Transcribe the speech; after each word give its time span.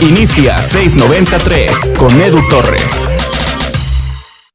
Inicia 0.00 0.62
693 0.62 1.98
con 1.98 2.20
Edu 2.20 2.40
Torres. 2.48 3.08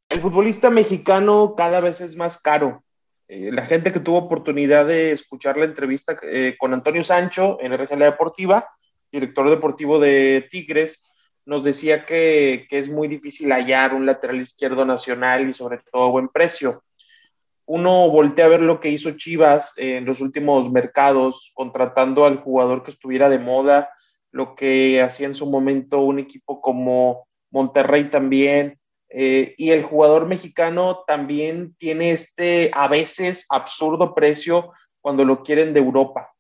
El 0.10 0.22
futbolista 0.22 0.70
mexicano 0.70 1.54
cada 1.58 1.80
vez 1.82 2.02
es 2.02 2.16
más 2.16 2.38
caro. 2.38 2.84
Eh, 3.28 3.50
la 3.52 3.66
gente 3.66 3.92
que 3.92 4.00
tuvo 4.00 4.18
oportunidad 4.18 4.86
de 4.86 5.12
escuchar 5.12 5.58
la 5.58 5.66
entrevista 5.66 6.16
eh, 6.24 6.56
con 6.58 6.74
Antonio 6.74 7.04
Sancho 7.04 7.58
en 7.60 7.74
RGL 7.74 8.00
Deportiva, 8.00 8.70
director 9.12 9.50
deportivo 9.50 10.00
de 10.00 10.48
Tigres, 10.50 11.04
nos 11.46 11.64
decía 11.64 12.06
que, 12.06 12.68
que, 12.70 12.78
es 12.78 12.90
muy 12.90 13.08
difícil 13.08 13.52
hallar 13.52 13.94
un 13.94 14.06
lateral 14.06 14.40
izquierdo 14.40 14.86
nacional 14.86 15.50
y 15.50 15.54
sobre 15.54 15.80
todo 15.92 16.12
buen 16.12 16.30
precio. 16.30 16.84
Uno 17.66 18.10
voltea 18.10 18.46
a 18.46 18.50
ver 18.50 18.62
lo 18.62 18.80
que 18.80 18.90
hizo 18.90 19.12
Chivas 19.12 19.74
en 19.78 20.06
los 20.06 20.22
últimos 20.22 20.72
mercados, 20.72 21.52
contratando 21.54 22.26
al 22.26 22.38
jugador 22.38 22.84
que 22.84 22.92
estuviera 22.92 23.30
de 23.30 23.40
moda, 23.40 23.90
lo 24.32 24.56
que 24.56 25.02
hacía 25.02 25.28
en 25.28 25.36
su 25.36 25.46
momento 25.46 26.00
un 26.00 26.20
equipo 26.20 26.60
como 26.62 27.28
Monterrey 27.52 28.10
también, 28.10 28.80
eh, 29.16 29.54
y 29.58 29.70
el 29.70 29.84
jugador 29.84 30.26
mexicano 30.26 31.04
también 31.06 31.76
tiene 31.78 32.12
este 32.12 32.72
a 32.74 32.88
veces 32.88 33.46
absurdo 33.48 34.16
precio 34.16 34.74
cuando 35.02 35.24
lo 35.24 35.44
quieren 35.44 35.72
de 35.74 35.82
Europa. 35.82 36.34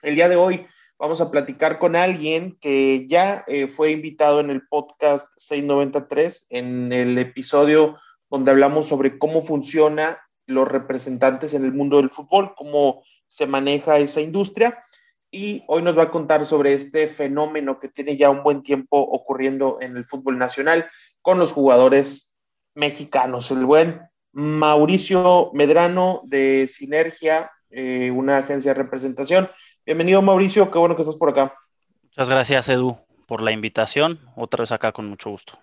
El 0.00 0.14
día 0.14 0.30
de 0.30 0.36
hoy 0.36 0.66
vamos 0.98 1.20
a 1.20 1.30
platicar 1.30 1.78
con 1.78 1.94
alguien 1.94 2.56
que 2.62 3.06
ya 3.08 3.44
eh, 3.46 3.68
fue 3.68 3.90
invitado 3.90 4.40
en 4.40 4.48
el 4.48 4.66
podcast 4.68 5.28
693, 5.36 6.46
en 6.48 6.92
el 6.94 7.18
episodio 7.18 7.98
donde 8.36 8.50
hablamos 8.50 8.86
sobre 8.86 9.16
cómo 9.16 9.40
funciona 9.40 10.20
los 10.46 10.68
representantes 10.68 11.54
en 11.54 11.64
el 11.64 11.72
mundo 11.72 11.96
del 11.96 12.10
fútbol, 12.10 12.54
cómo 12.54 13.02
se 13.26 13.46
maneja 13.46 13.98
esa 13.98 14.20
industria. 14.20 14.84
Y 15.30 15.64
hoy 15.68 15.80
nos 15.80 15.96
va 15.96 16.04
a 16.04 16.10
contar 16.10 16.44
sobre 16.44 16.74
este 16.74 17.06
fenómeno 17.08 17.80
que 17.80 17.88
tiene 17.88 18.18
ya 18.18 18.28
un 18.28 18.42
buen 18.42 18.62
tiempo 18.62 18.98
ocurriendo 18.98 19.78
en 19.80 19.96
el 19.96 20.04
fútbol 20.04 20.36
nacional 20.36 20.86
con 21.22 21.38
los 21.38 21.52
jugadores 21.52 22.34
mexicanos. 22.74 23.50
El 23.50 23.64
buen 23.64 24.02
Mauricio 24.32 25.50
Medrano 25.54 26.20
de 26.24 26.68
Sinergia, 26.68 27.50
eh, 27.70 28.10
una 28.10 28.38
agencia 28.38 28.74
de 28.74 28.82
representación. 28.82 29.48
Bienvenido 29.86 30.20
Mauricio, 30.20 30.70
qué 30.70 30.78
bueno 30.78 30.94
que 30.94 31.02
estás 31.02 31.16
por 31.16 31.30
acá. 31.30 31.54
Muchas 32.02 32.28
gracias 32.28 32.68
Edu 32.68 32.98
por 33.26 33.40
la 33.40 33.52
invitación, 33.52 34.20
otra 34.36 34.60
vez 34.60 34.72
acá 34.72 34.92
con 34.92 35.08
mucho 35.08 35.30
gusto. 35.30 35.58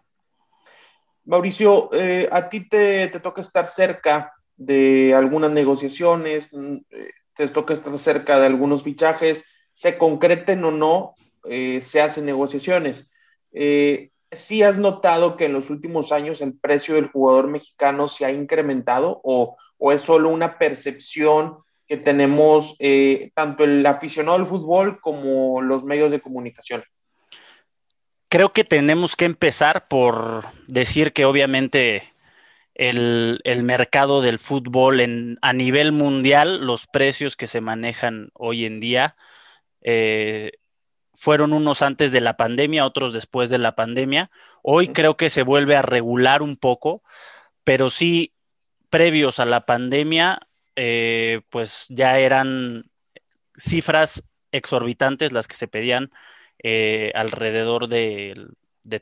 Mauricio, 1.25 1.89
eh, 1.93 2.27
a 2.31 2.49
ti 2.49 2.67
te, 2.67 3.07
toca 3.21 3.41
estar 3.41 3.67
cerca 3.67 4.33
de 4.55 5.13
algunas 5.13 5.51
negociaciones, 5.51 6.49
mm, 6.51 6.77
eh, 6.89 7.11
te 7.35 7.47
toca 7.47 7.73
estar 7.73 7.97
cerca 7.97 8.39
de 8.39 8.45
algunos 8.45 8.83
fichajes, 8.83 9.45
se 9.71 9.97
concreten 9.97 10.63
o 10.63 10.71
no, 10.71 11.15
eh, 11.45 11.81
se 11.81 12.01
hacen 12.01 12.25
negociaciones. 12.25 13.09
¿Sí 14.31 14.63
has 14.63 14.79
notado 14.79 15.37
que 15.37 15.45
en 15.45 15.53
los 15.53 15.69
últimos 15.69 16.11
años 16.11 16.41
el 16.41 16.57
precio 16.57 16.95
del 16.95 17.07
jugador 17.07 17.47
mexicano 17.47 18.07
se 18.07 18.25
ha 18.25 18.31
incrementado 18.31 19.21
o, 19.23 19.57
o 19.77 19.91
es 19.91 20.01
solo 20.01 20.29
una 20.29 20.57
percepción 20.57 21.57
que 21.87 21.97
tenemos 21.97 22.75
eh, 22.79 23.31
tanto 23.35 23.63
el 23.63 23.85
aficionado 23.85 24.37
al 24.37 24.45
fútbol 24.45 24.99
como 25.01 25.61
los 25.61 25.83
medios 25.83 26.11
de 26.11 26.21
comunicación? 26.21 26.83
Creo 28.33 28.51
que 28.51 28.63
tenemos 28.63 29.15
que 29.15 29.25
empezar 29.25 29.87
por 29.87 30.45
decir 30.65 31.13
que 31.13 31.23
obviamente 31.23 32.15
el, 32.73 33.39
mercado 33.61 34.23
del 34.23 34.39
fútbol 34.39 35.01
en, 35.01 35.37
a 35.43 35.53
nivel 35.53 35.91
mundial, 35.91 36.65
los 36.65 36.87
precios 36.87 37.35
que 37.35 37.45
se 37.45 37.61
manejan 37.61 38.31
hoy 38.33 38.65
en 38.65 38.79
día, 38.79 39.15
eh, 39.81 40.53
fueron 41.13 41.53
unos 41.53 41.83
antes 41.83 42.11
de 42.11 42.21
la 42.21 42.35
pandemia, 42.35 42.87
otros 42.87 43.13
después 43.13 43.51
de 43.51 43.59
la 43.59 43.75
pandemia. 43.75 44.31
Hoy 44.63 44.87
creo 44.87 45.15
que 45.15 45.29
se 45.29 45.43
vuelve 45.43 45.75
a 45.75 45.83
regular 45.83 46.41
un 46.41 46.55
poco, 46.55 47.03
pero 47.63 47.91
sí, 47.91 48.33
previos 48.89 49.39
a 49.39 49.45
la 49.45 49.67
pandemia, 49.67 50.39
eh, 50.75 51.41
pues 51.51 51.85
ya 51.89 52.17
eran 52.17 52.89
cifras 53.57 54.23
exorbitantes 54.51 55.33
las 55.33 55.47
que 55.47 55.55
se 55.55 55.67
pedían 55.67 56.09
eh, 56.63 57.11
alrededor 57.15 57.87
de, 57.87 58.47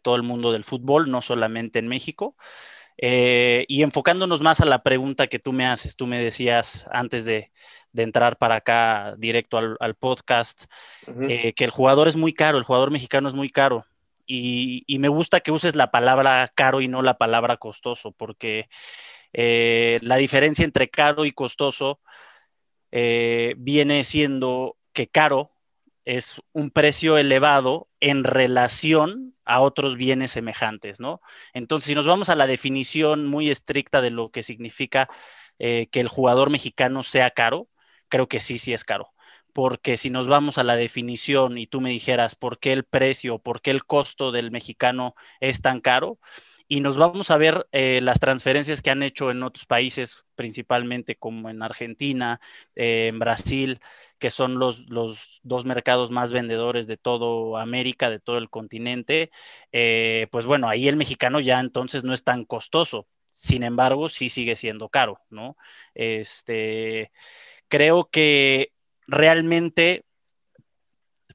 todo 0.02 0.16
el 0.16 0.24
mundo 0.24 0.52
del 0.52 0.64
fútbol, 0.64 1.10
no 1.10 1.22
solamente 1.22 1.80
en 1.80 1.88
México. 1.88 2.36
Eh, 2.98 3.66
y 3.68 3.84
enfocándonos 3.84 4.42
más 4.42 4.62
a 4.62 4.66
la 4.66 4.84
pregunta 4.84 5.28
que 5.28 5.40
tú 5.40 5.54
me 5.54 5.66
haces, 5.66 5.96
tú 5.96 6.06
me 6.06 6.22
decías 6.22 6.86
antes 6.92 7.26
de, 7.26 7.52
entrar 7.96 8.38
para 8.38 8.56
acá 8.56 9.16
directo 9.18 9.58
al, 9.58 9.96
podcast, 9.96 10.66
que 11.06 11.54
el 11.58 11.72
jugador 11.72 12.08
es 12.08 12.16
muy 12.16 12.34
caro, 12.34 12.58
el 12.58 12.64
jugador 12.64 12.92
mexicano 12.92 13.28
es 13.28 13.34
muy 13.34 13.50
caro. 13.50 13.86
Y, 14.26 14.84
y, 14.88 15.00
me 15.00 15.10
gusta 15.10 15.42
que 15.42 15.52
uses 15.52 15.76
la 15.76 15.92
palabra 15.92 16.52
caro 16.56 16.80
y 16.80 16.88
no 16.88 17.02
la 17.02 17.18
palabra 17.18 17.58
costoso, 17.58 18.12
porque 18.14 18.70
eh, 19.34 20.00
la 20.02 20.18
diferencia 20.18 20.66
entre 20.66 20.90
caro 20.90 21.26
y 21.26 21.32
costoso 21.32 22.00
eh, 22.92 23.56
viene 23.58 24.04
siendo 24.04 24.78
que 24.94 25.08
caro 25.08 25.52
es 26.06 26.42
un 26.54 26.72
precio 26.72 27.18
elevado 27.18 27.90
en 28.00 28.24
relación 28.24 29.36
a 29.46 29.62
otros 29.62 29.98
bienes 29.98 30.32
semejantes, 30.32 31.00
¿no? 31.00 31.22
Entonces, 31.54 31.90
si 31.90 31.96
nos 31.96 32.08
vamos 32.08 32.30
a 32.30 32.36
la 32.36 32.48
definición 32.48 33.28
muy 33.28 33.50
estricta 33.50 34.02
de 34.02 34.12
lo 34.12 34.32
que 34.32 34.44
significa 34.44 35.10
eh, 35.60 35.88
que 35.92 36.00
el 36.00 36.08
jugador 36.08 36.50
mexicano 36.50 37.04
sea 37.04 37.32
caro, 37.32 37.68
creo 38.10 38.28
que 38.28 38.40
sí, 38.40 38.58
sí 38.58 38.74
es 38.74 38.84
caro. 38.84 39.10
Porque 39.54 39.98
si 39.98 40.10
nos 40.10 40.28
vamos 40.28 40.58
a 40.58 40.64
la 40.64 40.76
definición 40.76 41.58
y 41.58 41.68
tú 41.68 41.82
me 41.82 41.90
dijeras 41.90 42.36
por 42.36 42.60
qué 42.60 42.74
el 42.74 42.86
precio, 42.86 43.40
por 43.40 43.62
qué 43.62 43.72
el 43.72 43.86
costo 43.86 44.32
del 44.32 44.50
mexicano 44.52 45.16
es 45.42 45.62
tan 45.62 45.82
caro, 45.82 46.20
y 46.72 46.80
nos 46.80 46.98
vamos 46.98 47.32
a 47.32 47.38
ver 47.38 47.68
eh, 47.74 48.00
las 48.02 48.22
transferencias 48.22 48.82
que 48.82 48.92
han 48.92 49.04
hecho 49.04 49.30
en 49.30 49.44
otros 49.44 49.66
países, 49.66 50.24
principalmente 50.36 51.18
como 51.18 51.50
en 51.50 51.62
Argentina, 51.64 52.40
eh, 52.76 53.08
en 53.10 53.20
Brasil, 53.20 53.82
que 54.20 54.32
son 54.32 54.58
los, 54.58 54.86
dos 55.44 55.66
mercados 55.66 56.12
más 56.12 56.32
vendedores 56.32 56.88
de 56.88 56.96
todo 56.96 57.58
América, 57.58 58.10
de 58.10 58.22
todo 58.22 58.38
el 58.38 58.50
continente, 58.50 59.32
eh, 59.74 60.28
pues 60.32 60.46
bueno, 60.46 60.70
ahí 60.70 60.88
el 60.88 60.96
mexicano 60.96 61.42
ya 61.42 61.60
entonces 61.60 62.06
no 62.06 62.14
es 62.14 62.24
tan 62.24 62.46
costoso. 62.46 63.06
Sin 63.28 63.64
embargo, 63.64 64.08
sí 64.08 64.30
sigue 64.30 64.56
siendo 64.56 64.88
caro, 64.88 65.20
¿no? 65.30 65.58
Este, 65.94 67.12
creo 67.68 68.10
que 68.10 68.72
realmente 69.08 70.06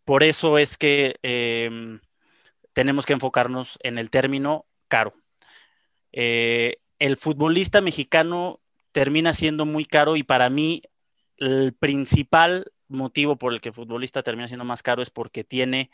por 0.05 0.23
eso 0.23 0.57
es 0.57 0.79
que 0.79 1.17
em, 1.23 2.01
tenemos 2.73 3.05
que 3.05 3.13
enfocarnos 3.13 3.79
en 3.83 3.99
el 3.99 4.09
término 4.09 4.65
caro. 4.89 5.13
Eh, 6.19 6.79
el 6.99 7.19
futbolista 7.19 7.83
mexicano 7.83 8.61
termina 8.91 9.35
siendo 9.35 9.67
muy 9.67 9.85
caro 9.85 10.17
y 10.17 10.23
para 10.23 10.49
mí 10.49 10.83
el 11.37 11.75
principal 11.75 12.73
motivo 12.89 13.37
por 13.37 13.53
el 13.53 13.61
que 13.61 13.69
el 13.69 13.75
futbolista 13.75 14.23
termina 14.23 14.49
siendo 14.49 14.65
más 14.65 14.83
caro 14.83 15.03
es 15.03 15.11
porque 15.11 15.45
tiene 15.45 15.91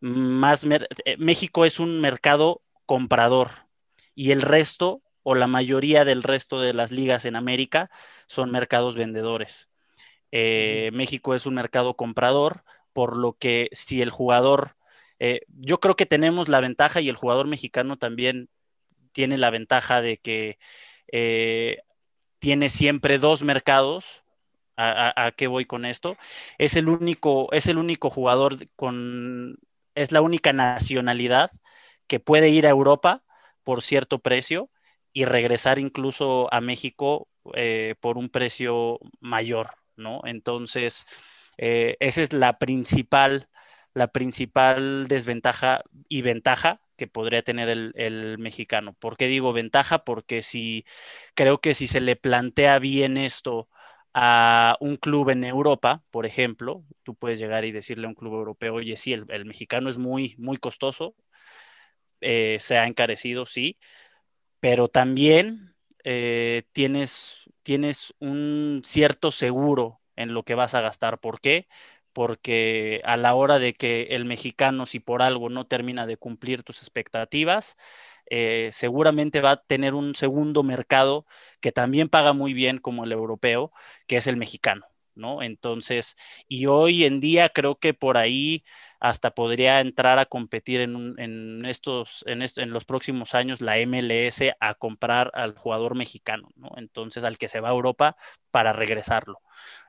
más... 0.00 0.64
Eh, 0.64 1.16
México 1.18 1.66
es 1.66 1.78
un 1.78 2.00
mercado 2.00 2.62
comprador 2.86 3.50
y 4.14 4.30
el 4.30 4.40
resto 4.40 5.02
o 5.22 5.34
la 5.34 5.48
mayoría 5.48 6.06
del 6.06 6.22
resto 6.22 6.58
de 6.58 6.72
las 6.72 6.90
ligas 6.90 7.26
en 7.26 7.36
América 7.36 7.90
son 8.28 8.50
mercados 8.50 8.96
vendedores. 8.96 9.68
Eh, 10.32 10.90
México 10.94 11.34
es 11.34 11.44
un 11.44 11.54
mercado 11.54 11.94
comprador, 11.94 12.64
por 12.94 13.18
lo 13.18 13.34
que 13.34 13.68
si 13.72 14.00
el 14.00 14.08
jugador, 14.10 14.76
yo 15.48 15.80
creo 15.80 15.96
que 15.96 16.06
tenemos 16.06 16.48
la 16.48 16.60
ventaja 16.60 17.02
y 17.02 17.08
el 17.10 17.16
jugador 17.16 17.46
mexicano 17.46 17.98
también 17.98 18.48
tiene 19.16 19.38
la 19.38 19.48
ventaja 19.48 20.02
de 20.02 20.18
que 20.18 20.58
eh, 21.10 21.78
tiene 22.38 22.68
siempre 22.68 23.18
dos 23.18 23.42
mercados. 23.42 24.22
¿A, 24.76 25.32
qué 25.38 25.46
voy 25.46 25.64
con 25.64 25.86
esto? 25.86 26.18
Es 26.58 26.76
el 26.76 26.90
único, 26.90 27.50
es 27.52 27.66
el 27.66 27.78
único 27.78 28.10
jugador 28.10 28.58
con, 28.76 29.56
es 29.94 30.12
la 30.12 30.20
única 30.20 30.52
nacionalidad 30.52 31.50
que 32.08 32.20
puede 32.20 32.50
ir 32.50 32.66
a 32.66 32.70
Europa 32.70 33.22
por 33.64 33.80
cierto 33.80 34.18
precio 34.18 34.68
y 35.14 35.24
regresar 35.24 35.78
incluso 35.78 36.52
a 36.52 36.60
México 36.60 37.26
eh, 37.54 37.94
por 38.00 38.18
un 38.18 38.28
precio 38.28 38.98
mayor, 39.18 39.70
¿no? 39.96 40.20
Entonces, 40.24 41.06
eh, 41.56 41.96
esa 42.00 42.20
es 42.20 42.34
la 42.34 42.58
principal, 42.58 43.48
la 43.94 44.08
principal 44.08 45.08
desventaja 45.08 45.84
y 46.06 46.20
ventaja 46.20 46.82
que 46.96 47.06
podría 47.06 47.42
tener 47.42 47.68
el, 47.68 48.38
mexicano. 48.38 48.94
¿Por 48.94 49.16
qué 49.16 49.26
digo 49.28 49.52
ventaja? 49.52 50.04
Porque 50.04 50.42
si 50.42 50.84
creo 51.34 51.60
que 51.60 51.74
si 51.74 51.86
se 51.86 52.00
le 52.00 52.16
plantea 52.16 52.78
bien 52.78 53.16
esto 53.16 53.68
a 54.14 54.76
un 54.80 54.96
club 54.96 55.30
en 55.30 55.44
Europa, 55.44 56.02
por 56.10 56.26
ejemplo, 56.26 56.84
tú 57.02 57.14
puedes 57.14 57.38
llegar 57.38 57.64
y 57.64 57.72
decirle 57.72 58.06
a 58.06 58.08
un 58.08 58.14
club 58.14 58.34
europeo, 58.34 58.74
oye, 58.74 58.96
sí, 58.96 59.12
el, 59.12 59.44
mexicano 59.46 59.90
es 59.90 59.98
muy, 59.98 60.34
muy 60.38 60.56
costoso, 60.56 61.14
eh, 62.20 62.58
se 62.60 62.78
ha 62.78 62.86
encarecido, 62.86 63.46
sí, 63.46 63.78
pero 64.60 64.88
también 64.88 65.74
eh, 66.04 66.64
tienes, 66.72 67.44
tienes 67.62 68.14
un 68.20 68.82
cierto 68.84 69.30
seguro 69.30 70.00
en 70.16 70.34
lo 70.34 70.44
que 70.44 70.54
vas 70.54 70.74
a 70.74 70.80
gastar. 70.80 71.20
¿Por 71.20 71.40
qué? 71.40 71.68
Porque 72.16 73.02
a 73.04 73.18
la 73.18 73.34
hora 73.34 73.58
de 73.58 73.74
que 73.74 74.04
el 74.12 74.24
mexicano, 74.24 74.86
si 74.86 75.00
por 75.00 75.20
algo 75.20 75.50
no 75.50 75.66
termina 75.66 76.06
de 76.06 76.16
cumplir 76.16 76.62
tus 76.62 76.78
expectativas, 76.80 77.76
eh, 78.30 78.70
seguramente 78.72 79.42
va 79.42 79.50
a 79.50 79.62
tener 79.62 79.92
un 79.92 80.14
segundo 80.14 80.62
mercado 80.62 81.26
que 81.60 81.72
también 81.72 82.08
paga 82.08 82.32
muy 82.32 82.54
bien 82.54 82.78
como 82.78 83.04
el 83.04 83.12
europeo, 83.12 83.70
que 84.06 84.16
es 84.16 84.26
el 84.28 84.38
mexicano, 84.38 84.86
¿no? 85.14 85.42
Entonces, 85.42 86.16
y 86.48 86.64
hoy 86.66 87.04
en 87.04 87.20
día 87.20 87.50
creo 87.50 87.78
que 87.78 87.92
por 87.92 88.16
ahí 88.16 88.64
hasta 88.98 89.32
podría 89.32 89.80
entrar 89.82 90.18
a 90.18 90.24
competir 90.24 90.80
en, 90.80 91.66
estos, 91.66 92.24
en, 92.26 92.40
en, 92.42 92.70
los 92.70 92.86
próximos 92.86 93.34
años 93.34 93.60
la 93.60 93.76
MLS 93.80 94.54
a 94.58 94.74
comprar 94.74 95.30
al 95.34 95.54
jugador 95.54 95.94
mexicano, 95.96 96.48
¿no? 96.56 96.70
Entonces, 96.78 97.24
al 97.24 97.36
que 97.36 97.48
se 97.48 97.60
va 97.60 97.68
a 97.68 97.72
Europa 97.72 98.16
para 98.50 98.72
regresarlo. 98.72 99.42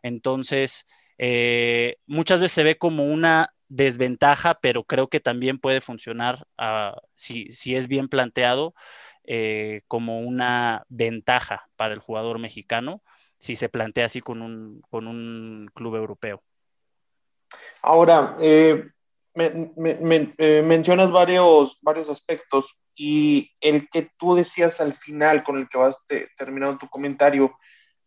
Entonces, 0.04 0.86
eh, 1.18 1.98
muchas 2.06 2.40
veces 2.40 2.54
se 2.54 2.64
ve 2.64 2.78
como 2.78 3.06
una 3.06 3.54
desventaja, 3.70 4.60
pero 4.62 4.84
creo 4.84 5.10
que 5.10 5.20
también 5.20 5.60
puede 5.60 5.82
funcionar 5.82 6.48
ah, 6.58 6.96
si, 7.16 7.50
es 7.76 7.88
bien 7.88 8.08
planteado 8.08 8.74
eh, 9.26 9.82
como 9.88 10.22
una 10.22 10.86
ventaja 10.90 11.68
para 11.76 11.94
el 11.94 12.00
jugador 12.00 12.40
mexicano 12.40 13.02
si 13.40 13.56
se 13.56 13.70
plantea 13.70 14.06
así 14.06 14.20
con 14.22 14.42
un, 14.42 14.82
con 14.90 15.08
un 15.08 15.70
club 15.74 15.96
europeo. 15.96 16.42
Ahora, 17.82 18.36
eh, 18.40 18.84
mencionas 20.64 21.12
varios, 21.12 21.78
varios 21.82 22.10
aspectos 22.10 22.78
y 22.96 23.52
el 23.62 23.88
que 23.90 24.10
tú 24.18 24.36
decías 24.36 24.82
al 24.82 24.94
final 24.94 25.44
con 25.44 25.58
el 25.58 25.70
que 25.70 25.78
vas 25.78 26.04
terminando 26.36 26.80
tu 26.80 26.90
comentario, 26.90 27.56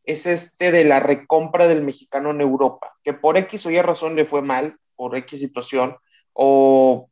es 0.05 0.27
este 0.27 0.73
de 0.73 0.85
la 0.85 1.01
recompra 1.01 1.69
del 1.69 1.83
mexicano 1.83 2.31
en 2.31 2.41
Europa, 2.41 2.97
que 3.05 3.13
por 3.13 3.37
X 3.37 3.67
o 3.67 3.71
Y 3.71 3.81
razón 3.81 4.17
le 4.17 4.25
fue 4.25 4.43
mal, 4.43 4.77
por 4.97 5.17
X 5.17 5.41
situación, 5.41 5.97
o 6.33 7.09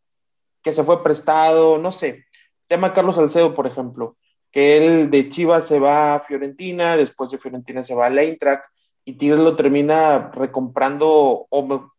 que 0.62 0.72
se 0.72 0.84
fue 0.84 1.02
prestado, 1.02 1.78
no 1.78 1.92
sé. 1.92 2.24
Tema 2.66 2.92
Carlos 2.92 3.16
Salcedo, 3.16 3.54
por 3.54 3.66
ejemplo, 3.66 4.16
que 4.50 4.76
él 4.76 5.10
de 5.10 5.28
Chivas 5.28 5.66
se 5.66 5.78
va 5.78 6.14
a 6.14 6.20
Fiorentina, 6.20 6.96
después 6.96 7.30
de 7.30 7.38
Fiorentina 7.38 7.82
se 7.82 7.94
va 7.94 8.06
a 8.06 8.22
Eintracht, 8.22 8.64
y 9.04 9.14
Tigres 9.14 9.40
lo 9.40 9.56
termina 9.56 10.30
recomprando 10.34 11.46
o 11.48 11.92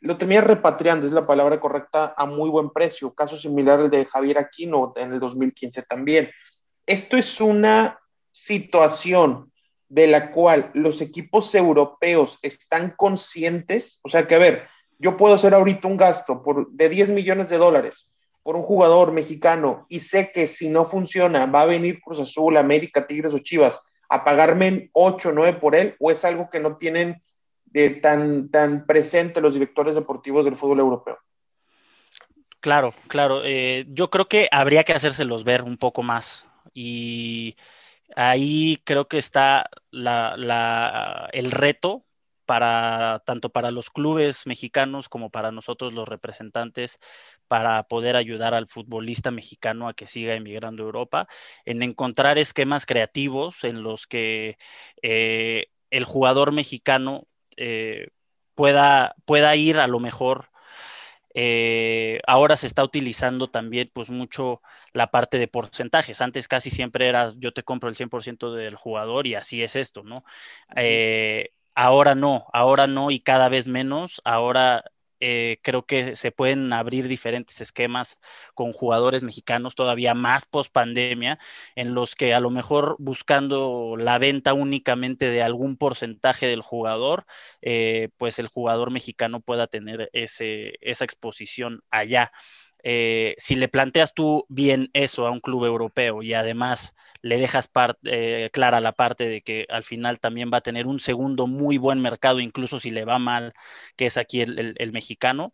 lo 0.00 0.16
termina 0.16 0.40
repatriando, 0.40 1.06
es 1.06 1.12
la 1.12 1.26
palabra 1.26 1.60
correcta, 1.60 2.14
a 2.16 2.26
muy 2.26 2.50
buen 2.50 2.70
precio. 2.70 3.14
Caso 3.14 3.36
similar 3.36 3.78
al 3.80 3.90
de 3.90 4.04
Javier 4.04 4.38
Aquino 4.38 4.92
en 4.96 5.12
el 5.12 5.20
2015 5.20 5.82
también. 5.82 6.30
Esto 6.84 7.16
es 7.16 7.40
una 7.40 8.00
situación 8.32 9.52
de 9.88 10.06
la 10.06 10.30
cual 10.30 10.70
los 10.74 11.00
equipos 11.00 11.54
europeos 11.54 12.38
están 12.42 12.94
conscientes, 12.96 14.00
o 14.02 14.08
sea 14.08 14.26
que, 14.26 14.34
a 14.34 14.38
ver, 14.38 14.68
yo 14.98 15.16
puedo 15.16 15.34
hacer 15.34 15.54
ahorita 15.54 15.88
un 15.88 15.96
gasto 15.96 16.42
por, 16.42 16.70
de 16.70 16.88
10 16.88 17.10
millones 17.10 17.48
de 17.48 17.58
dólares 17.58 18.10
por 18.42 18.56
un 18.56 18.62
jugador 18.62 19.12
mexicano 19.12 19.86
y 19.88 20.00
sé 20.00 20.30
que 20.32 20.48
si 20.48 20.68
no 20.68 20.84
funciona 20.84 21.46
va 21.46 21.62
a 21.62 21.66
venir 21.66 22.00
Cruz 22.00 22.20
Azul, 22.20 22.56
América, 22.56 23.06
Tigres 23.06 23.34
o 23.34 23.38
Chivas 23.38 23.80
a 24.08 24.24
pagarme 24.24 24.90
8 24.92 25.30
o 25.30 25.32
9 25.32 25.58
por 25.58 25.74
él, 25.74 25.96
o 25.98 26.10
es 26.10 26.24
algo 26.24 26.48
que 26.48 26.60
no 26.60 26.76
tienen 26.76 27.22
de 27.64 27.90
tan, 27.90 28.50
tan 28.50 28.86
presente 28.86 29.40
los 29.40 29.54
directores 29.54 29.96
deportivos 29.96 30.44
del 30.44 30.54
fútbol 30.54 30.78
europeo. 30.78 31.18
Claro, 32.60 32.94
claro. 33.08 33.42
Eh, 33.44 33.84
yo 33.88 34.10
creo 34.10 34.28
que 34.28 34.48
habría 34.50 34.84
que 34.84 34.92
hacérselos 34.92 35.44
ver 35.44 35.62
un 35.62 35.76
poco 35.76 36.02
más. 36.02 36.48
Y 36.72 37.56
Ahí 38.14 38.80
creo 38.84 39.08
que 39.08 39.18
está 39.18 39.68
el 39.92 41.50
reto 41.50 42.06
para 42.46 43.22
tanto 43.26 43.50
para 43.50 43.70
los 43.72 43.90
clubes 43.90 44.46
mexicanos 44.46 45.08
como 45.08 45.30
para 45.30 45.50
nosotros 45.50 45.92
los 45.92 46.08
representantes 46.08 46.98
para 47.48 47.82
poder 47.88 48.16
ayudar 48.16 48.54
al 48.54 48.68
futbolista 48.68 49.30
mexicano 49.30 49.88
a 49.88 49.94
que 49.94 50.06
siga 50.06 50.34
emigrando 50.34 50.82
a 50.82 50.86
Europa, 50.86 51.28
en 51.64 51.82
encontrar 51.82 52.38
esquemas 52.38 52.86
creativos 52.86 53.64
en 53.64 53.82
los 53.82 54.06
que 54.06 54.56
eh, 55.02 55.66
el 55.90 56.04
jugador 56.04 56.52
mexicano 56.52 57.26
eh, 57.56 58.08
pueda, 58.54 59.14
pueda 59.24 59.54
ir 59.56 59.78
a 59.78 59.86
lo 59.88 60.00
mejor 60.00 60.50
eh, 61.36 62.20
ahora 62.26 62.56
se 62.56 62.66
está 62.66 62.82
utilizando 62.84 63.48
también 63.50 63.90
pues 63.92 64.10
mucho 64.10 64.62
la 64.94 65.10
parte 65.10 65.38
de 65.38 65.48
porcentajes. 65.48 66.20
Antes 66.22 66.48
casi 66.48 66.70
siempre 66.70 67.08
era 67.08 67.32
yo 67.36 67.52
te 67.52 67.62
compro 67.62 67.88
el 67.90 67.96
100% 67.96 68.54
del 68.54 68.76
jugador 68.76 69.26
y 69.26 69.34
así 69.36 69.62
es 69.62 69.76
esto, 69.76 70.02
¿no? 70.02 70.24
Eh, 70.76 71.50
ahora 71.74 72.14
no, 72.14 72.46
ahora 72.52 72.86
no 72.86 73.10
y 73.10 73.20
cada 73.20 73.48
vez 73.50 73.68
menos. 73.68 74.20
Ahora 74.24 74.84
eh, 75.20 75.58
creo 75.62 75.84
que 75.86 76.16
se 76.16 76.32
pueden 76.32 76.72
abrir 76.72 77.08
diferentes 77.08 77.60
esquemas 77.60 78.18
con 78.54 78.72
jugadores 78.72 79.22
mexicanos 79.22 79.74
todavía 79.74 80.14
más 80.14 80.44
post 80.46 80.72
pandemia, 80.72 81.38
en 81.74 81.94
los 81.94 82.14
que 82.14 82.34
a 82.34 82.40
lo 82.40 82.50
mejor 82.50 82.96
buscando 82.98 83.96
la 83.98 84.18
venta 84.18 84.54
únicamente 84.54 85.30
de 85.30 85.42
algún 85.42 85.76
porcentaje 85.76 86.46
del 86.46 86.62
jugador, 86.62 87.26
eh, 87.62 88.08
pues 88.16 88.38
el 88.38 88.48
jugador 88.48 88.90
mexicano 88.90 89.40
pueda 89.40 89.66
tener 89.66 90.10
ese, 90.12 90.74
esa 90.80 91.04
exposición 91.04 91.82
allá. 91.90 92.32
Eh, 92.88 93.34
si 93.36 93.56
le 93.56 93.66
planteas 93.66 94.14
tú 94.14 94.46
bien 94.48 94.90
eso 94.92 95.26
a 95.26 95.32
un 95.32 95.40
club 95.40 95.64
europeo 95.64 96.22
y 96.22 96.34
además 96.34 96.94
le 97.20 97.36
dejas 97.36 97.68
eh, 98.04 98.48
clara 98.52 98.80
la 98.80 98.92
parte 98.92 99.28
de 99.28 99.42
que 99.42 99.66
al 99.70 99.82
final 99.82 100.20
también 100.20 100.52
va 100.52 100.58
a 100.58 100.60
tener 100.60 100.86
un 100.86 101.00
segundo 101.00 101.48
muy 101.48 101.78
buen 101.78 102.00
mercado, 102.00 102.38
incluso 102.38 102.78
si 102.78 102.90
le 102.90 103.04
va 103.04 103.18
mal, 103.18 103.54
que 103.96 104.06
es 104.06 104.16
aquí 104.16 104.40
el, 104.40 104.92
mexicano, 104.92 105.52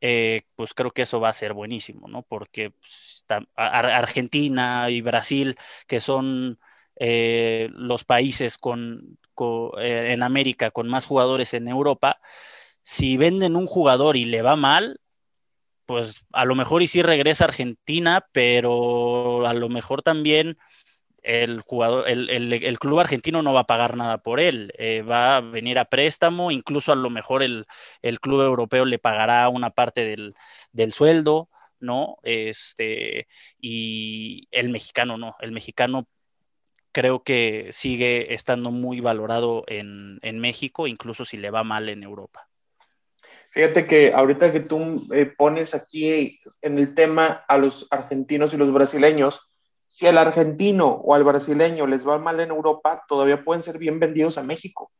eh, 0.00 0.42
pues 0.56 0.74
creo 0.74 0.90
que 0.90 1.02
eso 1.02 1.20
va 1.20 1.28
a 1.28 1.32
ser 1.32 1.52
buenísimo, 1.54 2.08
¿no? 2.08 2.22
Porque 2.22 2.70
pues, 2.70 3.24
Argentina 3.54 4.90
y 4.90 5.00
Brasil, 5.00 5.56
que 5.86 6.00
son 6.00 6.58
los 6.96 8.04
países 8.04 8.58
en 9.78 10.22
América 10.24 10.70
con 10.72 10.88
más 10.88 11.06
jugadores 11.06 11.54
en 11.54 11.68
Europa, 11.68 12.20
si 12.82 13.16
venden 13.16 13.56
un 13.56 13.66
jugador 13.66 14.16
y 14.16 14.24
le 14.24 14.42
va 14.42 14.56
mal, 14.56 15.00
pues 15.86 16.24
a 16.32 16.44
lo 16.44 16.54
mejor 16.54 16.82
y 16.82 16.86
sí 16.86 17.02
regresa 17.02 17.44
a 17.44 17.48
Argentina, 17.48 18.26
pero 18.32 19.46
a 19.46 19.54
lo 19.54 19.68
mejor 19.68 20.02
también 20.02 20.58
el 21.22 21.62
jugador, 21.62 22.08
el, 22.08 22.78
club 22.78 23.00
argentino 23.00 23.42
no 23.42 23.54
va 23.54 23.60
a 23.60 23.66
pagar 23.66 23.96
nada 23.96 24.18
por 24.18 24.40
él, 24.40 24.72
eh, 24.78 25.02
va 25.02 25.38
a 25.38 25.40
venir 25.40 25.78
a 25.78 25.86
préstamo, 25.86 26.50
incluso 26.50 26.92
a 26.92 26.96
lo 26.96 27.10
mejor 27.10 27.42
el, 27.42 27.66
club 28.20 28.42
europeo 28.42 28.84
le 28.84 28.98
pagará 28.98 29.48
una 29.48 29.70
parte 29.70 30.04
del, 30.72 30.92
sueldo, 30.92 31.48
¿no? 31.80 32.18
Este, 32.22 33.26
y 33.58 34.48
el 34.50 34.68
mexicano 34.68 35.16
no, 35.16 35.36
el 35.40 35.52
mexicano 35.52 36.06
creo 36.92 37.22
que 37.24 37.68
sigue 37.72 38.34
estando 38.34 38.70
muy 38.70 39.00
valorado 39.00 39.64
en 39.66 40.38
México, 40.38 40.86
incluso 40.86 41.24
si 41.24 41.36
le 41.38 41.50
va 41.50 41.64
mal 41.64 41.88
en 41.88 42.02
Europa. 42.02 42.48
Fíjate 43.54 43.86
que 43.86 44.12
ahorita 44.12 44.52
que 44.52 44.58
tú 44.58 45.06
eh, 45.12 45.26
pones 45.26 45.76
aquí 45.76 46.40
en 46.60 46.76
el 46.76 46.92
tema 46.92 47.44
a 47.46 47.56
los 47.56 47.86
argentinos 47.88 48.52
y 48.52 48.56
los 48.56 48.72
brasileños, 48.72 49.40
si 49.86 50.08
al 50.08 50.18
argentino 50.18 50.88
o 50.88 51.14
al 51.14 51.22
brasileño 51.22 51.86
les 51.86 52.06
va 52.06 52.18
mal 52.18 52.40
en 52.40 52.50
Europa, 52.50 53.04
todavía 53.06 53.44
pueden 53.44 53.62
ser 53.62 53.78
bien 53.78 54.00
vendidos 54.00 54.38
a 54.38 54.42
México. 54.42 54.90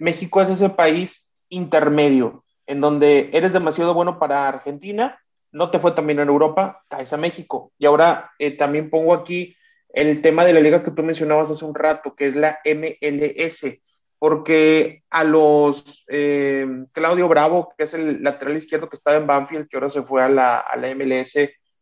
México 0.00 0.42
es 0.42 0.50
ese 0.50 0.70
país 0.70 1.32
intermedio, 1.50 2.42
en 2.66 2.80
donde 2.80 3.30
eres 3.32 3.52
demasiado 3.52 3.94
bueno 3.94 4.18
para 4.18 4.48
Argentina, 4.48 5.16
no 5.52 5.70
te 5.70 5.78
fue 5.78 5.92
también 5.92 6.18
en 6.18 6.28
Europa, 6.28 6.82
caes 6.88 7.12
a 7.12 7.16
México. 7.16 7.70
Y 7.78 7.86
ahora 7.86 8.32
eh, 8.40 8.56
también 8.56 8.90
pongo 8.90 9.14
aquí 9.14 9.54
el 9.90 10.20
tema 10.20 10.44
de 10.44 10.52
la 10.52 10.58
liga 10.58 10.82
que 10.82 10.90
tú 10.90 11.04
mencionabas 11.04 11.48
hace 11.48 11.64
un 11.64 11.76
rato, 11.76 12.16
que 12.16 12.26
es 12.26 12.34
la 12.34 12.58
MLS 12.64 13.64
porque 14.24 15.02
a 15.10 15.22
los 15.22 16.02
eh, 16.08 16.66
Claudio 16.92 17.28
Bravo, 17.28 17.74
que 17.76 17.84
es 17.84 17.92
el 17.92 18.22
lateral 18.22 18.56
izquierdo 18.56 18.88
que 18.88 18.96
estaba 18.96 19.18
en 19.18 19.26
Banfield, 19.26 19.68
que 19.68 19.76
ahora 19.76 19.90
se 19.90 20.00
fue 20.00 20.22
a 20.22 20.30
la, 20.30 20.60
a 20.60 20.78
la 20.78 20.94
MLS, 20.94 21.36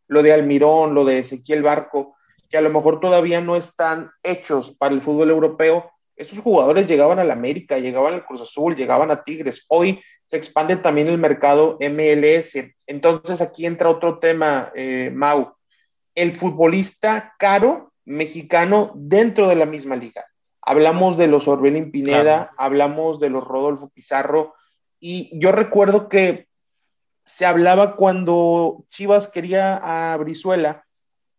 lo 0.09 0.21
de 0.21 0.33
Almirón, 0.33 0.93
lo 0.93 1.05
de 1.05 1.19
Ezequiel 1.19 1.63
Barco, 1.63 2.17
que 2.49 2.57
a 2.57 2.61
lo 2.61 2.69
mejor 2.69 2.99
todavía 2.99 3.39
no 3.39 3.55
están 3.55 4.11
hechos 4.23 4.75
para 4.77 4.93
el 4.93 4.99
fútbol 4.99 5.29
europeo, 5.29 5.89
esos 6.17 6.39
jugadores 6.39 6.85
llegaban 6.85 7.17
a 7.17 7.23
la 7.23 7.31
América, 7.31 7.77
llegaban 7.77 8.13
al 8.13 8.25
Cruz 8.25 8.41
Azul, 8.41 8.75
llegaban 8.75 9.09
a 9.09 9.23
Tigres. 9.23 9.63
Hoy 9.69 10.01
se 10.25 10.35
expande 10.35 10.75
también 10.75 11.07
el 11.07 11.17
mercado 11.17 11.77
MLS. 11.79 12.57
Entonces 12.87 13.39
aquí 13.39 13.65
entra 13.65 13.89
otro 13.89 14.19
tema, 14.19 14.69
eh, 14.75 15.09
Mau. 15.15 15.55
El 16.13 16.35
futbolista 16.35 17.35
caro 17.39 17.93
mexicano 18.03 18.91
dentro 18.95 19.47
de 19.47 19.55
la 19.55 19.65
misma 19.65 19.95
liga. 19.95 20.25
Hablamos 20.65 21.17
de 21.17 21.27
los 21.27 21.47
Orbelín 21.47 21.91
Pineda, 21.91 22.51
hablamos 22.57 23.19
de 23.19 23.29
los 23.29 23.43
Rodolfo 23.43 23.89
Pizarro, 23.89 24.55
y 24.99 25.29
yo 25.37 25.51
recuerdo 25.51 26.07
que 26.07 26.47
se 27.25 27.45
hablaba 27.45 27.95
cuando 27.95 28.85
Chivas 28.89 29.27
quería 29.27 29.75
a 29.75 30.15
Brizuela. 30.17 30.85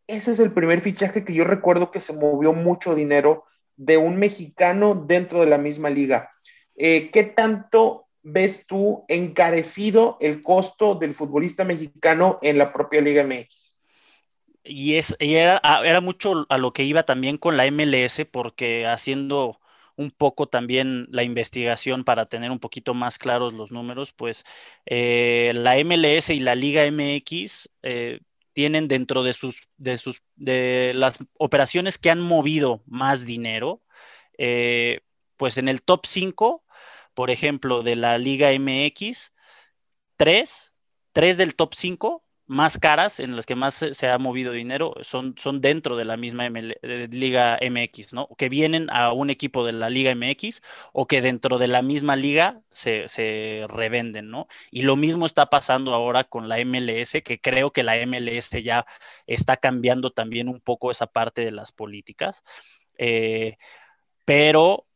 Ese 0.06 0.32
es 0.32 0.38
el 0.38 0.52
primer 0.52 0.80
fichaje 0.80 1.24
que 1.24 1.32
yo 1.32 1.44
recuerdo 1.44 1.90
que 1.90 2.00
se 2.00 2.12
movió 2.12 2.52
mucho 2.52 2.94
dinero 2.94 3.44
de 3.76 3.96
un 3.96 4.16
mexicano 4.16 4.94
dentro 4.94 5.40
de 5.40 5.46
la 5.46 5.58
misma 5.58 5.90
liga. 5.90 6.30
Eh, 6.76 7.10
¿Qué 7.10 7.24
tanto 7.24 8.08
ves 8.22 8.66
tú 8.66 9.04
encarecido 9.08 10.16
el 10.20 10.42
costo 10.42 10.94
del 10.94 11.14
futbolista 11.14 11.64
mexicano 11.64 12.38
en 12.42 12.58
la 12.58 12.72
propia 12.72 13.00
Liga 13.00 13.24
MX? 13.24 13.73
Y, 14.64 14.94
es, 14.96 15.16
era, 15.18 15.60
era 15.84 16.00
mucho 16.00 16.46
a 16.48 16.58
lo 16.58 16.72
que 16.72 16.84
iba 16.84 17.04
también 17.04 17.36
con 17.38 17.56
la 17.56 17.66
MLS, 17.70 18.24
porque 18.30 18.86
haciendo 18.86 19.60
un 19.96 20.10
poco 20.10 20.48
también 20.48 21.06
la 21.10 21.22
investigación 21.22 22.04
para 22.04 22.26
tener 22.26 22.50
un 22.50 22.58
poquito 22.58 22.94
más 22.94 23.18
claros 23.18 23.54
los 23.54 23.70
números, 23.72 24.12
pues 24.12 24.44
eh, 24.86 25.52
la 25.54 25.76
MLS 25.84 26.30
y 26.30 26.40
la 26.40 26.54
Liga 26.54 26.84
MX 26.90 27.68
eh, 27.82 28.20
tienen 28.52 28.88
dentro 28.88 29.22
de 29.22 29.32
sus, 29.32 29.68
de 29.76 29.96
sus, 29.98 30.22
de 30.36 30.92
las 30.94 31.18
operaciones 31.38 31.98
que 31.98 32.10
han 32.10 32.20
movido 32.20 32.82
más 32.86 33.26
dinero, 33.26 33.82
eh, 34.38 35.00
pues 35.36 35.58
en 35.58 35.68
el 35.68 35.82
top 35.82 36.06
5, 36.06 36.64
por 37.14 37.30
ejemplo, 37.30 37.82
de 37.82 37.96
la 37.96 38.18
Liga 38.18 38.50
MX, 38.52 39.32
3, 40.16 40.72
3 41.12 41.36
del 41.36 41.54
top 41.56 41.74
5 41.74 42.23
más 42.46 42.78
caras, 42.78 43.20
en 43.20 43.36
las 43.36 43.46
que 43.46 43.54
más 43.54 43.74
se, 43.74 44.08
ha 44.08 44.18
movido 44.18 44.52
dinero, 44.52 44.94
son, 45.02 45.34
son 45.38 45.60
dentro 45.60 45.96
de 45.96 46.04
la 46.04 46.16
misma 46.16 46.48
Liga 46.50 47.58
MX, 47.60 48.12
¿no? 48.12 48.28
Que 48.36 48.48
vienen 48.48 48.90
a 48.90 49.12
un 49.12 49.30
equipo 49.30 49.64
de 49.64 49.72
la 49.72 49.88
Liga 49.88 50.14
MX 50.14 50.60
o 50.92 51.06
que 51.06 51.22
dentro 51.22 51.58
de 51.58 51.68
la 51.68 51.82
misma 51.82 52.16
liga 52.16 52.60
se, 52.70 53.08
se 53.08 53.64
revenden, 53.68 54.30
¿no? 54.30 54.46
Y 54.70 54.82
lo 54.82 54.96
mismo 54.96 55.26
está 55.26 55.48
pasando 55.48 55.94
ahora 55.94 56.24
con 56.24 56.48
la 56.48 56.58
MLS, 56.64 57.22
que 57.22 57.40
creo 57.40 57.72
que 57.72 57.82
la 57.82 57.96
MLS 58.06 58.50
ya 58.62 58.86
está 59.26 59.56
cambiando 59.56 60.10
también 60.10 60.48
un 60.48 60.60
poco 60.60 60.90
esa 60.90 61.06
parte 61.06 61.44
de 61.44 61.50
las 61.50 61.72
políticas. 61.72 62.44
Eh, 62.98 63.56
pero 64.24 64.86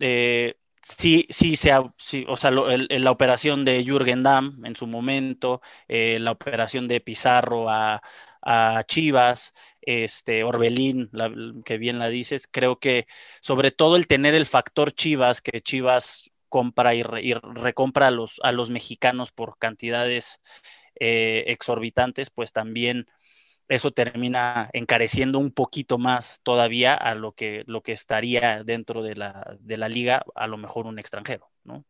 eh, 0.00 0.57
sí, 0.82 1.26
sí, 1.30 1.56
sí, 1.56 2.24
o 2.28 2.36
sea, 2.36 2.50
la 2.50 3.10
operación 3.10 3.64
de 3.64 3.84
Jürgen 3.84 4.22
Damm 4.22 4.64
en 4.64 4.76
su 4.76 4.86
momento, 4.86 5.60
eh, 5.88 6.18
la 6.20 6.32
operación 6.32 6.88
de 6.88 7.00
Pizarro 7.00 7.68
a, 7.70 8.00
Chivas, 8.86 9.52
este, 9.82 10.42
Orbelín, 10.44 11.10
que 11.64 11.76
bien 11.76 11.98
la 11.98 12.08
dices, 12.08 12.48
creo 12.50 12.78
que 12.78 13.06
sobre 13.40 13.72
todo 13.72 13.96
el 13.96 14.06
tener 14.06 14.34
el 14.34 14.46
factor 14.46 14.92
Chivas, 14.92 15.42
que 15.42 15.60
Chivas 15.60 16.30
compra 16.48 16.94
y, 16.94 17.02
recompra 17.02 18.06
a 18.06 18.10
los, 18.10 18.40
a 18.42 18.52
los 18.52 18.70
mexicanos 18.70 19.32
por 19.32 19.58
cantidades 19.58 20.40
eh, 20.98 21.44
exorbitantes, 21.48 22.30
pues 22.30 22.52
también 22.52 23.06
eso 23.68 23.90
termina 23.90 24.70
encareciendo 24.72 25.38
un 25.38 25.50
poquito 25.50 25.98
más 25.98 26.40
todavía 26.42 26.94
a 26.94 27.14
lo 27.14 27.32
que, 27.32 27.64
lo 27.66 27.82
que 27.82 27.92
estaría 27.92 28.62
dentro 28.64 29.02
de 29.02 29.16
la, 29.16 29.56
de 29.60 29.76
la 29.76 29.88
liga, 29.88 30.24
a 30.34 30.46
lo 30.46 30.56
mejor 30.56 30.86
un 30.86 30.98
extranjero, 30.98 31.50
¿no? 31.64 31.84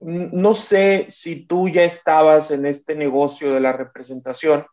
No 0.00 0.54
sé 0.54 1.06
si 1.08 1.46
tú 1.46 1.68
ya 1.68 1.84
estabas 1.84 2.50
en 2.50 2.66
este 2.66 2.94
negocio 2.94 3.52
de 3.52 3.60
la 3.60 3.72
representación 3.72 4.66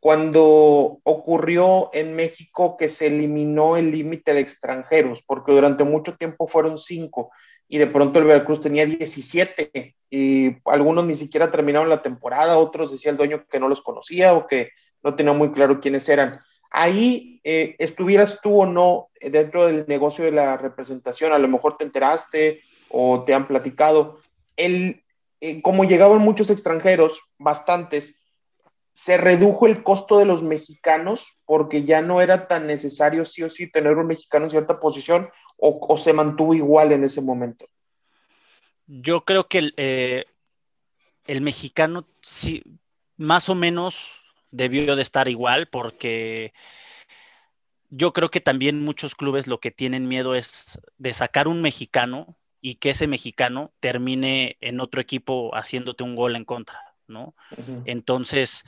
cuando 0.00 1.00
ocurrió 1.02 1.90
en 1.92 2.14
México 2.14 2.76
que 2.76 2.88
se 2.88 3.06
eliminó 3.06 3.76
el 3.76 3.90
límite 3.90 4.32
de 4.32 4.40
extranjeros, 4.40 5.22
porque 5.22 5.52
durante 5.52 5.84
mucho 5.84 6.16
tiempo 6.16 6.46
fueron 6.46 6.78
cinco 6.78 7.30
y 7.68 7.78
de 7.78 7.86
pronto 7.86 8.18
el 8.18 8.24
Veracruz 8.24 8.60
tenía 8.60 8.84
17 8.84 9.94
y 10.10 10.56
algunos 10.64 11.04
ni 11.04 11.14
siquiera 11.14 11.50
terminaron 11.50 11.88
la 11.88 12.02
temporada, 12.02 12.58
otros 12.58 12.90
decía 12.90 13.10
el 13.10 13.16
dueño 13.16 13.44
que 13.46 13.60
no 13.60 13.68
los 13.68 13.82
conocía 13.82 14.34
o 14.34 14.46
que 14.46 14.70
no 15.02 15.14
tenía 15.14 15.32
muy 15.32 15.52
claro 15.52 15.80
quiénes 15.80 16.08
eran. 16.08 16.40
Ahí 16.70 17.40
eh, 17.44 17.74
estuvieras 17.78 18.40
tú 18.42 18.62
o 18.62 18.66
no 18.66 19.08
dentro 19.20 19.66
del 19.66 19.84
negocio 19.88 20.24
de 20.24 20.32
la 20.32 20.56
representación, 20.56 21.32
a 21.32 21.38
lo 21.38 21.48
mejor 21.48 21.76
te 21.76 21.84
enteraste 21.84 22.62
o 22.88 23.24
te 23.24 23.34
han 23.34 23.46
platicado. 23.46 24.20
El, 24.56 25.02
eh, 25.40 25.62
como 25.62 25.84
llegaban 25.84 26.18
muchos 26.18 26.50
extranjeros, 26.50 27.20
bastantes, 27.38 28.20
se 28.92 29.16
redujo 29.16 29.66
el 29.66 29.82
costo 29.82 30.18
de 30.18 30.26
los 30.26 30.42
mexicanos 30.42 31.26
porque 31.44 31.84
ya 31.84 32.02
no 32.02 32.20
era 32.20 32.48
tan 32.48 32.66
necesario 32.66 33.24
sí 33.24 33.42
o 33.42 33.48
sí 33.48 33.70
tener 33.70 33.96
un 33.96 34.06
mexicano 34.06 34.44
en 34.44 34.50
cierta 34.50 34.78
posición 34.80 35.30
o, 35.56 35.96
se 35.98 36.12
mantuvo 36.12 36.54
igual 36.54 36.92
en 36.92 37.04
ese 37.04 37.20
momento. 37.20 37.66
Yo 38.86 39.24
creo 39.24 39.46
que 39.46 39.58
el, 39.58 39.74
eh, 39.76 40.24
el 41.26 41.42
mexicano 41.42 42.06
sí, 42.22 42.62
más 43.16 43.48
o 43.48 43.54
menos 43.54 44.19
debió 44.50 44.96
de 44.96 45.02
estar 45.02 45.28
igual 45.28 45.68
porque 45.68 46.52
yo 47.90 48.12
creo 48.12 48.30
que 48.30 48.40
también 48.40 48.82
muchos 48.82 49.14
clubes 49.14 49.46
lo 49.46 49.60
que 49.60 49.70
tienen 49.70 50.08
miedo 50.08 50.34
es 50.34 50.80
de 50.98 51.12
sacar 51.12 51.48
un 51.48 51.60
mexicano 51.60 52.36
y 52.60 52.76
que 52.76 52.90
ese 52.90 53.06
mexicano 53.06 53.72
termine 53.80 54.56
en 54.60 54.80
otro 54.80 55.00
equipo 55.00 55.50
haciéndote 55.54 56.04
un 56.04 56.14
gol 56.14 56.36
en 56.36 56.44
contra, 56.44 56.80
¿no? 57.08 57.34
Entonces, 57.86 58.64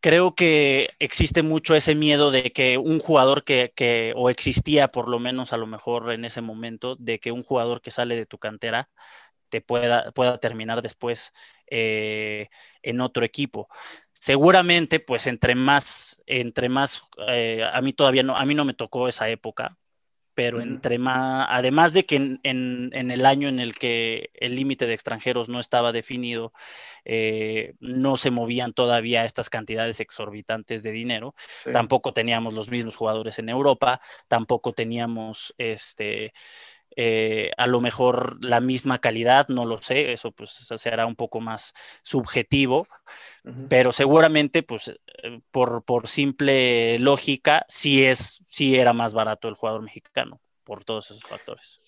creo 0.00 0.34
que 0.34 0.90
existe 0.98 1.42
mucho 1.42 1.74
ese 1.74 1.94
miedo 1.94 2.30
de 2.30 2.52
que 2.52 2.78
un 2.78 3.00
jugador 3.00 3.42
que, 3.42 3.72
que, 3.74 4.12
o 4.14 4.30
existía 4.30 4.88
por 4.88 5.08
lo 5.08 5.18
menos 5.18 5.52
a 5.52 5.56
lo 5.56 5.66
mejor 5.66 6.12
en 6.12 6.24
ese 6.24 6.42
momento, 6.42 6.96
de 6.96 7.18
que 7.18 7.32
un 7.32 7.42
jugador 7.42 7.80
que 7.80 7.90
sale 7.90 8.14
de 8.14 8.26
tu 8.26 8.38
cantera 8.38 8.90
te 9.48 9.60
pueda, 9.62 10.12
pueda 10.12 10.38
terminar 10.38 10.82
después 10.82 11.32
eh, 11.66 12.48
en 12.82 13.00
otro 13.00 13.24
equipo 13.24 13.68
seguramente 14.24 15.00
pues 15.00 15.26
entre 15.26 15.54
más, 15.54 16.22
entre 16.24 16.70
más, 16.70 17.10
eh, 17.28 17.62
a 17.62 17.82
mí 17.82 17.92
todavía 17.92 18.22
no, 18.22 18.38
a 18.38 18.46
mí 18.46 18.54
no 18.54 18.64
me 18.64 18.72
tocó 18.72 19.06
esa 19.06 19.28
época, 19.28 19.76
pero 20.32 20.62
entre 20.62 20.96
más, 20.96 21.46
además 21.50 21.92
de 21.92 22.06
que 22.06 22.16
en, 22.42 22.90
el 22.94 23.26
año 23.26 23.48
en 23.48 23.60
el 23.60 23.74
que 23.74 24.30
el 24.32 24.56
límite 24.56 24.86
de 24.86 24.94
extranjeros 24.94 25.50
no 25.50 25.60
estaba 25.60 25.92
definido, 25.92 26.54
eh, 27.04 27.74
no 27.80 28.16
se 28.16 28.30
movían 28.30 28.72
todavía 28.72 29.26
estas 29.26 29.50
cantidades 29.50 30.00
exorbitantes 30.00 30.82
de 30.82 30.92
dinero, 30.92 31.34
tampoco 31.70 32.14
teníamos 32.14 32.54
los 32.54 32.70
mismos 32.70 32.96
jugadores 32.96 33.38
en 33.38 33.50
Europa, 33.50 34.00
tampoco 34.28 34.72
teníamos 34.72 35.54
este 35.58 36.32
eh, 36.96 37.50
a 37.56 37.66
lo 37.66 37.80
mejor 37.80 38.44
la 38.44 38.60
misma 38.60 39.00
calidad, 39.00 39.48
no 39.48 39.66
lo 39.66 39.82
sé, 39.82 40.12
eso 40.12 40.30
pues 40.30 40.50
será 40.76 41.06
un 41.06 41.16
poco 41.16 41.40
más 41.40 41.74
subjetivo, 42.02 42.86
pero 43.68 43.90
seguramente 43.92 44.62
pues 44.62 44.88
eh, 44.88 45.40
por, 45.50 45.82
por, 45.82 46.06
simple 46.06 46.98
lógica 47.00 47.64
sí 47.68 48.04
es, 48.04 48.42
sí 48.48 48.76
era 48.76 48.92
más 48.92 49.12
barato 49.12 49.48
el 49.48 49.54
jugador 49.54 49.82
mexicano 49.82 50.40
por 50.62 50.84
todos 50.84 51.10
esos 51.10 51.24
factores. 51.24 51.80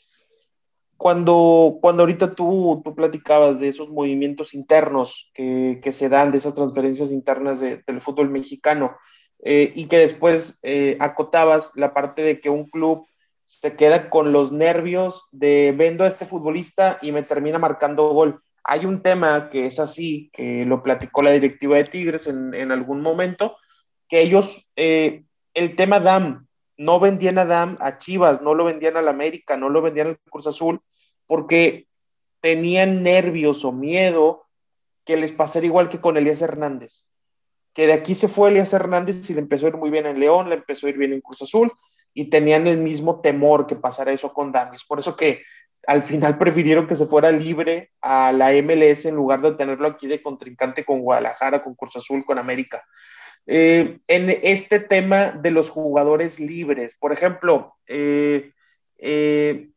Cuando, 0.96 1.78
cuando 1.80 2.02
ahorita 2.02 2.32
tú, 2.32 2.80
tú 2.84 2.94
platicabas 2.94 3.60
de 3.60 3.68
esos 3.68 3.88
movimientos 3.88 4.54
internos 4.54 5.30
que, 5.34 5.78
que 5.82 5.92
se 5.92 6.08
dan, 6.08 6.32
de 6.32 6.38
esas 6.38 6.54
transferencias 6.54 7.12
internas 7.12 7.60
del 7.60 8.00
fútbol 8.00 8.30
mexicano, 8.30 8.96
eh, 9.44 9.70
y 9.74 9.84
que 9.84 9.98
después 9.98 10.58
acotabas 10.98 11.70
la 11.74 11.92
parte 11.92 12.22
de 12.22 12.40
que 12.40 12.48
un 12.48 12.64
club 12.64 13.06
se 13.46 13.76
queda 13.76 14.10
con 14.10 14.32
los 14.32 14.52
nervios 14.52 15.26
de 15.30 15.72
vendo 15.76 16.04
a 16.04 16.08
este 16.08 16.26
futbolista 16.26 16.98
y 17.00 17.12
me 17.12 17.22
termina 17.22 17.58
marcando 17.58 18.10
gol. 18.10 18.42
Hay 18.64 18.84
un 18.84 19.00
tema 19.00 19.48
que 19.48 19.66
es 19.66 19.78
así, 19.78 20.28
que 20.32 20.66
lo 20.66 20.82
platicó 20.82 21.22
la 21.22 21.30
directiva 21.30 21.76
de 21.76 21.84
Tigres 21.84 22.26
en, 22.26 22.72
algún 22.72 23.00
momento, 23.00 23.56
que 24.08 24.20
ellos, 24.20 24.68
eh, 24.74 25.24
el 25.54 25.76
tema 25.76 26.00
DAM, 26.00 26.46
no 26.76 27.00
vendían 27.00 27.38
a 27.38 27.46
DAM 27.46 27.78
a 27.80 27.96
Chivas, 27.96 28.42
no 28.42 28.54
lo 28.54 28.64
vendían 28.64 28.96
al 28.96 29.08
América, 29.08 29.56
no 29.56 29.68
lo 29.68 29.80
vendían 29.80 30.08
al 30.08 30.18
Cruz 30.18 30.48
Azul, 30.48 30.80
porque 31.26 31.86
tenían 32.40 33.02
nervios 33.04 33.64
o 33.64 33.72
miedo 33.72 34.46
que 35.04 35.16
les 35.16 35.32
pasara 35.32 35.64
igual 35.64 35.88
que 35.88 36.00
con 36.00 36.16
Elías 36.16 36.42
Hernández. 36.42 37.08
Que 37.72 37.86
de 37.86 37.92
aquí 37.92 38.14
se 38.14 38.28
fue 38.28 38.50
Elías 38.50 38.72
Hernández 38.72 39.30
y 39.30 39.34
le 39.34 39.40
empezó 39.40 39.66
a 39.66 39.68
ir 39.70 39.76
muy 39.76 39.90
bien 39.90 40.06
en 40.06 40.18
León, 40.18 40.48
le 40.48 40.56
empezó 40.56 40.86
a 40.86 40.90
ir 40.90 40.98
bien 40.98 41.12
en 41.12 41.20
Cruz 41.20 41.42
Azul, 41.42 41.72
y 42.16 42.30
tenían 42.30 42.66
el 42.66 42.78
mismo 42.78 43.20
temor 43.20 43.66
que 43.66 43.76
pasara 43.76 44.10
eso 44.10 44.32
con 44.32 44.50
Damis. 44.50 44.84
Por 44.86 44.98
eso 44.98 45.14
que 45.14 45.42
al 45.86 46.02
final 46.02 46.38
prefirieron 46.38 46.88
que 46.88 46.96
se 46.96 47.04
fuera 47.04 47.30
libre 47.30 47.92
a 48.00 48.32
la 48.32 48.52
MLS 48.62 49.04
en 49.04 49.14
lugar 49.14 49.42
de 49.42 49.52
tenerlo 49.52 49.86
aquí 49.86 50.06
de 50.06 50.22
contrincante 50.22 50.82
con 50.82 51.00
Guadalajara, 51.00 51.62
con 51.62 51.74
Cruz 51.74 51.94
Azul, 51.96 52.24
con 52.24 52.38
América. 52.38 52.82
Eh, 53.46 53.98
en 54.08 54.30
este 54.42 54.80
tema 54.80 55.30
de 55.30 55.50
los 55.50 55.68
jugadores 55.68 56.40
libres, 56.40 56.96
por 56.98 57.12
ejemplo, 57.12 57.76
eh, 57.86 58.50
eh, 58.96 59.68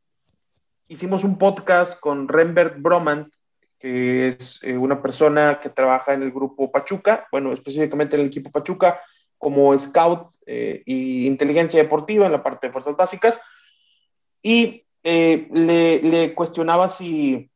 hicimos 0.87 1.25
un 1.25 1.37
podcast 1.37 1.99
con 1.99 2.29
Rembert 2.29 2.81
Bromant, 2.81 3.33
que 3.77 4.29
es 4.29 4.61
una 4.63 5.01
persona 5.01 5.59
que 5.61 5.69
trabaja 5.69 6.13
en 6.13 6.23
el 6.23 6.31
grupo 6.31 6.71
Pachuca, 6.71 7.27
bueno, 7.31 7.51
específicamente 7.51 8.15
en 8.15 8.21
el 8.21 8.27
equipo 8.27 8.49
Pachuca, 8.49 9.01
como 9.37 9.77
scout 9.77 10.31
eh, 10.51 10.81
y 10.87 11.27
inteligencia 11.27 11.79
deportiva 11.79 12.25
en 12.25 12.31
la 12.31 12.41
parte 12.41 12.65
de 12.65 12.73
fuerzas 12.73 12.97
básicas. 12.97 13.39
Y 14.41 14.83
eh, 15.03 15.47
le, 15.51 16.33
cuestionaba 16.33 16.89
si 16.89 17.51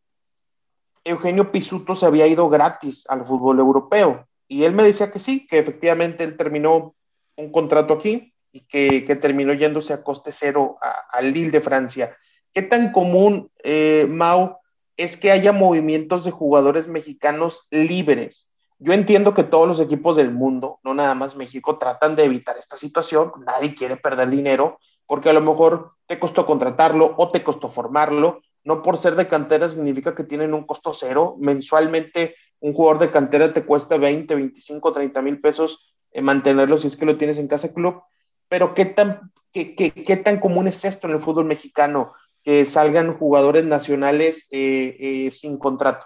Eugenio 1.03 1.51
Pisuto 1.51 1.95
se 1.95 2.05
había 2.05 2.27
ido 2.27 2.47
gratis 2.49 3.05
al 3.09 3.25
fútbol 3.25 3.57
europeo. 3.57 4.27
Y 4.47 4.63
él 4.65 4.73
me 4.73 4.83
decía 4.83 5.09
que 5.09 5.17
sí, 5.17 5.47
que 5.47 5.57
efectivamente 5.57 6.23
él 6.23 6.37
terminó 6.37 6.93
un 7.35 7.51
contrato 7.51 7.95
aquí 7.95 8.31
y 8.51 8.59
que, 8.59 9.01
terminó 9.15 9.53
yéndose 9.53 9.93
a 9.93 10.03
coste 10.03 10.31
cero 10.31 10.77
al 11.09 11.33
Lille 11.33 11.49
de 11.49 11.61
Francia. 11.61 12.15
¿Qué 12.53 12.61
tan 12.61 12.91
común, 12.91 13.49
eh, 13.63 14.05
Mau, 14.07 14.57
es 14.97 15.17
que 15.17 15.31
haya 15.31 15.51
movimientos 15.51 16.25
de 16.25 16.29
jugadores 16.29 16.87
mexicanos 16.87 17.67
libres. 17.71 18.52
Yo 18.83 18.91
entiendo 18.91 19.33
que 19.33 19.45
todos 19.45 19.65
los 19.65 19.79
equipos 19.79 20.17
del 20.17 20.31
mundo, 20.31 20.81
no 20.83 20.93
nada 20.93 21.15
más 21.15 21.37
México, 21.37 21.77
tratan 21.77 22.17
de 22.17 22.25
evitar 22.25 22.57
esta 22.57 22.75
situación. 22.75 23.31
Nadie 23.45 23.75
quiere 23.75 23.95
perder 23.95 24.29
dinero 24.29 24.77
porque 25.05 25.29
a 25.29 25.33
lo 25.33 25.39
mejor 25.39 25.93
te 26.05 26.19
costó 26.19 26.45
contratarlo 26.45 27.15
o 27.17 27.29
te 27.29 27.45
costó 27.45 27.69
formarlo. 27.69 28.41
No 28.65 28.81
por 28.81 28.97
ser 28.97 29.15
de 29.15 29.25
cantera 29.25 29.69
significa 29.69 30.13
que 30.13 30.25
tienen 30.25 30.53
un 30.53 30.65
costo 30.65 30.93
cero. 30.93 31.37
Mensualmente 31.39 32.35
un 32.59 32.73
jugador 32.73 32.99
de 32.99 33.09
cantera 33.09 33.53
te 33.53 33.63
cuesta 33.63 33.95
20, 33.95 34.35
25, 34.35 34.91
30 34.91 35.21
mil 35.21 35.39
pesos 35.39 35.95
en 36.11 36.25
mantenerlo 36.25 36.77
si 36.77 36.87
es 36.87 36.97
que 36.97 37.05
lo 37.05 37.17
tienes 37.17 37.39
en 37.39 37.47
casa 37.47 37.73
club. 37.73 38.03
Pero 38.49 38.73
¿qué 38.73 38.83
tan, 38.83 39.31
qué, 39.53 39.75
qué, 39.75 39.93
qué 39.93 40.17
tan 40.17 40.41
común 40.41 40.67
es 40.67 40.83
esto 40.83 41.07
en 41.07 41.13
el 41.13 41.21
fútbol 41.21 41.45
mexicano? 41.45 42.11
Que 42.43 42.65
salgan 42.65 43.17
jugadores 43.17 43.63
nacionales 43.63 44.45
eh, 44.51 44.97
eh, 44.99 45.31
sin 45.31 45.57
contrato. 45.57 46.05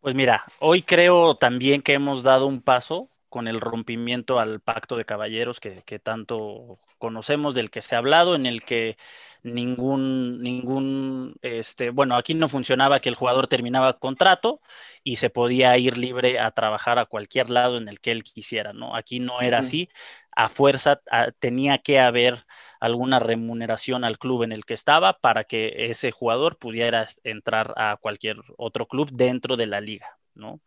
Pues 0.00 0.14
mira, 0.14 0.44
hoy 0.60 0.82
creo 0.82 1.36
también 1.36 1.82
que 1.82 1.92
hemos 1.94 2.22
dado 2.22 2.46
un 2.46 2.62
paso 2.62 3.10
con 3.28 3.48
el 3.48 3.60
rompimiento 3.60 4.38
al 4.40 4.60
pacto 4.60 4.96
de 4.96 5.04
caballeros 5.04 5.60
que, 5.60 5.82
que, 5.84 5.98
tanto 5.98 6.78
conocemos, 6.98 7.54
del 7.54 7.70
que 7.70 7.82
se 7.82 7.94
ha 7.94 7.98
hablado, 7.98 8.34
en 8.34 8.46
el 8.46 8.62
que 8.62 8.96
ningún, 9.42 10.42
ningún, 10.42 11.36
este, 11.42 11.90
bueno, 11.90 12.16
aquí 12.16 12.34
no 12.34 12.48
funcionaba 12.48 13.00
que 13.00 13.08
el 13.08 13.14
jugador 13.14 13.46
terminaba 13.46 13.98
contrato 13.98 14.60
y 15.04 15.16
se 15.16 15.30
podía 15.30 15.76
ir 15.78 15.96
libre 15.98 16.38
a 16.40 16.50
trabajar 16.50 16.98
a 16.98 17.06
cualquier 17.06 17.50
lado 17.50 17.78
en 17.78 17.88
el 17.88 18.00
que 18.00 18.10
él 18.10 18.24
quisiera, 18.24 18.72
¿no? 18.72 18.96
Aquí 18.96 19.20
no 19.20 19.40
era 19.40 19.58
así, 19.58 19.88
a 20.32 20.48
fuerza 20.48 21.00
a, 21.10 21.30
tenía 21.32 21.78
que 21.78 22.00
haber 22.00 22.44
alguna 22.80 23.18
remuneración 23.18 24.04
al 24.04 24.18
club 24.18 24.44
en 24.44 24.52
el 24.52 24.64
que 24.64 24.74
estaba 24.74 25.14
para 25.18 25.44
que 25.44 25.90
ese 25.90 26.10
jugador 26.12 26.58
pudiera 26.58 27.06
entrar 27.24 27.74
a 27.76 27.96
cualquier 28.00 28.36
otro 28.56 28.86
club 28.86 29.10
dentro 29.12 29.56
de 29.56 29.66
la 29.66 29.80
liga, 29.80 30.18
¿no? 30.34 30.60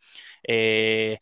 Eh, 0.44 1.20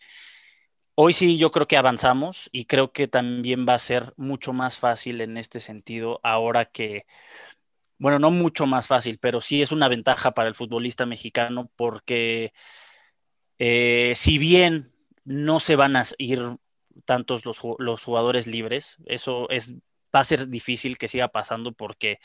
Hoy 1.01 1.13
sí 1.13 1.37
yo 1.37 1.49
creo 1.51 1.65
que 1.65 1.77
avanzamos 1.77 2.49
y 2.51 2.65
creo 2.65 2.91
que 2.91 3.07
también 3.07 3.65
va 3.65 3.73
a 3.75 3.79
ser 3.79 4.13
mucho 4.17 4.51
más 4.51 4.77
fácil 4.77 5.21
en 5.21 5.37
este 5.37 5.61
sentido 5.61 6.19
ahora 6.23 6.65
que, 6.65 7.05
bueno, 7.99 8.19
no 8.19 8.31
mucho 8.31 8.65
más 8.65 8.87
fácil, 8.87 9.17
pero 9.17 9.39
sí 9.39 9.61
es 9.61 9.71
una 9.71 9.87
ventaja 9.87 10.33
para 10.33 10.49
el 10.49 10.55
futbolista 10.55 11.05
mexicano 11.05 11.71
porque 11.77 12.51
eh, 13.59 14.11
si 14.17 14.37
bien 14.39 14.91
no 15.23 15.61
se 15.61 15.77
van 15.77 15.95
a 15.95 16.03
ir 16.17 16.57
tantos 17.05 17.45
los, 17.45 17.59
los 17.77 18.03
jugadores 18.03 18.45
libres, 18.45 18.97
eso 19.05 19.49
es, 19.49 19.75
va 20.13 20.19
a 20.19 20.25
ser 20.25 20.49
difícil 20.49 20.97
que 20.97 21.07
siga 21.07 21.29
pasando 21.29 21.71
porque 21.71 22.19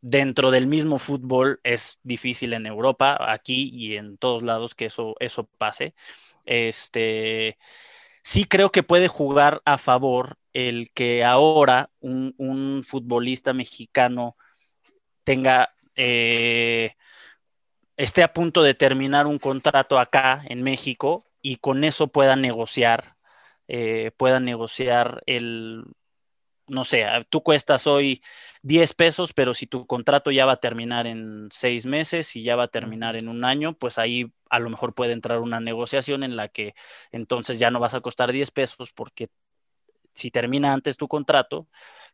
dentro 0.00 0.52
del 0.52 0.68
mismo 0.68 1.00
fútbol 1.00 1.58
es 1.64 1.98
difícil 2.04 2.52
en 2.52 2.66
Europa, 2.66 3.18
aquí 3.32 3.70
y 3.72 3.96
en 3.96 4.18
todos 4.18 4.44
lados 4.44 4.76
que 4.76 4.84
eso, 4.84 5.16
eso 5.18 5.48
pase. 5.58 5.96
Este 6.44 7.58
sí 8.24 8.44
creo 8.46 8.72
que 8.72 8.82
puede 8.82 9.06
jugar 9.08 9.62
a 9.64 9.78
favor 9.78 10.38
el 10.52 10.90
que 10.92 11.24
ahora 11.24 11.90
un, 12.00 12.82
futbolista 12.84 13.52
mexicano 13.52 14.36
tenga, 15.24 15.74
eh, 15.96 16.94
esté 17.96 18.22
a 18.22 18.32
punto 18.32 18.62
de 18.62 18.74
terminar 18.74 19.26
un 19.26 19.38
contrato 19.38 19.98
acá 19.98 20.42
en 20.48 20.62
México 20.62 21.26
y 21.42 21.56
con 21.56 21.84
eso 21.84 22.08
pueda 22.08 22.36
negociar, 22.36 23.16
eh, 23.68 24.10
pueda 24.16 24.40
negociar 24.40 25.22
el, 25.26 25.84
no 26.66 26.84
sé, 26.84 27.06
tú 27.28 27.42
cuestas 27.42 27.86
hoy 27.86 28.22
10 28.62 28.94
pesos, 28.94 29.32
pero 29.32 29.54
si 29.54 29.66
tu 29.66 29.86
contrato 29.86 30.30
ya 30.30 30.46
va 30.46 30.52
a 30.52 30.60
terminar 30.60 31.06
en 31.06 31.48
seis 31.50 31.86
meses 31.86 32.34
y 32.36 32.42
ya 32.42 32.56
va 32.56 32.64
a 32.64 32.68
terminar 32.68 33.16
en 33.16 33.28
un 33.28 33.44
año, 33.44 33.74
pues 33.74 33.98
ahí 33.98 34.32
a 34.50 34.58
lo 34.58 34.70
mejor 34.70 34.94
puede 34.94 35.12
entrar 35.12 35.40
una 35.40 35.60
negociación 35.60 36.22
en 36.22 36.36
la 36.36 36.48
que 36.48 36.74
entonces 37.12 37.58
ya 37.58 37.70
no 37.70 37.80
vas 37.80 37.94
a 37.94 38.00
costar 38.00 38.32
10 38.32 38.50
pesos 38.50 38.92
porque 38.92 39.28
si 40.14 40.30
termina 40.30 40.72
antes 40.72 40.96
tu 40.96 41.08
contrato, 41.08 41.68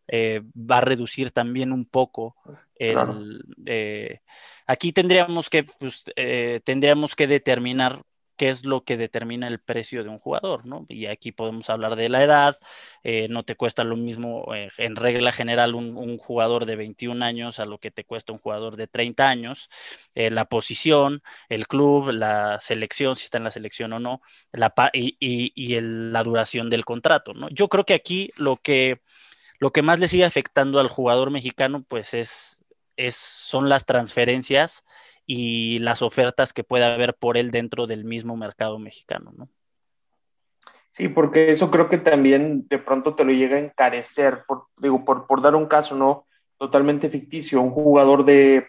eh, 0.08 0.42
va 0.56 0.78
a 0.78 0.80
reducir 0.80 1.30
también 1.30 1.72
un 1.72 1.84
poco 1.84 2.34
el... 2.74 3.44
Eh, 3.66 4.20
aquí 4.66 4.92
tendríamos 4.92 5.50
que, 5.50 5.64
pues, 5.64 6.04
eh, 6.16 6.60
tendríamos 6.64 7.14
que 7.14 7.26
determinar 7.26 8.02
qué 8.40 8.48
es 8.48 8.64
lo 8.64 8.85
que 8.85 8.96
determina 8.96 9.48
el 9.48 9.61
precio 9.61 10.03
de 10.03 10.09
un 10.09 10.18
jugador, 10.18 10.64
¿no? 10.64 10.87
Y 10.88 11.05
aquí 11.05 11.31
podemos 11.31 11.68
hablar 11.68 11.94
de 11.94 12.09
la 12.09 12.24
edad, 12.24 12.57
eh, 13.05 13.26
no 13.29 13.42
te 13.42 13.55
cuesta 13.55 13.85
lo 13.85 13.96
mismo 13.96 14.55
eh, 14.55 14.70
en 14.79 14.96
regla 14.96 15.31
general 15.31 15.74
un, 15.74 16.16
jugador 16.16 16.64
de 16.64 16.74
21 16.74 17.22
años 17.22 17.61
a 17.61 17.66
lo 17.66 17.76
que 17.76 17.90
te 17.90 18.05
cuesta 18.05 18.33
un 18.33 18.38
jugador 18.38 18.76
de 18.76 18.87
30 18.87 19.29
años, 19.29 19.68
eh, 20.14 20.31
la 20.31 20.46
posición, 20.46 21.22
el 21.50 21.66
club, 21.66 22.12
la 22.12 22.59
selección, 22.61 23.14
si 23.16 23.24
está 23.24 23.37
en 23.37 23.44
la 23.44 23.50
selección 23.50 23.92
o 23.92 24.00
no, 24.00 24.22
la, 24.53 24.72
y, 24.94 25.18
y, 25.20 25.79
la 25.83 26.22
duración 26.22 26.70
del 26.70 26.87
contrato, 26.87 27.35
¿no? 27.35 27.50
Yo 27.50 27.68
creo 27.68 27.85
que 27.85 27.92
aquí 27.92 28.31
lo 28.37 28.57
que, 28.57 29.03
lo 29.59 29.70
que 29.70 29.83
más 29.83 29.98
le 29.98 30.09
sigue 30.09 30.24
afectando 30.24 30.81
al 30.81 30.88
jugador 30.88 31.31
mexicano, 31.31 31.85
pues 31.87 32.14
es, 32.14 32.64
es 32.96 33.16
son 33.16 33.68
las 33.68 33.85
transferencias 33.85 34.83
y 35.32 35.78
las 35.78 36.02
ofertas 36.02 36.52
que 36.52 36.64
pueda 36.64 36.92
haber 36.92 37.14
por 37.14 37.36
él 37.36 37.52
dentro 37.52 37.86
del 37.86 38.04
mismo 38.04 38.36
mercado 38.36 38.80
mexicano, 38.80 39.32
¿no? 39.36 39.48
Sí, 40.90 41.06
porque 41.06 41.52
eso 41.52 41.70
creo 41.70 41.88
que 41.88 41.98
también 41.98 42.66
de 42.66 42.80
pronto 42.80 43.14
te 43.14 43.22
lo 43.22 43.30
llega 43.30 43.56
a 43.56 43.60
encarecer, 43.60 44.42
por, 44.48 44.64
digo, 44.76 45.04
por, 45.04 45.28
por 45.28 45.40
dar 45.40 45.54
un 45.54 45.66
caso, 45.66 45.94
¿no? 45.94 46.26
Totalmente 46.58 47.08
ficticio, 47.08 47.62
un 47.62 47.70
jugador 47.70 48.24
de, 48.24 48.66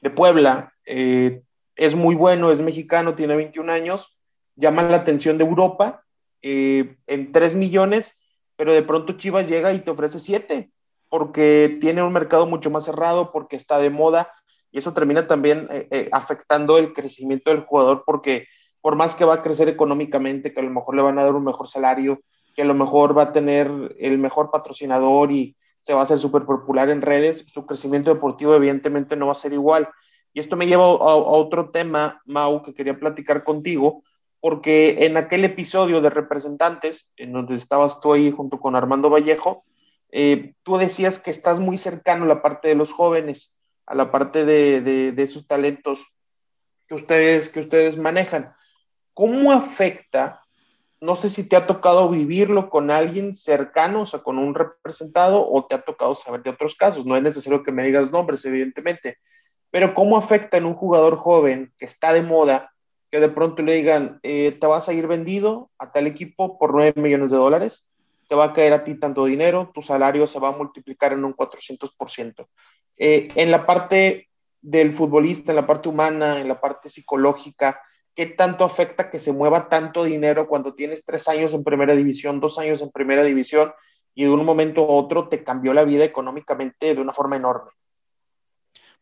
de 0.00 0.10
Puebla 0.10 0.74
eh, 0.84 1.42
es 1.76 1.94
muy 1.94 2.16
bueno, 2.16 2.50
es 2.50 2.60
mexicano, 2.60 3.14
tiene 3.14 3.36
21 3.36 3.70
años, 3.72 4.18
llama 4.56 4.82
la 4.82 4.96
atención 4.96 5.38
de 5.38 5.44
Europa 5.44 6.02
eh, 6.42 6.96
en 7.06 7.30
3 7.30 7.54
millones, 7.54 8.18
pero 8.56 8.72
de 8.72 8.82
pronto 8.82 9.12
Chivas 9.12 9.48
llega 9.48 9.72
y 9.72 9.78
te 9.78 9.92
ofrece 9.92 10.18
7, 10.18 10.72
porque 11.08 11.78
tiene 11.80 12.02
un 12.02 12.12
mercado 12.12 12.48
mucho 12.48 12.68
más 12.68 12.84
cerrado, 12.84 13.30
porque 13.30 13.54
está 13.54 13.78
de 13.78 13.90
moda, 13.90 14.32
y 14.74 14.78
eso 14.78 14.92
termina 14.92 15.28
también 15.28 15.68
eh, 15.70 15.86
eh, 15.92 16.08
afectando 16.10 16.78
el 16.78 16.92
crecimiento 16.92 17.50
del 17.50 17.60
jugador 17.60 18.02
porque 18.04 18.48
por 18.80 18.96
más 18.96 19.14
que 19.14 19.24
va 19.24 19.34
a 19.34 19.42
crecer 19.42 19.68
económicamente, 19.68 20.52
que 20.52 20.58
a 20.58 20.64
lo 20.64 20.70
mejor 20.70 20.96
le 20.96 21.02
van 21.02 21.16
a 21.16 21.22
dar 21.22 21.36
un 21.36 21.44
mejor 21.44 21.68
salario, 21.68 22.20
que 22.56 22.62
a 22.62 22.64
lo 22.64 22.74
mejor 22.74 23.16
va 23.16 23.22
a 23.22 23.32
tener 23.32 23.70
el 24.00 24.18
mejor 24.18 24.50
patrocinador 24.50 25.30
y 25.30 25.56
se 25.78 25.94
va 25.94 26.00
a 26.00 26.02
hacer 26.02 26.18
súper 26.18 26.44
popular 26.44 26.90
en 26.90 27.02
redes, 27.02 27.44
su 27.46 27.64
crecimiento 27.66 28.12
deportivo 28.12 28.52
evidentemente 28.52 29.14
no 29.14 29.26
va 29.26 29.32
a 29.32 29.36
ser 29.36 29.52
igual. 29.52 29.88
Y 30.32 30.40
esto 30.40 30.56
me 30.56 30.66
lleva 30.66 30.84
a, 30.84 30.88
otro 30.88 31.70
tema, 31.70 32.20
Mau, 32.26 32.60
que 32.60 32.74
quería 32.74 32.98
platicar 32.98 33.44
contigo, 33.44 34.02
porque 34.40 35.06
en 35.06 35.16
aquel 35.16 35.44
episodio 35.44 36.00
de 36.00 36.10
representantes, 36.10 37.12
en 37.16 37.32
donde 37.32 37.54
estabas 37.54 38.00
tú 38.00 38.12
ahí 38.12 38.32
junto 38.32 38.58
con 38.58 38.74
Armando 38.74 39.08
Vallejo, 39.08 39.64
eh, 40.10 40.54
tú 40.64 40.78
decías 40.78 41.20
que 41.20 41.30
estás 41.30 41.60
muy 41.60 41.78
cercano 41.78 42.24
a 42.24 42.28
la 42.28 42.42
parte 42.42 42.66
de 42.66 42.74
los 42.74 42.92
jóvenes 42.92 43.53
a 43.86 43.94
la 43.94 44.10
parte 44.10 44.44
de, 44.44 44.80
de, 44.80 45.22
esos 45.22 45.46
talentos 45.46 46.06
que 46.86 46.94
ustedes, 46.94 47.48
que 47.50 47.60
ustedes 47.60 47.96
manejan. 47.96 48.54
¿Cómo 49.12 49.52
afecta? 49.52 50.40
No 51.00 51.16
sé 51.16 51.28
si 51.28 51.48
te 51.48 51.56
ha 51.56 51.66
tocado 51.66 52.08
vivirlo 52.08 52.70
con 52.70 52.90
alguien 52.90 53.34
cercano, 53.34 54.02
o 54.02 54.06
sea, 54.06 54.20
con 54.20 54.38
un 54.38 54.54
representado, 54.54 55.46
o 55.46 55.66
te 55.66 55.74
ha 55.74 55.82
tocado 55.82 56.14
saber 56.14 56.42
de 56.42 56.50
otros 56.50 56.74
casos. 56.74 57.04
No 57.04 57.16
es 57.16 57.22
necesario 57.22 57.62
que 57.62 57.72
me 57.72 57.84
digas 57.84 58.10
nombres, 58.10 58.44
evidentemente. 58.44 59.18
Pero 59.70 59.92
¿cómo 59.92 60.16
afecta 60.16 60.56
en 60.56 60.66
un 60.66 60.74
jugador 60.74 61.16
joven 61.16 61.72
que 61.76 61.84
está 61.84 62.12
de 62.12 62.22
moda, 62.22 62.72
que 63.10 63.20
de 63.20 63.28
pronto 63.28 63.62
le 63.62 63.74
digan, 63.74 64.18
eh, 64.22 64.56
te 64.58 64.66
vas 64.66 64.88
a 64.88 64.92
ir 64.92 65.06
vendido 65.06 65.70
a 65.78 65.92
tal 65.92 66.06
equipo 66.06 66.58
por 66.58 66.72
9 66.72 66.94
millones 66.96 67.30
de 67.30 67.36
dólares? 67.36 67.86
Te 68.26 68.34
va 68.34 68.46
a 68.46 68.52
caer 68.52 68.72
a 68.72 68.84
ti 68.84 68.94
tanto 68.96 69.24
dinero, 69.24 69.70
tu 69.74 69.82
salario 69.82 70.26
se 70.26 70.38
va 70.38 70.48
a 70.48 70.56
multiplicar 70.56 71.12
en 71.12 71.24
un 71.24 71.34
400%. 71.34 72.48
Eh, 72.96 73.28
en 73.34 73.50
la 73.50 73.66
parte 73.66 74.28
del 74.60 74.92
futbolista, 74.92 75.52
en 75.52 75.56
la 75.56 75.66
parte 75.66 75.88
humana, 75.88 76.40
en 76.40 76.48
la 76.48 76.60
parte 76.60 76.88
psicológica, 76.88 77.80
¿qué 78.14 78.26
tanto 78.26 78.64
afecta 78.64 79.10
que 79.10 79.18
se 79.18 79.32
mueva 79.32 79.68
tanto 79.68 80.04
dinero 80.04 80.46
cuando 80.48 80.74
tienes 80.74 81.04
tres 81.04 81.28
años 81.28 81.52
en 81.52 81.64
primera 81.64 81.94
división, 81.94 82.40
dos 82.40 82.58
años 82.58 82.80
en 82.80 82.90
primera 82.90 83.24
división 83.24 83.72
y 84.14 84.24
de 84.24 84.30
un 84.30 84.44
momento 84.44 84.82
a 84.82 84.86
otro 84.88 85.28
te 85.28 85.42
cambió 85.42 85.74
la 85.74 85.84
vida 85.84 86.04
económicamente 86.04 86.94
de 86.94 87.00
una 87.00 87.12
forma 87.12 87.36
enorme? 87.36 87.72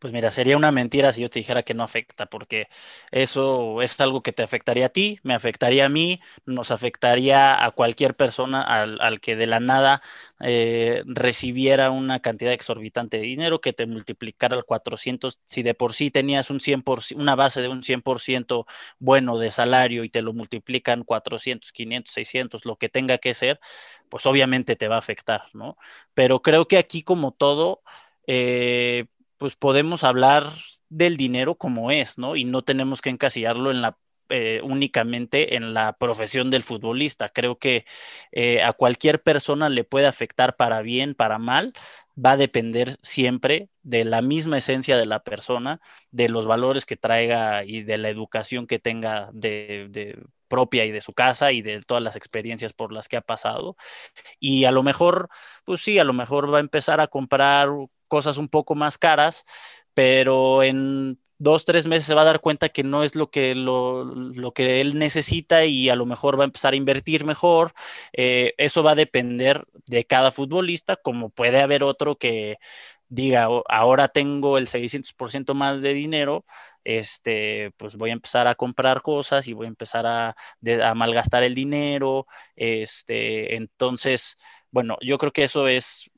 Pues 0.03 0.11
mira, 0.11 0.31
sería 0.31 0.57
una 0.57 0.73
mentira 0.73 1.13
si 1.13 1.21
yo 1.21 1.29
te 1.29 1.39
dijera 1.39 1.63
que 1.63 1.73
no 1.73 1.81
afecta, 1.81 2.25
porque 2.25 2.67
eso 3.09 3.81
es 3.81 3.97
algo 4.01 4.21
que 4.21 4.33
te 4.33 4.43
afectaría 4.43 4.87
a 4.87 4.89
ti, 4.89 5.17
me 5.23 5.33
afectaría 5.33 5.85
a 5.85 5.89
mí, 5.89 6.19
nos 6.45 6.71
afectaría 6.71 7.63
a 7.63 7.71
cualquier 7.71 8.13
persona 8.17 8.61
al, 8.63 9.21
que 9.21 9.37
de 9.37 9.47
la 9.47 9.61
nada 9.61 10.01
eh, 10.41 11.03
recibiera 11.05 11.89
una 11.89 12.19
cantidad 12.19 12.51
exorbitante 12.51 13.15
de 13.17 13.23
dinero 13.23 13.61
que 13.61 13.71
te 13.71 13.85
multiplicara 13.85 14.57
al 14.57 14.65
400. 14.65 15.39
Si 15.45 15.63
de 15.63 15.73
por 15.73 15.93
sí 15.93 16.11
tenías 16.11 16.49
un 16.49 16.59
100%, 16.59 17.21
una 17.21 17.35
base 17.35 17.61
de 17.61 17.69
un 17.69 17.81
100% 17.81 18.65
bueno 18.99 19.37
de 19.37 19.51
salario 19.51 20.03
y 20.03 20.09
te 20.09 20.21
lo 20.21 20.33
multiplican 20.33 21.03
400, 21.05 21.71
500, 21.71 22.13
600, 22.13 22.65
lo 22.65 22.75
que 22.75 22.89
tenga 22.89 23.19
que 23.19 23.33
ser, 23.33 23.61
pues 24.09 24.25
obviamente 24.25 24.75
te 24.75 24.89
va 24.89 24.95
a 24.97 24.99
afectar, 24.99 25.43
¿no? 25.53 25.77
Pero 26.13 26.41
creo 26.41 26.67
que 26.67 26.77
aquí 26.77 27.03
como 27.03 27.31
todo... 27.31 27.81
Eh, 28.27 29.05
pues 29.43 29.57
podemos 29.57 30.05
hablar 30.05 30.53
del 30.87 31.17
dinero 31.17 31.55
como 31.55 31.91
es, 31.91 32.17
¿no? 32.17 32.37
Y 32.37 32.45
no 32.45 32.61
tenemos 32.61 33.01
que 33.01 33.09
encasillarlo 33.09 33.71
en 33.71 33.81
la 33.81 33.97
eh, 34.29 34.61
únicamente 34.63 35.57
en 35.57 35.73
la 35.73 35.97
profesión 35.97 36.49
del 36.49 36.63
futbolista. 36.63 37.27
Creo 37.27 37.57
que 37.57 37.83
eh, 38.31 38.63
a 38.63 38.71
cualquier 38.71 39.21
persona 39.21 39.67
le 39.67 39.83
puede 39.83 40.05
afectar 40.05 40.55
para 40.55 40.81
bien, 40.81 41.13
para 41.13 41.39
mal, 41.39 41.73
va 42.17 42.31
a 42.31 42.37
depender 42.37 42.95
siempre 43.01 43.67
de 43.81 44.05
la 44.05 44.21
misma 44.21 44.59
esencia 44.59 44.97
de 44.97 45.05
la 45.05 45.23
persona, 45.23 45.81
de 46.11 46.29
los 46.29 46.45
valores 46.45 46.85
que 46.85 46.95
traiga 46.95 47.65
y 47.65 47.83
de 47.83 47.97
la 47.97 48.07
educación 48.07 48.65
que 48.65 48.79
tenga 48.79 49.29
de, 49.33 50.23
propia 50.47 50.85
y 50.85 50.91
de 50.91 51.01
su 51.01 51.13
casa 51.13 51.51
y 51.51 51.61
de 51.61 51.81
todas 51.81 52.01
las 52.01 52.15
experiencias 52.15 52.71
por 52.71 52.93
las 52.93 53.09
que 53.09 53.17
ha 53.17 53.21
pasado. 53.21 53.75
Y 54.39 54.63
a 54.63 54.71
lo 54.71 54.83
mejor, 54.83 55.27
pues 55.65 55.81
sí, 55.81 55.99
a 55.99 56.05
lo 56.05 56.13
mejor 56.13 56.53
va 56.53 56.59
a 56.59 56.61
empezar 56.61 57.01
a 57.01 57.07
comprar 57.07 57.69
cosas 58.13 58.37
un 58.37 58.47
poco 58.47 58.75
más 58.75 58.99
caras, 58.99 59.43
pero 59.95 60.61
en 60.61 61.17
dos, 61.39 61.65
tres 61.65 61.87
meses 61.87 62.05
se 62.05 62.13
va 62.13 62.21
a 62.21 62.25
dar 62.25 62.41
cuenta 62.41 62.69
que 62.69 62.83
no 62.83 63.03
es 63.03 63.15
lo 63.15 63.31
que, 63.31 63.55
lo, 63.55 64.53
que 64.53 64.81
él 64.81 64.99
necesita 64.99 65.65
y 65.65 65.89
a 65.89 65.95
lo 65.95 66.05
mejor 66.05 66.37
va 66.39 66.43
a 66.43 66.45
empezar 66.45 66.73
a 66.73 66.75
invertir 66.75 67.25
mejor. 67.25 67.73
Eh, 68.13 68.53
eso 68.57 68.83
va 68.83 68.91
a 68.91 68.95
depender 68.95 69.65
de 69.87 70.05
cada 70.05 70.29
futbolista, 70.29 70.95
como 70.95 71.31
puede 71.31 71.59
haber 71.59 71.81
otro 71.83 72.17
que 72.19 72.57
diga, 73.09 73.49
oh, 73.49 73.63
ahora 73.67 74.09
tengo 74.09 74.59
el 74.59 74.67
600% 74.67 75.55
más 75.55 75.81
de 75.81 75.93
dinero, 75.95 76.45
este, 76.83 77.71
pues 77.77 77.95
voy 77.95 78.11
a 78.11 78.13
empezar 78.13 78.45
a 78.47 78.55
comprar 78.55 79.01
cosas 79.01 79.47
y 79.47 79.53
voy 79.53 79.65
a 79.65 79.69
empezar 79.69 80.05
a, 80.05 80.35
a 80.83 80.93
malgastar 80.93 81.41
el 81.43 81.55
dinero. 81.55 82.27
Este, 82.55 83.55
entonces, 83.55 84.37
bueno, 84.71 84.97
yo 85.01 85.17
creo 85.17 85.31
que 85.31 85.45
eso 85.45 85.67
es 85.67 86.11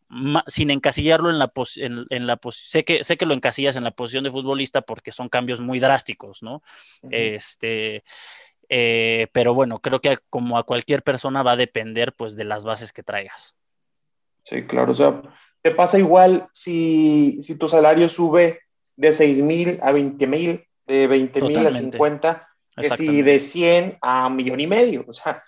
sin 0.47 0.69
encasillarlo 0.69 1.29
en 1.29 1.39
la, 1.39 1.51
en, 1.77 2.05
en 2.09 2.27
la 2.27 2.39
sé 2.51 2.83
que 2.83 3.03
sé 3.03 3.17
que 3.17 3.25
lo 3.25 3.33
encasillas 3.33 3.75
en 3.75 3.83
la 3.83 3.91
posición 3.91 4.23
de 4.23 4.31
futbolista 4.31 4.81
porque 4.81 5.11
son 5.11 5.29
cambios 5.29 5.61
muy 5.61 5.79
drásticos, 5.79 6.43
¿no? 6.43 6.61
Este, 7.09 8.03
eh, 8.69 9.27
pero 9.31 9.53
bueno, 9.53 9.79
creo 9.79 10.01
que 10.01 10.17
como 10.29 10.57
a 10.57 10.63
cualquier 10.63 11.03
persona 11.03 11.43
va 11.43 11.53
a 11.53 11.57
depender 11.57 12.13
pues 12.13 12.35
de 12.35 12.43
las 12.43 12.65
bases 12.65 12.93
que 12.93 13.03
traigas. 13.03 13.55
Sí, 14.43 14.63
claro, 14.63 14.91
o 14.91 14.95
sea, 14.95 15.21
te 15.61 15.71
pasa 15.71 15.97
igual 15.97 16.47
si, 16.53 17.39
si 17.41 17.55
tu 17.55 17.67
salario 17.67 18.07
sube 18.07 18.61
de 18.95 19.13
6 19.13 19.41
mil 19.41 19.79
a 19.81 19.91
20 19.91 20.27
mil, 20.27 20.63
de 20.85 21.07
20 21.07 21.41
mil 21.41 21.65
a 21.65 21.71
50, 21.71 22.47
que 22.77 22.89
si 22.89 23.21
de 23.21 23.39
100 23.39 23.97
a 24.01 24.27
un 24.27 24.35
millón 24.35 24.59
y 24.59 24.67
medio, 24.67 25.03
o 25.07 25.13
sea, 25.13 25.43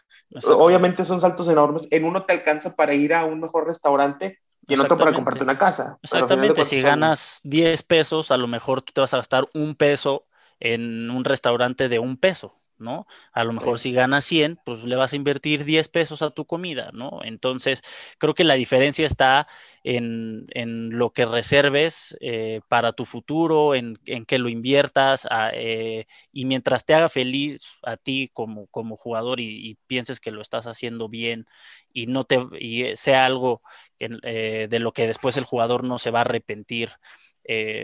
obviamente 0.46 1.06
son 1.06 1.22
saltos 1.22 1.48
enormes. 1.48 1.88
En 1.92 2.06
uno 2.06 2.26
te 2.26 2.34
alcanza 2.34 2.76
para 2.76 2.96
ir 2.96 3.14
a 3.14 3.26
un 3.26 3.40
mejor 3.40 3.68
restaurante, 3.68 4.40
y 4.68 4.74
en 4.74 4.82
otro 4.82 4.98
para 4.98 5.14
comprarte 5.14 5.44
una 5.44 5.58
casa. 5.58 6.00
Exactamente, 6.04 6.64
si 6.64 6.82
ganas 6.82 7.40
10 7.44 7.84
pesos, 7.84 8.32
a 8.32 8.38
lo 8.38 8.48
mejor 8.48 8.82
tú 8.82 8.94
te 8.94 9.02
vas 9.02 9.14
a 9.14 9.18
gastar 9.18 9.48
un 9.54 9.76
peso 9.76 10.26
en 10.60 11.10
un 11.10 11.26
restaurante 11.26 11.90
de 11.90 12.00
un 12.00 12.18
peso. 12.18 12.57
¿No? 12.80 13.08
A 13.32 13.44
lo 13.44 13.54
mejor 13.54 13.80
si 13.80 13.92
ganas 13.92 14.26
100, 14.26 14.60
pues 14.64 14.84
le 14.84 14.96
vas 14.96 15.14
a 15.14 15.16
invertir 15.16 15.66
10 15.66 15.88
pesos 15.88 16.22
a 16.22 16.32
tu 16.32 16.46
comida, 16.46 16.92
¿no? 16.94 17.22
Entonces, 17.24 17.82
creo 18.18 18.34
que 18.34 18.44
la 18.44 18.56
diferencia 18.56 19.06
está 19.06 19.48
en, 19.84 20.48
lo 20.92 21.12
que 21.12 21.26
reserves 21.26 22.18
eh, 22.22 22.62
para 22.68 22.94
tu 22.94 23.06
futuro, 23.06 23.76
en, 23.76 23.98
en 24.06 24.26
que 24.26 24.38
lo 24.38 24.50
inviertas 24.50 25.28
eh, 25.54 26.06
y 26.32 26.46
mientras 26.46 26.86
te 26.86 26.94
haga 26.94 27.10
feliz 27.10 27.62
a 27.84 27.98
ti 27.98 28.30
como, 28.34 28.68
como 28.68 28.98
jugador 28.98 29.40
y, 29.40 29.78
pienses 29.88 30.20
que 30.20 30.32
lo 30.32 30.42
estás 30.42 30.68
haciendo 30.68 31.08
bien 31.10 31.46
y 31.94 32.08
no 32.08 32.26
te 32.26 32.40
y 32.60 32.96
sea 32.96 33.26
algo 33.26 33.62
eh, 34.00 34.68
de 34.70 34.80
lo 34.80 34.92
que 34.92 35.08
después 35.08 35.38
el 35.38 35.46
jugador 35.46 35.84
no 35.84 36.00
se 36.00 36.12
va 36.12 36.20
a 36.20 36.22
arrepentir, 36.22 36.92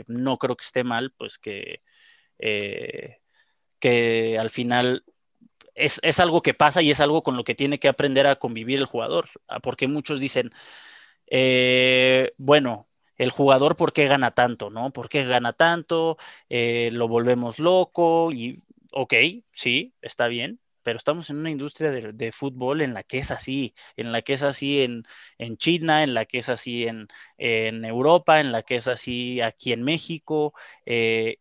no 0.07 0.37
creo 0.37 0.55
que 0.57 0.65
esté 0.65 0.83
mal, 0.83 1.13
pues 1.17 1.37
que 1.39 1.81
que 3.83 4.37
al 4.39 4.49
final 4.49 5.03
es, 5.75 5.99
algo 6.21 6.41
que 6.41 6.53
pasa 6.53 6.81
y 6.81 6.89
es 6.89 7.01
algo 7.01 7.21
con 7.21 7.35
lo 7.35 7.43
que 7.43 7.53
tiene 7.53 7.79
que 7.79 7.89
aprender 7.89 8.27
a 8.27 8.37
convivir 8.37 8.79
el 8.79 8.85
jugador, 8.85 9.27
ah, 9.49 9.59
porque 9.59 9.87
muchos 9.89 10.21
dicen, 10.21 10.51
eh, 11.29 12.31
bueno, 12.37 12.87
el 13.17 13.29
jugador, 13.31 13.75
¿por 13.75 13.91
qué 13.91 14.07
gana 14.07 14.31
tanto? 14.31 14.69
¿No? 14.69 14.91
¿Por 14.93 15.09
qué 15.09 15.25
gana 15.25 15.51
tanto? 15.51 16.17
Eh, 16.49 16.91
lo 16.93 17.09
volvemos 17.09 17.59
loco 17.59 18.31
y, 18.31 18.61
ok, 18.93 19.13
sí, 19.51 19.93
está 20.01 20.27
bien, 20.27 20.61
pero 20.83 20.97
estamos 20.97 21.29
en 21.29 21.37
una 21.39 21.51
industria 21.51 21.91
de, 21.91 22.31
fútbol 22.31 22.81
en 22.81 22.93
la 22.93 23.03
que 23.03 23.17
es 23.17 23.31
así, 23.31 23.73
en 23.97 24.13
la 24.13 24.21
que 24.21 24.33
es 24.33 24.43
así 24.43 24.81
en, 24.81 25.05
China, 25.57 26.03
en 26.03 26.13
la 26.13 26.25
que 26.25 26.37
es 26.37 26.47
así 26.47 26.85
en, 26.87 27.07
Europa, 27.85 28.39
en 28.39 28.53
la 28.53 28.63
que 28.63 28.77
es 28.77 28.87
así 28.87 29.41
aquí 29.41 29.73
en 29.73 29.83
México, 29.83 30.53
eh, 30.85 31.39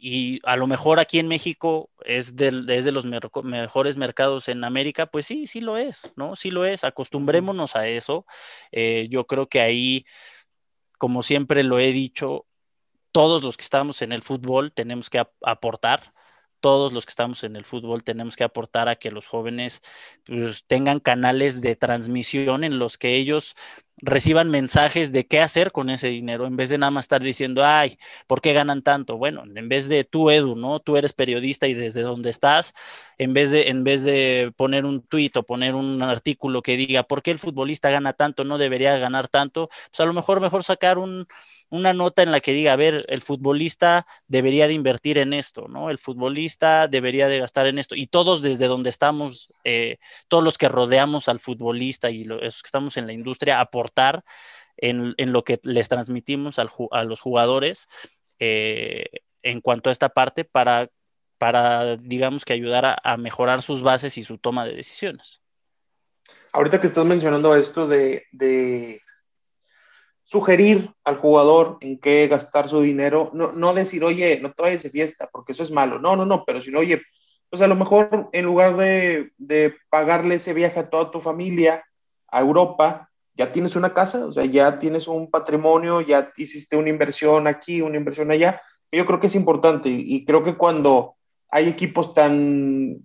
y 0.00 0.40
a 0.44 0.56
lo 0.56 0.66
mejor 0.66 1.00
aquí 1.00 1.18
en 1.18 1.28
México 1.28 1.90
es 2.04 2.36
de, 2.36 2.52
los 2.52 3.06
mejores 3.06 3.96
mercados 3.96 4.48
en 4.48 4.64
América, 4.64 5.06
pues 5.06 5.26
sí, 5.26 5.46
sí 5.46 5.60
lo 5.60 5.76
es, 5.76 6.12
¿no? 6.16 6.36
Sí 6.36 6.50
lo 6.50 6.64
es, 6.64 6.84
acostumbrémonos 6.84 7.76
a 7.76 7.88
eso. 7.88 8.24
Eh, 8.72 9.08
yo 9.10 9.26
creo 9.26 9.48
que 9.48 9.60
ahí, 9.60 10.06
como 10.98 11.22
siempre 11.22 11.64
lo 11.64 11.78
he 11.78 11.92
dicho, 11.92 12.46
todos 13.12 13.42
los 13.42 13.56
que 13.56 13.64
estamos 13.64 14.02
en 14.02 14.12
el 14.12 14.22
fútbol 14.22 14.72
tenemos 14.72 15.10
que 15.10 15.22
aportar, 15.42 16.12
todos 16.60 16.92
los 16.92 17.06
que 17.06 17.10
estamos 17.10 17.44
en 17.44 17.56
el 17.56 17.64
fútbol 17.64 18.04
tenemos 18.04 18.36
que 18.36 18.44
aportar 18.44 18.88
a 18.88 18.96
que 18.96 19.10
los 19.10 19.26
jóvenes 19.26 19.80
pues, 20.24 20.64
tengan 20.66 21.00
canales 21.00 21.60
de 21.60 21.76
transmisión 21.76 22.64
en 22.64 22.78
los 22.78 22.98
que 22.98 23.16
ellos 23.16 23.54
reciban 24.00 24.50
mensajes 24.50 25.12
de 25.12 25.26
qué 25.26 25.40
hacer 25.40 25.72
con 25.72 25.90
ese 25.90 26.08
dinero, 26.08 26.46
en 26.46 26.56
vez 26.56 26.68
de 26.68 26.78
nada 26.78 26.90
más 26.90 27.04
estar 27.04 27.22
diciendo, 27.22 27.64
ay, 27.64 27.98
¿por 28.26 28.40
qué 28.40 28.52
ganan 28.52 28.82
tanto? 28.82 29.16
Bueno, 29.16 29.44
en 29.44 29.68
vez 29.68 29.88
de 29.88 30.04
tú, 30.04 30.30
Edu, 30.30 30.56
¿no? 30.56 30.80
Tú 30.80 30.96
eres 30.96 31.12
periodista 31.12 31.66
y 31.66 31.74
desde 31.74 32.02
donde 32.02 32.30
estás, 32.30 32.74
en 33.18 33.34
vez 33.34 33.50
de, 33.50 33.68
en 33.68 33.84
vez 33.84 34.04
de 34.04 34.52
poner 34.56 34.84
un 34.84 35.02
tuit 35.02 35.36
o 35.36 35.42
poner 35.42 35.74
un 35.74 36.02
artículo 36.02 36.62
que 36.62 36.76
diga, 36.76 37.02
¿por 37.02 37.22
qué 37.22 37.32
el 37.32 37.38
futbolista 37.38 37.90
gana 37.90 38.12
tanto? 38.12 38.44
No 38.44 38.58
debería 38.58 38.96
ganar 38.98 39.28
tanto, 39.28 39.68
pues 39.90 40.00
a 40.00 40.04
lo 40.04 40.12
mejor 40.12 40.40
mejor 40.40 40.62
sacar 40.62 40.98
un, 40.98 41.26
una 41.70 41.92
nota 41.92 42.22
en 42.22 42.30
la 42.32 42.40
que 42.40 42.52
diga, 42.52 42.72
a 42.72 42.76
ver, 42.76 43.04
el 43.08 43.22
futbolista 43.22 44.06
debería 44.26 44.68
de 44.68 44.74
invertir 44.74 45.18
en 45.18 45.32
esto, 45.32 45.68
¿no? 45.68 45.90
El 45.90 45.98
futbolista 45.98 46.88
debería 46.88 47.28
de 47.28 47.40
gastar 47.40 47.66
en 47.66 47.78
esto. 47.78 47.94
Y 47.94 48.06
todos 48.06 48.42
desde 48.42 48.66
donde 48.66 48.90
estamos, 48.90 49.52
eh, 49.64 49.98
todos 50.28 50.42
los 50.44 50.56
que 50.56 50.68
rodeamos 50.68 51.28
al 51.28 51.40
futbolista 51.40 52.10
y 52.10 52.24
los 52.24 52.62
que 52.62 52.66
estamos 52.66 52.96
en 52.96 53.06
la 53.06 53.12
industria, 53.12 53.60
aportar 53.88 54.24
en, 54.76 55.14
lo 55.32 55.42
que 55.44 55.60
les 55.64 55.88
transmitimos 55.88 56.58
a 56.58 57.04
los 57.04 57.20
jugadores 57.20 57.88
eh, 58.38 59.06
en 59.42 59.60
cuanto 59.60 59.88
a 59.88 59.92
esta 59.92 60.10
parte 60.10 60.44
para, 60.44 60.88
para 61.38 61.96
digamos 61.96 62.44
que 62.44 62.52
ayudar 62.52 63.00
a, 63.02 63.16
mejorar 63.16 63.62
sus 63.62 63.82
bases 63.82 64.16
y 64.18 64.22
su 64.22 64.38
toma 64.38 64.66
de 64.66 64.74
decisiones. 64.74 65.40
Ahorita 66.52 66.80
que 66.80 66.86
estás 66.86 67.04
mencionando 67.04 67.54
esto 67.54 67.86
de 67.88 69.00
sugerir 70.28 70.90
al 71.04 71.16
jugador 71.16 71.78
en 71.80 71.98
qué 71.98 72.28
gastar 72.28 72.68
su 72.68 72.82
dinero, 72.82 73.30
no, 73.32 73.52
no 73.52 73.72
decir, 73.72 74.04
oye, 74.04 74.38
no 74.42 74.52
te 74.52 74.62
vayas 74.62 74.82
de 74.82 74.90
fiesta, 74.90 75.30
porque 75.32 75.52
eso 75.52 75.62
es 75.62 75.70
malo. 75.70 75.98
No, 75.98 76.16
no, 76.16 76.26
no, 76.26 76.44
pero 76.44 76.60
si 76.60 76.70
no, 76.70 76.80
oye, 76.80 77.00
pues 77.48 77.62
a 77.62 77.66
lo 77.66 77.74
mejor 77.74 78.28
en 78.34 78.44
lugar 78.44 78.76
de, 78.76 79.32
de, 79.38 79.74
pagarle 79.88 80.34
ese 80.34 80.52
viaje 80.52 80.80
a 80.80 80.90
toda 80.90 81.10
tu 81.10 81.20
familia 81.20 81.82
a 82.26 82.40
Europa, 82.40 83.07
ya 83.38 83.52
tienes 83.52 83.76
una 83.76 83.94
casa, 83.94 84.26
o 84.26 84.32
sea, 84.32 84.44
ya 84.44 84.80
tienes 84.80 85.06
un 85.06 85.30
patrimonio, 85.30 86.00
ya 86.00 86.32
hiciste 86.36 86.76
una 86.76 86.88
inversión 86.88 87.46
aquí, 87.46 87.80
una 87.80 87.96
inversión 87.96 88.32
allá. 88.32 88.60
Yo 88.90 89.06
creo 89.06 89.20
que 89.20 89.28
es 89.28 89.36
importante 89.36 89.88
y 89.88 90.24
creo 90.24 90.42
que 90.42 90.56
cuando 90.56 91.14
hay 91.48 91.68
equipos 91.68 92.12
tan, 92.14 92.98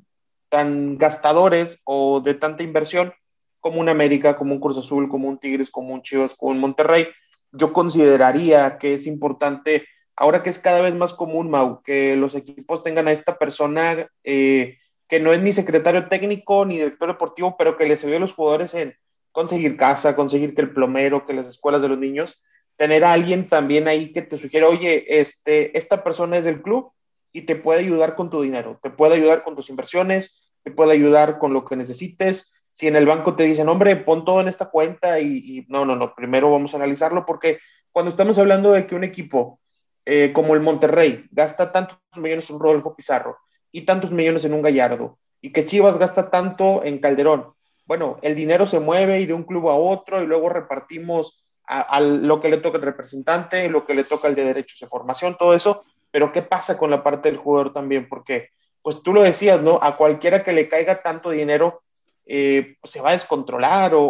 tan 0.49 0.97
gastadores 0.97 1.79
o 1.83 2.19
de 2.19 2.33
tanta 2.33 2.63
inversión, 2.63 3.13
como 3.59 3.79
un 3.79 3.89
América, 3.89 4.35
como 4.35 4.55
un 4.55 4.59
Cruz 4.59 4.77
Azul, 4.77 5.07
como 5.07 5.29
un 5.29 5.37
Tigres, 5.37 5.69
como 5.69 5.93
un 5.93 6.01
Chivas, 6.01 6.33
como 6.33 6.51
un 6.51 6.59
Monterrey, 6.59 7.07
yo 7.51 7.71
consideraría 7.71 8.79
que 8.79 8.95
es 8.95 9.05
importante, 9.05 9.85
ahora 10.15 10.41
que 10.41 10.49
es 10.49 10.57
cada 10.57 10.81
vez 10.81 10.95
más 10.95 11.13
común, 11.13 11.51
Mau, 11.51 11.83
que 11.83 12.15
los 12.15 12.33
equipos 12.33 12.81
tengan 12.81 13.07
a 13.07 13.11
esta 13.11 13.37
persona 13.37 14.07
eh, 14.23 14.79
que 15.07 15.19
no 15.19 15.31
es 15.31 15.41
ni 15.41 15.53
secretario 15.53 16.07
técnico 16.07 16.65
ni 16.65 16.77
director 16.77 17.07
deportivo, 17.07 17.55
pero 17.55 17.77
que 17.77 17.85
les 17.85 18.03
ayude 18.03 18.17
a 18.17 18.21
los 18.21 18.33
jugadores 18.33 18.73
en 18.73 18.95
conseguir 19.33 19.75
casa, 19.75 20.15
conseguir 20.15 20.55
que 20.55 20.61
el 20.61 20.71
plomero, 20.71 21.25
que 21.25 21.33
las 21.33 21.47
escuelas 21.47 21.81
de 21.81 21.89
los 21.89 21.97
niños, 21.97 22.41
tener 22.77 23.03
a 23.03 23.11
alguien 23.11 23.49
también 23.49 23.87
ahí 23.89 24.13
que 24.13 24.21
te 24.21 24.37
sugiera, 24.37 24.69
oye, 24.69 25.19
este, 25.19 25.77
esta 25.77 26.03
persona 26.03 26.37
es 26.37 26.45
del 26.45 26.61
club 26.61 26.91
y 27.33 27.41
te 27.41 27.55
puede 27.55 27.81
ayudar 27.81 28.15
con 28.15 28.29
tu 28.29 28.41
dinero, 28.41 28.79
te 28.81 28.91
puede 28.91 29.15
ayudar 29.15 29.43
con 29.43 29.55
tus 29.55 29.69
inversiones, 29.69 30.51
te 30.63 30.71
puede 30.71 30.93
ayudar 30.93 31.39
con 31.39 31.51
lo 31.51 31.65
que 31.65 31.75
necesites, 31.75 32.53
si 32.71 32.87
en 32.87 32.95
el 32.95 33.05
banco 33.05 33.35
te 33.35 33.43
dicen, 33.43 33.69
hombre, 33.69 33.95
pon 33.95 34.23
todo 34.23 34.39
en 34.39 34.47
esta 34.47 34.69
cuenta 34.69 35.19
y, 35.19 35.65
no, 35.67 35.83
no, 35.83 35.95
no, 35.95 36.15
primero 36.15 36.51
vamos 36.51 36.73
a 36.73 36.77
analizarlo 36.77 37.25
porque 37.25 37.59
cuando 37.91 38.09
estamos 38.09 38.37
hablando 38.39 38.71
de 38.71 38.87
que 38.87 38.95
un 38.95 39.03
equipo 39.03 39.59
eh, 40.05 40.31
como 40.33 40.53
el 40.53 40.61
Monterrey 40.61 41.25
gasta 41.31 41.71
tantos 41.71 41.99
millones 42.17 42.49
en 42.49 42.59
Rodolfo 42.59 42.95
Pizarro 42.95 43.37
y 43.71 43.81
tantos 43.81 44.11
millones 44.11 44.45
en 44.45 44.53
un 44.53 44.61
Gallardo 44.61 45.17
y 45.41 45.51
que 45.51 45.65
Chivas 45.65 45.97
gasta 45.97 46.29
tanto 46.29 46.83
en 46.83 46.99
Calderón, 46.99 47.53
bueno, 47.85 48.17
el 48.21 48.35
dinero 48.35 48.65
se 48.65 48.79
mueve 48.79 49.19
y 49.19 49.25
de 49.25 49.33
un 49.33 49.43
club 49.43 49.69
a 49.69 49.75
otro 49.75 50.21
y 50.21 50.25
luego 50.25 50.49
repartimos 50.49 51.43
a, 51.65 51.99
lo 51.99 52.41
que 52.41 52.49
le 52.49 52.57
toca 52.57 52.77
al 52.77 52.83
representante, 52.83 53.69
lo 53.69 53.85
que 53.85 53.95
le 53.95 54.03
toca 54.03 54.27
al 54.27 54.35
de 54.35 54.43
derechos 54.43 54.79
de 54.79 54.87
formación, 54.87 55.37
todo 55.37 55.53
eso, 55.53 55.85
pero 56.11 56.31
¿qué 56.31 56.41
pasa 56.41 56.77
con 56.77 56.91
la 56.91 57.03
parte 57.03 57.29
del 57.29 57.39
jugador 57.39 57.73
también? 57.73 58.07
Porque, 58.07 58.49
pues 58.81 59.01
tú 59.01 59.13
lo 59.13 59.23
decías, 59.23 59.61
¿no? 59.61 59.79
A 59.81 59.97
cualquiera 59.97 60.43
que 60.43 60.51
le 60.51 60.67
caiga 60.67 61.01
tanto 61.01 61.29
dinero, 61.29 61.81
eh, 62.25 62.77
se 62.83 63.01
va 63.01 63.09
a 63.09 63.13
descontrolar 63.13 63.93
o, 63.95 64.03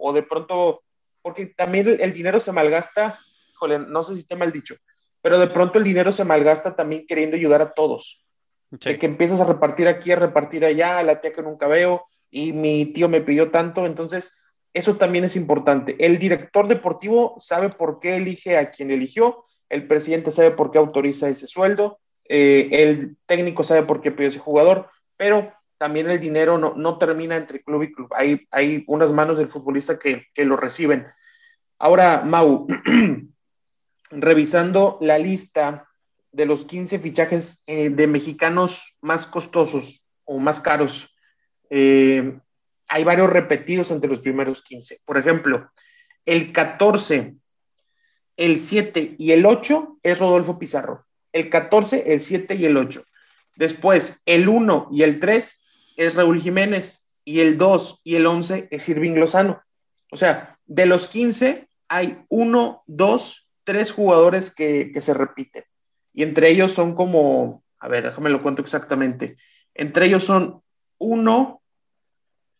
o, 0.00 0.12
de 0.12 0.22
pronto, 0.22 0.82
porque 1.20 1.46
también 1.46 1.96
el, 2.00 2.12
dinero 2.12 2.40
se 2.40 2.52
malgasta, 2.52 3.18
híjole, 3.52 3.80
no 3.80 4.02
sé 4.02 4.14
si 4.14 4.20
está 4.20 4.36
mal 4.36 4.52
dicho, 4.52 4.76
pero 5.20 5.38
de 5.38 5.48
pronto 5.48 5.78
el 5.78 5.84
dinero 5.84 6.12
se 6.12 6.24
malgasta 6.24 6.74
también 6.74 7.06
queriendo 7.06 7.36
ayudar 7.36 7.62
a 7.62 7.72
todos. 7.72 8.24
De 8.70 8.98
que 8.98 9.04
empiezas 9.04 9.40
a 9.42 9.44
repartir 9.44 9.86
aquí, 9.86 10.12
a 10.12 10.16
repartir 10.16 10.64
allá, 10.64 11.02
la 11.02 11.20
tía 11.20 11.32
que 11.32 11.42
nunca 11.42 11.66
veo, 11.66 12.06
y 12.32 12.52
mi 12.52 12.86
tío 12.86 13.08
me 13.08 13.20
pidió 13.20 13.52
tanto, 13.52 13.86
entonces 13.86 14.36
eso 14.72 14.96
también 14.96 15.24
es 15.24 15.36
importante. 15.36 15.94
El 16.04 16.18
director 16.18 16.66
deportivo 16.66 17.36
sabe 17.38 17.68
por 17.68 18.00
qué 18.00 18.16
elige 18.16 18.56
a 18.56 18.70
quien 18.70 18.90
eligió, 18.90 19.44
el 19.68 19.86
presidente 19.86 20.32
sabe 20.32 20.50
por 20.50 20.70
qué 20.70 20.78
autoriza 20.78 21.28
ese 21.28 21.46
sueldo, 21.46 22.00
eh, 22.28 22.68
el 22.72 23.16
técnico 23.26 23.62
sabe 23.62 23.82
por 23.84 24.00
qué 24.00 24.10
pidió 24.10 24.30
ese 24.30 24.38
jugador, 24.38 24.88
pero 25.16 25.52
también 25.76 26.08
el 26.08 26.18
dinero 26.18 26.58
no, 26.58 26.74
no 26.74 26.96
termina 26.96 27.36
entre 27.36 27.62
club 27.62 27.82
y 27.82 27.92
club. 27.92 28.08
Hay, 28.14 28.46
hay 28.50 28.84
unas 28.86 29.12
manos 29.12 29.36
del 29.36 29.48
futbolista 29.48 29.98
que, 29.98 30.26
que 30.32 30.44
lo 30.44 30.56
reciben. 30.56 31.06
Ahora, 31.78 32.22
Mau, 32.24 32.66
revisando 34.10 34.98
la 35.00 35.18
lista 35.18 35.88
de 36.30 36.46
los 36.46 36.64
15 36.64 36.98
fichajes 36.98 37.62
eh, 37.66 37.90
de 37.90 38.06
mexicanos 38.06 38.96
más 39.02 39.26
costosos 39.26 40.06
o 40.24 40.38
más 40.38 40.60
caros, 40.60 41.11
eh, 41.74 42.38
hay 42.86 43.02
varios 43.02 43.30
repetidos 43.30 43.90
entre 43.90 44.10
los 44.10 44.20
primeros 44.20 44.62
15. 44.62 45.00
Por 45.06 45.16
ejemplo, 45.16 45.70
el 46.26 46.52
14, 46.52 47.34
el 48.36 48.58
7 48.58 49.14
y 49.18 49.32
el 49.32 49.46
8 49.46 49.98
es 50.02 50.18
Rodolfo 50.18 50.58
Pizarro. 50.58 51.06
El 51.32 51.48
14, 51.48 52.12
el 52.12 52.20
7 52.20 52.56
y 52.56 52.66
el 52.66 52.76
8. 52.76 53.02
Después, 53.56 54.20
el 54.26 54.50
1 54.50 54.88
y 54.92 55.02
el 55.02 55.18
3 55.18 55.64
es 55.96 56.14
Raúl 56.14 56.42
Jiménez. 56.42 57.06
Y 57.24 57.40
el 57.40 57.56
2 57.56 58.00
y 58.04 58.16
el 58.16 58.26
11 58.26 58.68
es 58.70 58.88
Irving 58.90 59.14
Lozano. 59.14 59.62
O 60.10 60.18
sea, 60.18 60.58
de 60.66 60.84
los 60.84 61.08
15 61.08 61.68
hay 61.88 62.18
1, 62.28 62.82
2, 62.86 63.48
3 63.64 63.92
jugadores 63.92 64.54
que, 64.54 64.90
que 64.92 65.00
se 65.00 65.14
repiten. 65.14 65.64
Y 66.12 66.22
entre 66.22 66.50
ellos 66.50 66.72
son 66.72 66.94
como, 66.94 67.64
a 67.78 67.88
ver, 67.88 68.04
déjame 68.04 68.28
lo 68.28 68.42
cuento 68.42 68.60
exactamente. 68.60 69.38
Entre 69.72 70.04
ellos 70.04 70.24
son 70.24 70.60
1, 70.98 71.61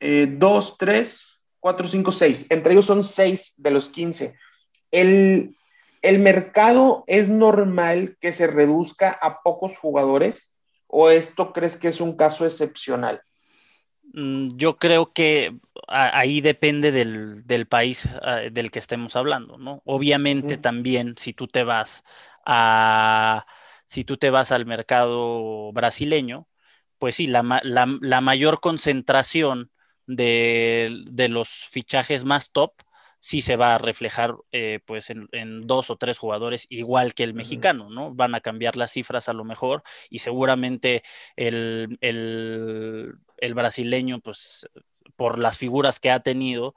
eh, 0.05 0.27
dos, 0.29 0.77
tres, 0.79 1.41
cuatro, 1.61 1.87
cinco, 1.87 2.11
seis. 2.11 2.45
Entre 2.51 2.73
ellos 2.73 2.87
son 2.87 3.05
seis 3.05 3.55
de 3.57 3.71
los 3.71 3.89
quince. 3.89 4.35
El, 4.91 5.55
mercado 6.03 7.05
es 7.07 7.29
normal 7.29 8.17
que 8.21 8.33
se 8.33 8.49
reduzca 8.49 9.11
a 9.13 9.43
pocos 9.43 9.79
jugadores 9.79 10.53
o 10.89 11.09
esto 11.09 11.53
crees 11.53 11.77
que 11.77 11.87
es 11.87 12.01
un 12.01 12.17
caso 12.17 12.45
excepcional? 12.45 13.23
Mm, 14.13 14.49
yo 14.57 14.77
creo 14.77 15.13
que 15.13 15.57
ahí 15.87 16.41
depende 16.41 16.91
del, 16.91 17.67
país 17.69 18.09
ah, 18.23 18.41
del 18.51 18.73
que 18.73 18.81
estemos 18.81 19.15
hablando, 19.15 19.57
¿no? 19.57 19.83
Obviamente 19.85 20.57
también 20.57 21.15
si 21.17 21.33
tú 21.33 21.47
te 21.47 21.63
vas 21.63 22.03
a 22.45 23.47
si 23.87 24.03
tú 24.03 24.17
te 24.17 24.31
vas 24.31 24.51
al 24.51 24.67
mercado 24.67 25.71
brasileño, 25.73 26.49
pues 26.99 27.15
sí, 27.15 27.29
la, 27.29 27.61
la 27.63 28.21
mayor 28.21 28.59
concentración 28.59 29.71
de, 30.17 31.29
los 31.29 31.49
fichajes 31.49 32.25
más 32.25 32.51
top, 32.51 32.73
sí 33.21 33.41
se 33.43 33.57
va 33.57 33.75
a 33.75 33.79
reflejar 33.79 34.35
eh, 34.51 34.81
pues 34.85 35.11
en, 35.11 35.67
dos 35.67 35.91
o 35.91 35.97
tres 35.97 36.19
jugadores 36.19 36.67
igual 36.71 37.15
que 37.15 37.23
el 37.23 37.35
mexicano, 37.35 37.89
¿no? 37.89 38.13
Van 38.15 38.35
a 38.35 38.41
cambiar 38.41 38.77
las 38.77 38.93
cifras 38.93 39.29
a 39.29 39.33
lo 39.33 39.45
mejor 39.45 39.83
y 40.11 40.19
seguramente 40.19 41.03
el, 41.37 41.99
brasileño, 43.55 44.21
pues 44.21 44.69
por 45.17 45.39
las 45.39 45.59
figuras 45.59 46.01
que 46.01 46.11
ha 46.11 46.21
tenido, 46.21 46.75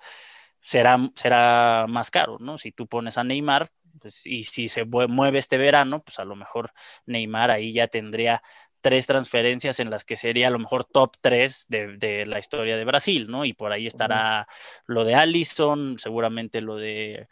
será, 0.62 0.98
será 1.16 1.86
más 1.90 2.12
caro, 2.12 2.38
¿no? 2.40 2.58
Si 2.58 2.72
tú 2.72 2.88
pones 2.88 3.18
a 3.18 3.24
Neymar, 3.24 3.70
pues, 4.00 4.26
y 4.26 4.44
si 4.44 4.68
se 4.68 4.86
mueve 4.86 5.40
este 5.40 5.58
verano, 5.58 6.04
pues 6.04 6.20
a 6.20 6.26
lo 6.26 6.36
mejor 6.36 6.72
Neymar 7.06 7.52
ahí 7.52 7.74
ya 7.74 7.88
tendría 7.88 8.44
tres 8.86 9.08
transferencias 9.08 9.80
en 9.80 9.90
las 9.90 10.06
que 10.06 10.16
sería 10.16 10.50
a 10.50 10.52
lo 10.52 10.60
mejor 10.60 10.86
top 10.86 11.16
tres 11.20 11.66
de, 11.70 12.24
la 12.28 12.38
historia 12.38 12.78
de 12.78 12.86
Brasil, 12.86 13.26
¿no? 13.28 13.44
Y 13.44 13.54
por 13.54 13.72
ahí 13.72 13.88
estará 13.88 14.48
lo 14.86 15.06
de 15.06 15.16
Allison, 15.16 15.98
seguramente 15.98 16.62
lo 16.62 16.76
de 16.76 17.28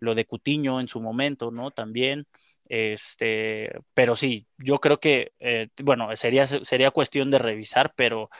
lo 0.00 0.14
de 0.14 0.24
Cutiño 0.24 0.80
en 0.80 0.88
su 0.88 1.02
momento, 1.02 1.50
¿no? 1.50 1.72
También. 1.72 2.26
Este, 2.70 3.70
pero 3.92 4.16
sí, 4.16 4.46
yo 4.56 4.80
creo 4.80 4.98
que, 4.98 5.32
eh, 5.40 5.68
bueno, 5.82 6.16
sería, 6.16 6.46
sería 6.46 6.90
cuestión 6.90 7.30
de 7.30 7.38
revisar, 7.38 7.92
pero 7.94 8.30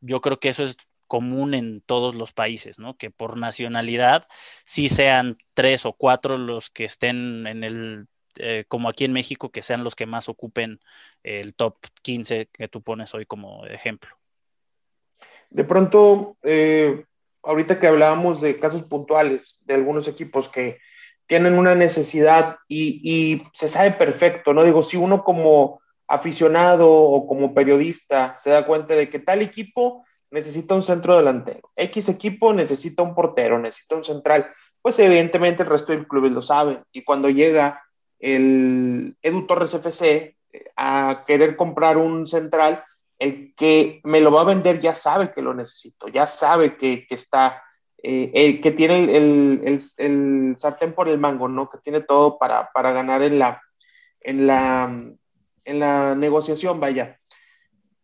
yo 0.00 0.20
creo 0.20 0.38
que 0.40 0.50
eso 0.50 0.64
es 0.64 0.76
común 1.06 1.54
en 1.54 1.80
todos 1.80 2.14
los 2.14 2.32
países, 2.34 2.78
¿no? 2.78 2.98
Que 2.98 3.10
por 3.10 3.38
nacionalidad 3.38 4.28
sí 4.66 4.90
sean 4.90 5.38
tres 5.54 5.86
o 5.86 5.94
cuatro 5.94 6.36
los 6.36 6.68
que 6.68 6.84
estén 6.84 7.46
en 7.46 7.64
el 7.64 8.08
eh, 8.38 8.64
como 8.68 8.88
aquí 8.88 9.04
en 9.04 9.12
México, 9.12 9.50
que 9.50 9.62
sean 9.62 9.84
los 9.84 9.94
que 9.94 10.06
más 10.06 10.28
ocupen 10.28 10.80
el 11.22 11.54
top 11.54 11.76
15 12.02 12.48
que 12.52 12.68
tú 12.68 12.82
pones 12.82 13.14
hoy 13.14 13.26
como 13.26 13.66
ejemplo. 13.66 14.10
De 15.50 15.64
pronto, 15.64 16.36
eh, 16.42 17.04
ahorita 17.42 17.80
que 17.80 17.86
hablábamos 17.86 18.40
de 18.40 18.56
casos 18.56 18.82
puntuales 18.84 19.58
de 19.62 19.74
algunos 19.74 20.06
equipos 20.08 20.48
que 20.48 20.78
tienen 21.26 21.58
una 21.58 21.74
necesidad 21.74 22.56
y, 22.68 23.42
se 23.52 23.68
sabe 23.68 23.92
perfecto, 23.92 24.52
¿no? 24.52 24.64
Digo, 24.64 24.82
si 24.82 24.96
uno 24.96 25.22
como 25.22 25.80
aficionado 26.08 26.90
o 26.92 27.26
como 27.26 27.54
periodista 27.54 28.34
se 28.34 28.50
da 28.50 28.66
cuenta 28.66 28.94
de 28.94 29.08
que 29.08 29.20
tal 29.20 29.40
equipo 29.40 30.04
necesita 30.32 30.74
un 30.74 30.82
centro 30.82 31.16
delantero, 31.16 31.70
X 31.76 32.08
equipo 32.08 32.52
necesita 32.52 33.04
un 33.04 33.14
portero, 33.14 33.60
necesita 33.60 33.94
un 33.94 34.04
central, 34.04 34.50
pues 34.82 34.98
evidentemente 34.98 35.62
el 35.62 35.68
resto 35.68 35.92
del 35.92 36.08
club 36.08 36.30
lo 36.30 36.42
sabe. 36.42 36.82
Y 36.92 37.04
cuando 37.04 37.30
llega 37.30 37.80
el 38.20 39.16
Edu 39.22 39.46
Torres 39.46 39.74
FC 39.74 40.36
eh, 40.52 40.64
a 40.76 41.24
querer 41.26 41.56
comprar 41.56 41.96
un 41.96 42.26
central, 42.26 42.84
el 43.18 43.54
que 43.54 44.00
me 44.04 44.20
lo 44.20 44.30
va 44.30 44.42
a 44.42 44.44
vender 44.44 44.78
ya 44.78 44.94
sabe 44.94 45.32
que 45.32 45.42
lo 45.42 45.54
necesito, 45.54 46.08
ya 46.08 46.26
sabe 46.26 46.76
que, 46.76 47.06
está, 47.10 47.62
eh, 48.02 48.60
que 48.60 48.70
tiene 48.70 49.16
el, 49.16 50.54
sartén 50.56 50.94
por 50.94 51.08
el 51.08 51.18
mango, 51.18 51.48
¿no? 51.48 51.68
Que 51.68 51.78
tiene 51.78 52.00
todo 52.02 52.38
para, 52.38 52.70
ganar 52.74 53.22
en 53.22 53.38
la, 53.38 53.62
en, 54.20 54.46
la, 54.46 55.04
en 55.64 55.78
la 55.78 56.14
negociación, 56.14 56.80
vaya. 56.80 57.18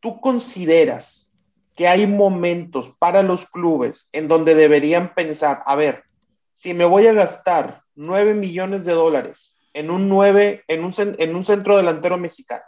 ¿Tú 0.01 0.21
consideras 0.21 1.33
que 1.75 1.89
hay 1.89 2.07
momentos 2.07 2.95
para 2.99 3.23
los 3.23 3.47
clubes 3.47 4.09
en 4.13 4.29
donde 4.29 4.55
deberían 4.55 5.15
pensar, 5.15 5.63
a 5.67 5.77
ver, 5.77 6.05
si 6.53 6.73
me 6.73 6.87
voy 6.87 7.07
a 7.07 7.13
gastar 7.13 7.83
9 7.95 8.35
millones 8.35 8.85
de 8.87 8.93
dólares 8.93 9.56
en 9.77 9.91
un 9.91 10.09
9, 10.09 10.65
en 10.69 10.85
un, 10.85 10.95
en 10.97 11.37
un 11.37 11.45
centro 11.45 11.77
delantero 11.77 12.17
mexicano. 12.17 12.65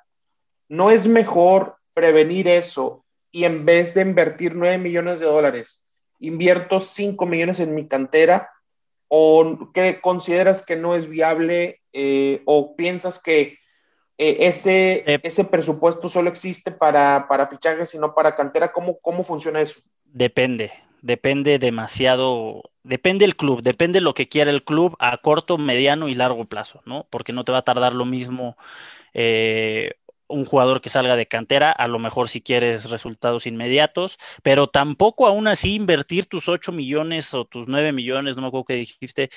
¿No 0.69 0.91
es 0.91 1.09
mejor 1.09 1.77
prevenir 1.95 2.47
eso 2.49 3.07
y 3.31 3.45
en 3.45 3.65
vez 3.65 3.95
de 3.95 4.03
invertir 4.03 4.55
9 4.55 4.77
millones 4.77 5.19
de 5.19 5.25
dólares, 5.25 5.83
invierto 6.21 6.81
5 6.81 7.25
millones 7.25 7.61
en 7.61 7.75
mi 7.75 7.89
cantera? 7.89 8.51
¿O 9.09 9.73
que 9.73 10.03
consideras 10.03 10.63
que 10.63 10.77
no 10.77 10.95
es 10.95 11.09
viable 11.09 11.81
eh, 11.95 12.43
o 12.45 12.77
piensas 12.77 13.19
que 13.19 13.57
eh, 14.19 14.37
ese, 14.41 15.03
ese 15.23 15.45
presupuesto 15.45 16.11
solo 16.11 16.29
existe 16.29 16.73
para, 16.73 17.27
para 17.27 17.47
fichajes 17.47 17.95
y 17.95 17.99
no 17.99 18.15
para 18.15 18.37
cantera? 18.37 18.71
¿Cómo, 18.71 18.99
¿Cómo 18.99 19.25
funciona 19.25 19.63
eso? 19.63 19.81
Depende, 20.05 20.73
depende 21.03 21.59
demasiado, 21.59 22.71
depende 22.83 23.25
el 23.25 23.37
club, 23.37 23.63
depende 23.63 24.01
lo 24.01 24.15
que 24.15 24.29
quiera 24.29 24.51
el 24.51 24.65
club 24.65 24.97
a 24.99 25.17
corto, 25.19 25.59
mediano 25.59 26.09
y 26.09 26.15
largo 26.15 26.47
plazo, 26.47 26.83
¿no? 26.87 27.07
Porque 27.11 27.33
no 27.33 27.45
te 27.45 27.53
va 27.53 27.59
a 27.59 27.63
tardar 27.63 27.95
lo 27.95 28.05
mismo 28.05 28.57
eh, 29.15 29.95
un 30.29 30.45
jugador 30.45 30.81
que 30.81 30.91
salga 30.91 31.17
de 31.17 31.27
cantera, 31.27 31.73
a 31.73 31.89
lo 31.89 31.99
mejor 31.99 32.29
si 32.29 32.43
quieres 32.43 32.91
resultados 32.91 33.47
inmediatos, 33.47 34.19
pero 34.43 34.69
tampoco 34.69 35.27
aún 35.27 35.49
así 35.49 35.75
invertir 35.75 36.27
tus 36.27 36.49
8 36.49 36.73
millones 36.73 37.33
o 37.35 37.45
tus 37.47 37.69
9 37.69 37.93
millones, 37.93 38.37
no 38.37 38.43
me 38.43 38.49
acuerdo 38.49 38.67
que 38.67 38.75
dijiste, 38.75 39.31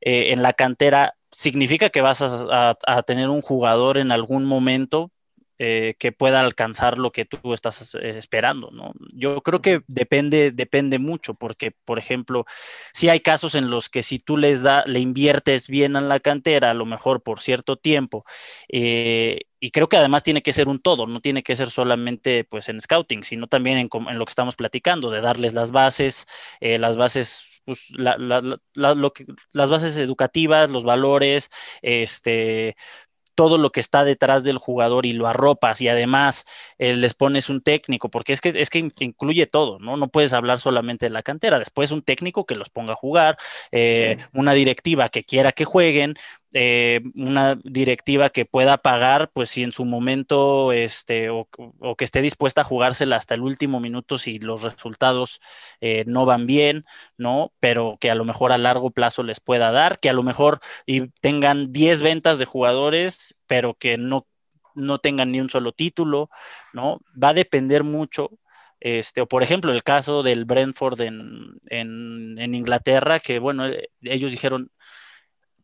eh, 0.00 0.32
en 0.32 0.42
la 0.42 0.52
cantera, 0.52 1.16
significa 1.32 1.90
que 1.90 2.00
vas 2.00 2.22
a 2.22 3.02
tener 3.06 3.28
un 3.28 3.40
jugador 3.42 3.98
en 3.98 4.12
algún 4.12 4.44
momento 4.44 5.12
eh, 5.62 5.94
que 5.98 6.10
pueda 6.10 6.40
alcanzar 6.40 6.96
lo 6.96 7.12
que 7.12 7.26
tú 7.26 7.52
estás 7.52 7.94
eh, 7.94 8.16
esperando, 8.16 8.70
¿no? 8.70 8.94
Yo 9.12 9.42
creo 9.42 9.60
que 9.60 9.82
depende, 9.88 10.52
depende 10.52 10.98
mucho, 10.98 11.34
porque, 11.34 11.70
por 11.84 11.98
ejemplo, 11.98 12.46
si 12.94 13.10
hay 13.10 13.20
casos 13.20 13.54
en 13.54 13.68
los 13.68 13.90
que 13.90 14.02
si 14.02 14.18
tú 14.18 14.38
les 14.38 14.62
da, 14.62 14.84
le 14.86 15.00
inviertes 15.00 15.68
bien 15.68 15.96
en 15.96 16.08
la 16.08 16.18
cantera, 16.18 16.70
a 16.70 16.74
lo 16.74 16.86
mejor 16.86 17.22
por 17.22 17.42
cierto 17.42 17.76
tiempo, 17.76 18.24
eh, 18.70 19.40
y 19.60 19.70
creo 19.70 19.90
que 19.90 19.98
además 19.98 20.22
tiene 20.22 20.40
que 20.42 20.54
ser 20.54 20.66
un 20.66 20.80
todo, 20.80 21.06
no 21.06 21.20
tiene 21.20 21.42
que 21.42 21.54
ser 21.54 21.68
solamente 21.68 22.44
pues 22.44 22.70
en 22.70 22.80
scouting, 22.80 23.22
sino 23.22 23.46
también 23.46 23.76
en, 23.76 23.90
lo 24.18 24.24
que 24.24 24.30
estamos 24.30 24.56
platicando, 24.56 25.10
de 25.10 25.20
darles 25.20 25.52
las 25.52 25.72
bases, 25.72 26.26
las 26.60 26.96
bases 26.96 27.44
pues, 27.66 27.90
las 27.98 29.70
bases 29.70 29.96
educativas, 29.98 30.70
los 30.70 30.84
valores, 30.84 31.50
este, 31.82 32.76
todo 33.34 33.58
lo 33.58 33.70
que 33.70 33.80
está 33.80 34.04
detrás 34.04 34.44
del 34.44 34.58
jugador 34.58 35.06
y 35.06 35.12
lo 35.12 35.26
arropas 35.26 35.80
y 35.80 35.88
además 35.88 36.44
eh, 36.78 36.94
les 36.94 37.14
pones 37.14 37.48
un 37.48 37.60
técnico, 37.60 38.10
porque 38.10 38.32
es 38.32 38.40
que, 38.40 38.52
es 38.56 38.70
que 38.70 38.78
incluye 39.00 39.46
todo, 39.46 39.78
¿no? 39.78 39.96
No 39.96 40.08
puedes 40.08 40.32
hablar 40.32 40.60
solamente 40.60 41.06
de 41.06 41.10
la 41.10 41.22
cantera, 41.22 41.58
después 41.58 41.90
un 41.90 42.02
técnico 42.02 42.46
que 42.46 42.54
los 42.54 42.70
ponga 42.70 42.92
a 42.92 42.96
jugar, 42.96 43.36
eh, 43.72 44.18
una 44.32 44.52
directiva 44.54 45.08
que 45.08 45.24
quiera 45.24 45.52
que 45.52 45.64
jueguen, 45.64 46.14
eh, 46.52 47.00
una 47.14 47.56
directiva 47.62 48.30
que 48.30 48.44
pueda 48.44 48.78
pagar, 48.78 49.30
pues 49.32 49.50
si 49.50 49.62
en 49.62 49.72
su 49.72 49.84
momento, 49.84 50.72
este, 50.72 51.30
o, 51.30 51.46
que 51.96 52.04
esté 52.04 52.22
dispuesta 52.22 52.62
a 52.62 52.64
jugársela 52.64 53.16
hasta 53.16 53.34
el 53.34 53.42
último 53.42 53.80
minuto 53.80 54.18
si 54.18 54.38
los 54.38 54.62
resultados 54.62 55.40
eh, 55.80 56.04
no 56.06 56.26
van 56.26 56.46
bien, 56.46 56.84
¿no? 57.16 57.52
Pero 57.60 57.98
que 58.00 58.10
a 58.10 58.14
lo 58.14 58.24
mejor 58.24 58.52
a 58.52 58.58
largo 58.58 58.90
plazo 58.90 59.22
les 59.22 59.40
pueda 59.40 59.70
dar, 59.72 60.00
que 60.00 60.10
a 60.10 60.12
lo 60.12 60.22
mejor 60.22 60.60
y 60.86 61.08
tengan 61.20 61.72
10 61.72 62.02
ventas 62.02 62.38
de 62.38 62.46
jugadores, 62.46 63.36
pero 63.46 63.74
que 63.74 63.96
no, 63.98 64.26
no 64.74 64.98
tengan 64.98 65.32
ni 65.32 65.40
un 65.40 65.50
solo 65.50 65.72
título, 65.72 66.30
¿no? 66.72 67.00
Va 67.22 67.30
a 67.30 67.34
depender 67.34 67.84
mucho 67.84 68.30
este, 68.80 69.20
o 69.20 69.26
por 69.28 69.42
ejemplo, 69.42 69.72
el 69.72 69.82
caso 69.82 70.22
del 70.22 70.46
Brentford 70.46 71.00
en, 71.02 71.60
en, 71.66 72.54
Inglaterra, 72.54 73.20
que 73.20 73.38
bueno, 73.38 73.68
eh, 73.68 73.90
ellos 74.02 74.32
dijeron, 74.32 74.70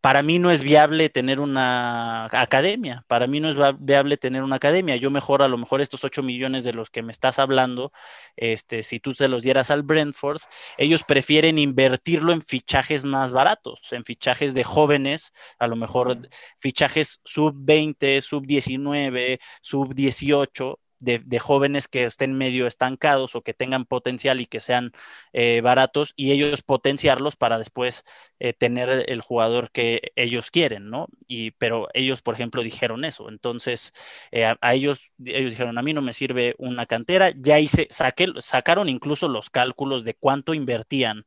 para 0.00 0.22
mí 0.22 0.38
no 0.38 0.50
es 0.50 0.62
viable 0.62 1.09
tener 1.11 1.40
una 1.40 2.26
academia, 2.26 3.04
para 3.09 3.26
mí 3.26 3.40
no 3.40 3.48
es 3.48 3.56
viable 3.78 4.16
tener 4.16 4.42
una 4.42 4.56
academia. 4.56 4.96
Yo 4.96 5.11
mejor, 5.11 5.42
a 5.42 5.48
lo 5.48 5.59
mejor 5.59 5.80
estos 5.80 6.04
8 6.04 6.22
millones 6.22 6.64
de 6.64 6.72
los 6.72 6.90
que 6.90 7.02
me 7.02 7.12
estás 7.12 7.38
hablando, 7.38 7.92
este, 8.37 8.82
si 8.82 9.00
tú 9.00 9.14
se 9.14 9.28
los 9.28 9.42
dieras 9.42 9.70
al 9.70 9.82
Brentford, 9.82 10.40
ellos 10.78 11.04
prefieren 11.04 11.59
invertirlo 11.59 12.32
en 12.32 12.42
fichajes 12.42 13.04
más 13.04 13.32
baratos, 13.32 13.92
en 13.92 14.04
fichajes 14.04 14.54
de 14.54 14.64
jóvenes, 14.64 15.32
a 15.59 15.66
lo 15.66 15.76
mejor 15.76 16.18
fichajes 16.59 17.20
sub 17.24 17.54
20, 17.56 18.20
sub 18.20 18.46
19, 18.46 19.38
sub 19.61 19.94
18, 19.94 20.78
de, 20.98 21.38
jóvenes 21.38 21.88
que 21.88 22.04
estén 22.04 22.35
medio 22.35 22.66
estancados 22.66 23.35
o 23.35 23.42
que 23.42 23.54
tengan 23.54 23.85
potencial 23.85 24.40
y 24.40 24.46
que 24.46 24.61
sean 24.61 24.92
eh, 25.32 25.61
baratos 25.62 26.12
y 26.16 26.32
ellos 26.32 26.62
potenciarlos 26.62 27.37
para 27.37 27.59
después 27.59 28.04
eh, 28.38 28.52
tener 28.52 29.04
el 29.11 29.20
jugador 29.20 29.70
que 29.70 30.12
ellos 30.16 30.50
quieren, 30.50 30.90
¿no? 30.90 31.09
Y, 31.26 31.52
pero 31.52 31.88
ellos, 31.94 32.22
por 32.22 32.35
ejemplo, 32.35 32.62
dijeron 32.62 33.04
eso. 33.04 33.28
Entonces, 33.28 33.92
eh, 34.30 34.44
a, 34.44 34.74
ellos, 34.74 35.11
ellos 35.24 35.50
dijeron, 35.50 35.78
a 35.78 35.82
mí 35.82 35.92
no 35.92 36.02
me 36.02 36.12
sirve 36.12 36.54
una 36.59 36.87
cantera. 36.87 37.32
Ya 37.37 37.59
hice, 37.61 37.88
saqué, 37.90 38.28
sacaron 38.40 38.88
incluso 38.88 39.28
los 39.28 39.50
cálculos 39.50 40.04
de 40.04 40.14
cuánto 40.14 40.54
invertían 40.54 41.24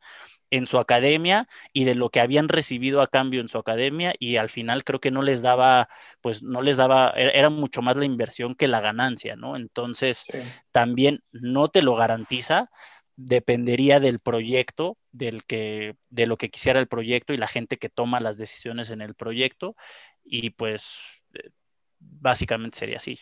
en 0.51 0.65
su 0.65 0.77
academia 0.77 1.47
y 1.73 1.83
de 1.83 1.95
lo 1.95 2.09
que 2.09 2.19
habían 2.19 2.49
recibido 2.49 3.01
a 3.01 3.07
cambio 3.07 3.41
en 3.41 3.49
su 3.49 3.57
academia 3.57 4.13
y 4.19 4.37
al 4.37 4.49
final 4.49 4.83
creo 4.83 4.99
que 4.99 5.11
no 5.11 5.21
les 5.21 5.41
daba, 5.41 5.89
pues 6.21 6.43
no 6.43 6.61
les 6.61 6.77
daba, 6.77 7.13
e-, 7.15 7.37
era 7.37 7.49
mucho 7.49 7.81
más 7.81 7.97
la 7.97 8.05
inversión 8.05 8.55
que 8.55 8.67
la 8.67 8.81
ganancia, 8.81 9.35
¿no? 9.35 9.55
Entonces, 9.55 10.25
también 10.71 11.21
no 11.31 11.69
te 11.69 11.81
lo 11.81 11.95
garantiza, 11.95 12.69
dependería 13.15 13.99
del 13.99 14.19
proyecto, 14.19 14.97
del 15.11 15.45
que, 15.45 15.95
de 16.09 16.25
lo 16.25 16.37
que 16.37 16.49
quisiera 16.49 16.79
el 16.79 16.87
proyecto 16.87 17.33
y 17.33 17.37
la 17.37 17.47
gente 17.47 17.77
que 17.77 17.89
toma 17.89 18.19
las 18.19 18.37
decisiones 18.37 18.89
en 18.89 19.01
el 19.01 19.13
proyecto 19.13 19.75
y 20.23 20.51
pues 20.51 21.01
eh, 21.33 21.49
básicamente 21.99 22.77
sería 22.77 22.97
así. 22.97 23.19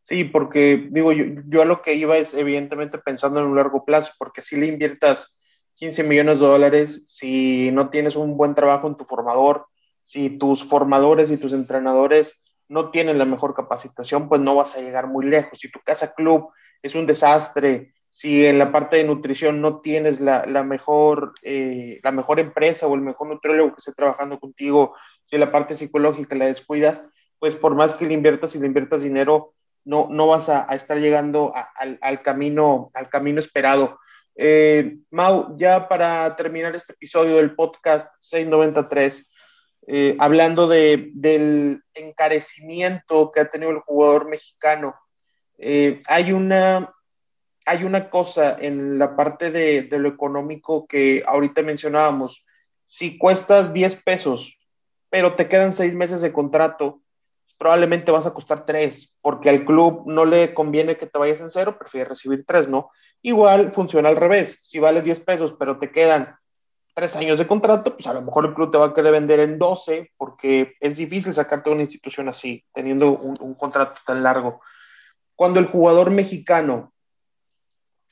Sí, 0.00 0.24
porque 0.24 0.88
digo, 0.90 1.12
yo, 1.12 1.24
yo, 1.46 1.60
a 1.60 1.66
lo 1.66 1.82
que 1.82 1.92
iba 1.94 2.16
es 2.16 2.32
evidentemente 2.32 2.98
pensando 2.98 3.40
en 3.40 3.46
un 3.46 3.56
largo 3.56 3.84
plazo, 3.84 4.12
porque 4.18 4.40
si 4.40 4.56
le 4.56 4.66
inviertas 4.66 5.37
15 5.78 6.02
millones 6.02 6.40
de 6.40 6.46
dólares 6.46 7.02
si 7.06 7.70
no 7.72 7.88
tienes 7.88 8.16
un 8.16 8.36
buen 8.36 8.54
trabajo 8.54 8.88
en 8.88 8.96
tu 8.96 9.04
formador, 9.04 9.66
si 10.02 10.30
tus 10.30 10.64
formadores 10.64 11.30
y 11.30 11.36
tus 11.36 11.52
entrenadores 11.52 12.52
no 12.68 12.90
tienen 12.90 13.18
la 13.18 13.24
mejor 13.24 13.54
capacitación, 13.54 14.28
pues 14.28 14.40
no 14.40 14.54
vas 14.54 14.76
a 14.76 14.80
llegar 14.80 15.06
muy 15.06 15.26
lejos. 15.26 15.58
Si 15.58 15.70
tu 15.70 15.80
casa 15.80 16.12
club 16.14 16.50
es 16.82 16.94
un 16.94 17.06
desastre, 17.06 17.94
si 18.08 18.44
en 18.46 18.58
la 18.58 18.72
parte 18.72 18.96
de 18.96 19.04
nutrición 19.04 19.60
no 19.60 19.80
tienes 19.80 20.20
la, 20.20 20.44
mejor, 20.64 21.34
eh, 21.42 22.00
la 22.02 22.12
mejor 22.12 22.40
empresa 22.40 22.86
o 22.86 22.94
el 22.94 23.00
mejor 23.00 23.28
nutriólogo 23.28 23.70
que 23.70 23.78
esté 23.78 23.92
trabajando 23.92 24.38
contigo, 24.38 24.94
si 25.24 25.38
la 25.38 25.52
parte 25.52 25.74
psicológica 25.74 26.34
la 26.34 26.46
descuidas, 26.46 27.02
pues 27.38 27.54
por 27.54 27.74
más 27.74 27.94
que 27.94 28.06
le 28.06 28.14
inviertas 28.14 28.54
y 28.54 28.58
le 28.58 28.66
inviertas 28.66 29.02
dinero, 29.02 29.54
no, 29.84 30.08
no 30.10 30.26
vas 30.26 30.48
a, 30.48 30.64
estar 30.74 30.98
llegando 30.98 31.52
al, 31.54 32.22
camino, 32.22 32.90
al 32.94 33.08
camino 33.08 33.38
esperado. 33.38 33.98
Eh, 34.40 34.98
Mau, 35.10 35.56
ya 35.58 35.88
para 35.88 36.36
terminar 36.36 36.76
este 36.76 36.92
episodio 36.92 37.36
del 37.36 37.56
podcast 37.56 38.08
693, 38.20 39.32
eh, 39.88 40.16
hablando 40.20 40.68
de, 40.68 41.10
del 41.12 41.82
encarecimiento 41.92 43.32
que 43.32 43.40
ha 43.40 43.50
tenido 43.50 43.72
el 43.72 43.80
jugador 43.80 44.28
mexicano, 44.28 44.94
eh, 45.58 46.00
hay, 46.06 46.30
una, 46.30 46.94
hay 47.66 47.82
una 47.82 48.08
cosa 48.10 48.56
en 48.60 48.96
la 49.00 49.16
parte 49.16 49.50
de, 49.50 49.82
de, 49.82 49.98
lo 49.98 50.08
económico 50.08 50.86
que 50.86 51.24
ahorita 51.26 51.62
mencionábamos. 51.62 52.46
Si 52.84 53.18
cuestas 53.18 53.72
10 53.72 53.96
pesos, 54.04 54.56
pero 55.10 55.34
te 55.34 55.48
quedan 55.48 55.72
6 55.72 55.96
meses 55.96 56.20
de 56.20 56.32
contrato, 56.32 57.02
probablemente 57.58 58.12
vas 58.12 58.26
a 58.26 58.32
costar 58.32 58.64
3, 58.64 59.16
porque 59.20 59.50
al 59.50 59.64
club 59.64 60.04
no 60.06 60.24
le 60.24 60.54
conviene 60.54 60.96
que 60.96 61.06
te 61.06 61.18
vayas 61.18 61.40
en 61.40 61.50
cero, 61.50 61.76
prefiere 61.76 62.08
recibir 62.08 62.44
3, 62.46 62.68
¿no? 62.68 62.90
Igual 63.20 63.72
funciona 63.72 64.08
al 64.08 64.16
revés. 64.16 64.60
Si 64.62 64.78
vales 64.78 65.04
10 65.04 65.20
pesos, 65.20 65.56
pero 65.58 65.78
te 65.78 65.90
quedan 65.90 66.36
3 66.94 67.16
años 67.16 67.38
de 67.38 67.48
contrato, 67.48 67.96
pues 67.96 68.06
a 68.06 68.14
lo 68.14 68.22
mejor 68.22 68.46
el 68.46 68.54
club 68.54 68.70
te 68.70 68.78
va 68.78 68.86
a 68.86 68.94
querer 68.94 69.12
vender 69.12 69.40
en 69.40 69.58
12 69.58 70.12
porque 70.16 70.76
es 70.80 70.96
difícil 70.96 71.34
sacarte 71.34 71.68
de 71.68 71.74
una 71.74 71.82
institución 71.82 72.28
así, 72.28 72.64
teniendo 72.72 73.18
un, 73.18 73.54
contrato 73.54 74.00
tan 74.06 74.22
largo. 74.22 74.60
Cuando 75.34 75.58
el 75.58 75.66
jugador 75.66 76.10
mexicano, 76.10 76.92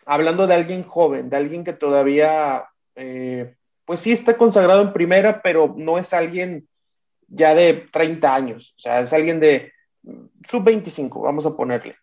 hablando 0.05 0.47
de 0.49 0.55
alguien 0.55 0.83
joven, 0.83 1.31
de 1.31 1.37
alguien 1.37 1.63
que 1.63 1.73
todavía, 1.73 2.67
eh, 2.97 3.55
pues 3.85 4.01
sí 4.01 4.11
está 4.11 4.37
consagrado 4.37 4.83
en 4.83 4.93
primera, 4.93 5.41
pero 5.41 5.73
no 5.77 5.99
es 5.99 6.13
alguien 6.13 6.69
ya 7.29 7.55
de 7.55 7.87
30 7.93 8.35
años, 8.35 8.75
o 8.77 8.81
sea, 8.81 9.01
es 9.01 9.13
alguien 9.13 9.41
de 9.41 9.73
sub 10.49 10.65
25, 10.65 11.21
vamos 11.21 11.47
a 11.47 11.57
ponerle 11.57 11.97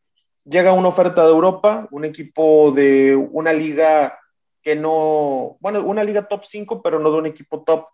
llega 0.46 0.74
una 0.74 0.90
oferta 0.90 1.26
de 1.26 1.32
Europa, 1.32 1.88
un 1.92 2.06
equipo 2.06 2.72
de 2.72 3.16
una 3.16 3.54
liga 3.54 4.20
que 4.62 4.76
no, 4.76 5.58
bueno, 5.60 5.84
una 5.84 6.04
liga 6.04 6.28
top 6.28 6.44
5, 6.46 6.82
pero 6.82 7.00
no 7.00 7.12
de 7.12 7.18
un 7.18 7.26
equipo 7.26 7.64
top. 7.64 7.88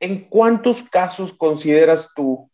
¿En 0.00 0.28
cuántos 0.28 0.82
casos 0.82 1.32
consideras 1.32 2.12
tú 2.14 2.50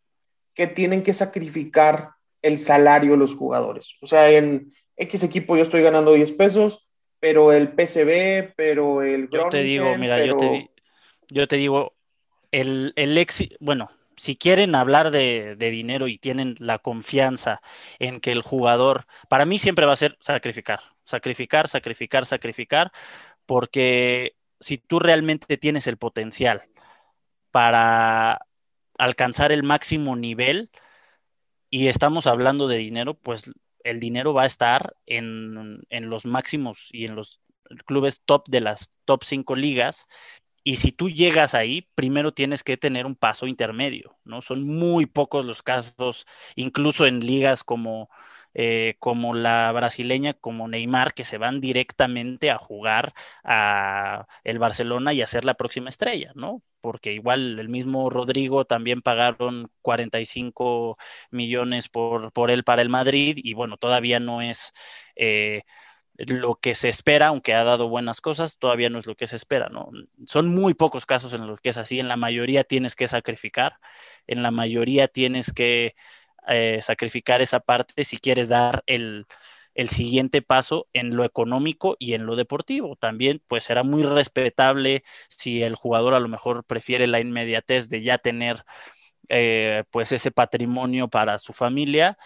que 0.55 0.67
tienen 0.67 1.03
que 1.03 1.15
sacrificar 1.15 2.11
el 2.43 2.59
salario 2.59 3.17
los 3.17 3.35
jugadores? 3.35 3.97
O 4.01 4.07
sea, 4.07 4.31
en 4.31 4.73
X 4.97 5.25
equipo 5.25 5.57
yo 5.57 5.63
estoy 5.63 5.83
ganando 5.83 6.13
10 6.13 6.33
pesos, 6.33 6.89
pero 7.19 7.53
el 7.53 7.73
PCB, 7.73 8.55
pero 8.57 9.03
el... 9.03 9.29
Yo 9.31 9.49
te 9.49 9.63
digo, 9.63 9.97
mira, 9.99 10.25
yo, 10.25 10.37
te, 10.37 10.71
yo 11.29 11.49
te 11.49 11.57
digo, 11.57 11.94
el, 12.61 12.93
el 12.97 13.19
éxito, 13.19 13.57
bueno, 13.61 13.91
si 14.17 14.37
quieren 14.37 14.75
hablar 14.77 15.11
de, 15.11 15.57
dinero 15.57 16.07
y 16.09 16.19
tienen 16.19 16.55
la 16.59 16.79
confianza 16.79 17.61
en 17.99 18.21
que 18.21 18.31
el 18.33 18.43
jugador, 18.43 19.07
para 19.29 19.45
mí 19.45 19.59
siempre 19.59 19.87
va 19.87 19.93
a 19.93 19.97
ser 19.97 20.17
sacrificar, 20.21 20.81
sacrificar, 21.05 21.69
sacrificar, 21.69 22.27
sacrificar, 22.27 22.93
porque 23.47 24.37
si 24.61 24.79
tú 24.79 25.01
realmente 25.01 25.57
tienes 25.57 25.89
el 25.89 25.97
potencial 25.97 26.63
para 27.51 28.47
alcanzar 28.99 29.51
el 29.53 29.65
máximo 29.65 30.15
nivel 30.15 30.71
y 31.71 31.89
estamos 31.89 32.29
hablando 32.29 32.69
de 32.69 32.79
dinero, 32.79 33.15
pues 33.15 33.51
el 33.83 33.99
dinero 33.99 34.33
va 34.33 34.45
a 34.45 34.47
estar 34.47 34.95
en, 35.07 35.83
en 35.91 36.09
los 36.09 36.25
máximos 36.25 36.89
y 36.93 37.05
en 37.07 37.17
los 37.17 37.41
clubes 37.87 38.23
top 38.25 38.49
de 38.49 38.61
las 38.61 38.91
top 39.05 39.25
5 39.25 39.57
ligas 39.57 40.07
y 40.65 40.77
si 40.77 40.93
tú 40.93 41.11
llegas 41.11 41.55
ahí, 41.55 41.89
primero 41.95 42.33
tienes 42.35 42.65
que 42.65 42.77
tener 42.79 43.07
un 43.07 43.17
paso 43.17 43.47
intermedio, 43.47 44.19
¿no? 44.25 44.43
Son 44.43 44.65
muy 44.65 45.07
pocos 45.07 45.45
los 45.45 45.63
casos, 45.63 46.27
incluso 46.57 47.07
en 47.07 47.21
ligas 47.21 47.65
como, 47.65 48.11
eh, 48.55 48.97
como 49.01 49.35
la 49.35 49.71
brasileña, 49.73 50.35
como 50.35 50.69
Neymar, 50.69 51.15
que 51.15 51.25
se 51.25 51.39
van 51.39 51.61
directamente 51.61 52.51
a 52.51 52.59
jugar 52.59 53.15
a 53.45 54.27
el 54.45 54.59
Barcelona 54.59 55.13
y 55.13 55.23
a 55.23 55.27
ser 55.27 55.45
la 55.45 55.55
próxima 55.55 55.89
estrella, 55.91 56.33
¿no? 56.35 56.63
Porque 56.81 57.13
igual 57.13 57.59
el 57.59 57.69
mismo 57.69 58.11
Rodrigo 58.11 58.65
también 58.65 59.03
pagaron 59.03 59.71
45 59.83 60.99
millones 61.31 61.89
por, 61.89 62.33
por 62.33 62.51
él 62.51 62.65
para 62.65 62.83
el 62.83 62.89
Madrid 62.91 63.39
y 63.43 63.55
bueno, 63.55 63.77
todavía 63.77 64.21
no 64.21 64.41
es... 64.43 64.73
Eh, 65.17 65.63
lo 66.17 66.57
que 66.57 66.75
se 66.75 66.89
espera, 66.89 67.29
aunque 67.29 67.55
ha 67.55 67.65
dado 67.65 67.89
buenas 67.89 68.21
cosas, 68.21 68.59
todavía 68.59 68.91
no 68.91 68.99
es 68.99 69.07
lo 69.07 69.17
que 69.17 69.27
se 69.27 69.37
espera, 69.37 69.69
¿no? 69.69 69.91
Son 70.27 70.49
muy 70.49 70.75
pocos 70.75 71.07
casos 71.07 71.33
en 71.35 71.47
los 71.47 71.61
que 71.61 71.71
es 71.71 71.79
así, 71.79 72.01
en 72.01 72.09
la 72.09 72.17
mayoría 72.17 72.65
tienes 72.65 72.95
que 72.97 73.09
sacrificar, 73.09 73.79
en 74.27 74.43
la 74.43 74.51
mayoría 74.51 75.09
tienes 75.09 75.53
que 75.53 75.97
eh, 76.49 76.81
sacrificar 76.83 77.41
esa 77.43 77.61
parte 77.61 78.05
si 78.05 78.19
quieres 78.19 78.49
dar 78.49 78.83
el, 78.87 79.27
siguiente 79.89 80.41
paso 80.43 80.87
en 80.93 81.17
lo 81.17 81.25
económico 81.25 81.97
y 81.99 82.15
en 82.15 82.27
lo 82.27 82.37
deportivo. 82.37 82.97
También, 82.97 83.43
pues 83.49 83.65
será 83.65 83.83
muy 83.83 84.05
respetable 84.05 85.05
si 85.29 85.63
el 85.63 85.75
jugador 85.75 86.15
a 86.15 86.21
lo 86.21 86.29
mejor 86.29 86.65
prefiere 86.65 87.07
la 87.09 87.21
inmediatez 87.21 87.89
de 87.89 88.03
ya 88.03 88.19
tener 88.19 88.65
eh, 89.29 89.85
pues 89.91 90.13
ese 90.13 90.31
patrimonio 90.31 91.09
para 91.09 91.39
su 91.39 91.53
familia 91.53 92.19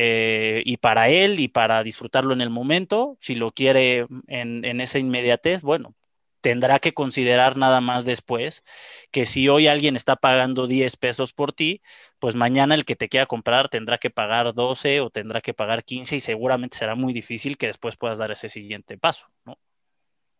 eh, 0.00 0.62
y 0.64 0.76
para 0.76 1.08
él 1.08 1.40
y 1.40 1.48
para 1.48 1.82
disfrutarlo 1.82 2.32
en 2.32 2.40
el 2.40 2.50
momento. 2.50 3.16
Si 3.20 3.34
lo 3.34 3.50
quiere 3.50 4.06
en, 4.28 4.64
en 4.64 4.80
esa 4.80 5.00
inmediatez, 5.00 5.62
bueno, 5.62 5.96
tendrá 6.40 6.78
que 6.78 6.94
considerar 6.94 7.56
nada 7.56 7.80
más 7.80 8.04
después 8.04 8.62
que 9.10 9.26
si 9.26 9.48
hoy 9.48 9.66
alguien 9.66 9.96
está 9.96 10.14
pagando 10.14 10.68
10 10.68 10.96
pesos 10.96 11.32
por 11.32 11.52
ti, 11.52 11.82
pues 12.20 12.36
mañana 12.36 12.76
el 12.76 12.84
que 12.84 12.94
te 12.94 13.08
quiera 13.08 13.26
comprar 13.26 13.70
tendrá 13.70 13.98
que 13.98 14.08
pagar 14.08 14.54
12 14.54 15.00
o 15.00 15.10
tendrá 15.10 15.40
que 15.40 15.52
pagar 15.52 15.82
15 15.82 16.14
y 16.14 16.20
seguramente 16.20 16.76
será 16.76 16.94
muy 16.94 17.12
difícil 17.12 17.58
que 17.58 17.66
después 17.66 17.96
puedas 17.96 18.18
dar 18.18 18.30
ese 18.30 18.48
siguiente 18.48 18.98
paso, 18.98 19.26
¿no? 19.44 19.58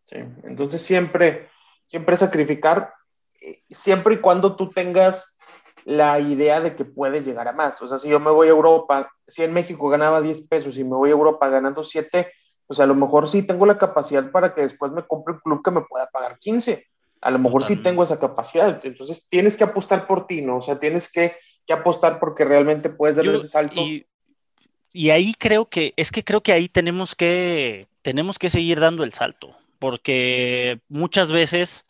Sí, 0.04 0.18
entonces 0.44 0.82
siempre, 0.82 1.48
siempre 1.84 2.16
sacrificar, 2.16 2.94
eh, 3.40 3.62
siempre 3.68 4.14
y 4.14 4.18
cuando 4.18 4.54
tú 4.54 4.70
tengas 4.70 5.36
la 5.84 6.20
idea 6.20 6.60
de 6.60 6.76
que 6.76 6.84
puedes 6.84 7.26
llegar 7.26 7.48
a 7.48 7.52
más. 7.52 7.82
O 7.82 7.88
sea, 7.88 7.98
si 7.98 8.08
yo 8.08 8.20
me 8.20 8.30
voy 8.30 8.46
a 8.46 8.50
Europa, 8.50 9.10
si 9.28 9.44
en 9.44 9.52
México 9.52 9.88
ganaba 9.88 10.20
10 10.20 10.48
pesos 10.48 10.78
y 10.78 10.84
me 10.84 10.96
voy 10.96 11.10
a 11.10 11.12
Europa 11.12 11.48
ganando 11.48 11.82
7, 11.82 12.32
pues 12.66 12.80
a 12.80 12.86
lo 12.86 12.94
mejor 12.94 13.28
sí 13.28 13.42
tengo 13.42 13.66
la 13.66 13.78
capacidad 13.78 14.30
para 14.30 14.54
que 14.54 14.62
después 14.62 14.90
me 14.92 15.06
compre 15.06 15.34
un 15.34 15.40
club 15.40 15.62
que 15.62 15.70
me 15.70 15.82
pueda 15.82 16.08
pagar 16.08 16.38
15. 16.38 16.86
A 17.20 17.30
lo 17.30 17.38
mejor 17.38 17.64
sí 17.64 17.76
tengo 17.76 18.02
esa 18.02 18.18
capacidad. 18.18 18.80
Entonces 18.84 19.26
tienes 19.28 19.56
que 19.56 19.64
apostar 19.64 20.06
por 20.06 20.26
ti, 20.26 20.40
¿no? 20.40 20.58
O 20.58 20.62
sea, 20.62 20.78
tienes 20.78 21.10
que, 21.10 21.36
apostar 21.70 22.18
porque 22.18 22.46
realmente 22.46 22.88
puedes 22.88 23.16
dar 23.16 23.26
ese 23.26 23.46
salto. 23.46 23.82
Y, 23.82 24.06
y, 24.90 25.10
ahí 25.10 25.34
creo 25.34 25.66
que, 25.66 25.92
es 25.96 26.10
que 26.10 26.24
creo 26.24 26.42
que 26.42 26.52
ahí 26.52 26.66
tenemos 26.66 27.14
que, 27.14 27.88
tenemos 28.00 28.38
que 28.38 28.48
seguir 28.48 28.80
dando 28.80 29.04
el 29.04 29.12
salto, 29.12 29.54
porque 29.78 30.80
muchas 30.88 31.30
veces 31.30 31.84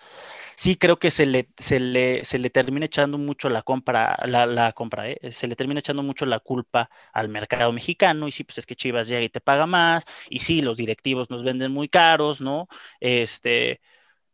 sí 0.58 0.74
creo 0.76 0.98
que 0.98 1.12
se 1.12 1.24
le, 1.24 1.48
se 1.58 1.78
le, 1.78 2.24
se 2.24 2.36
le 2.38 2.50
termina 2.50 2.86
echando 2.86 3.16
mucho 3.16 3.48
la 3.48 3.62
compra, 3.62 4.18
la, 4.26 4.44
la 4.44 4.72
compra, 4.72 5.08
¿eh? 5.08 5.30
se 5.30 5.46
le 5.46 5.54
termina 5.54 5.78
echando 5.78 6.02
mucho 6.02 6.26
la 6.26 6.40
culpa 6.40 6.90
al 7.12 7.28
mercado 7.28 7.70
mexicano, 7.72 8.26
y 8.26 8.32
sí, 8.32 8.42
pues 8.42 8.58
es 8.58 8.66
que 8.66 8.74
Chivas 8.74 9.06
llega 9.06 9.22
y 9.22 9.28
te 9.28 9.40
paga 9.40 9.66
más, 9.66 10.04
y 10.28 10.40
sí, 10.40 10.60
los 10.60 10.76
directivos 10.76 11.30
nos 11.30 11.44
venden 11.44 11.70
muy 11.72 11.88
caros, 11.88 12.40
¿no? 12.40 12.66
Este, 12.98 13.80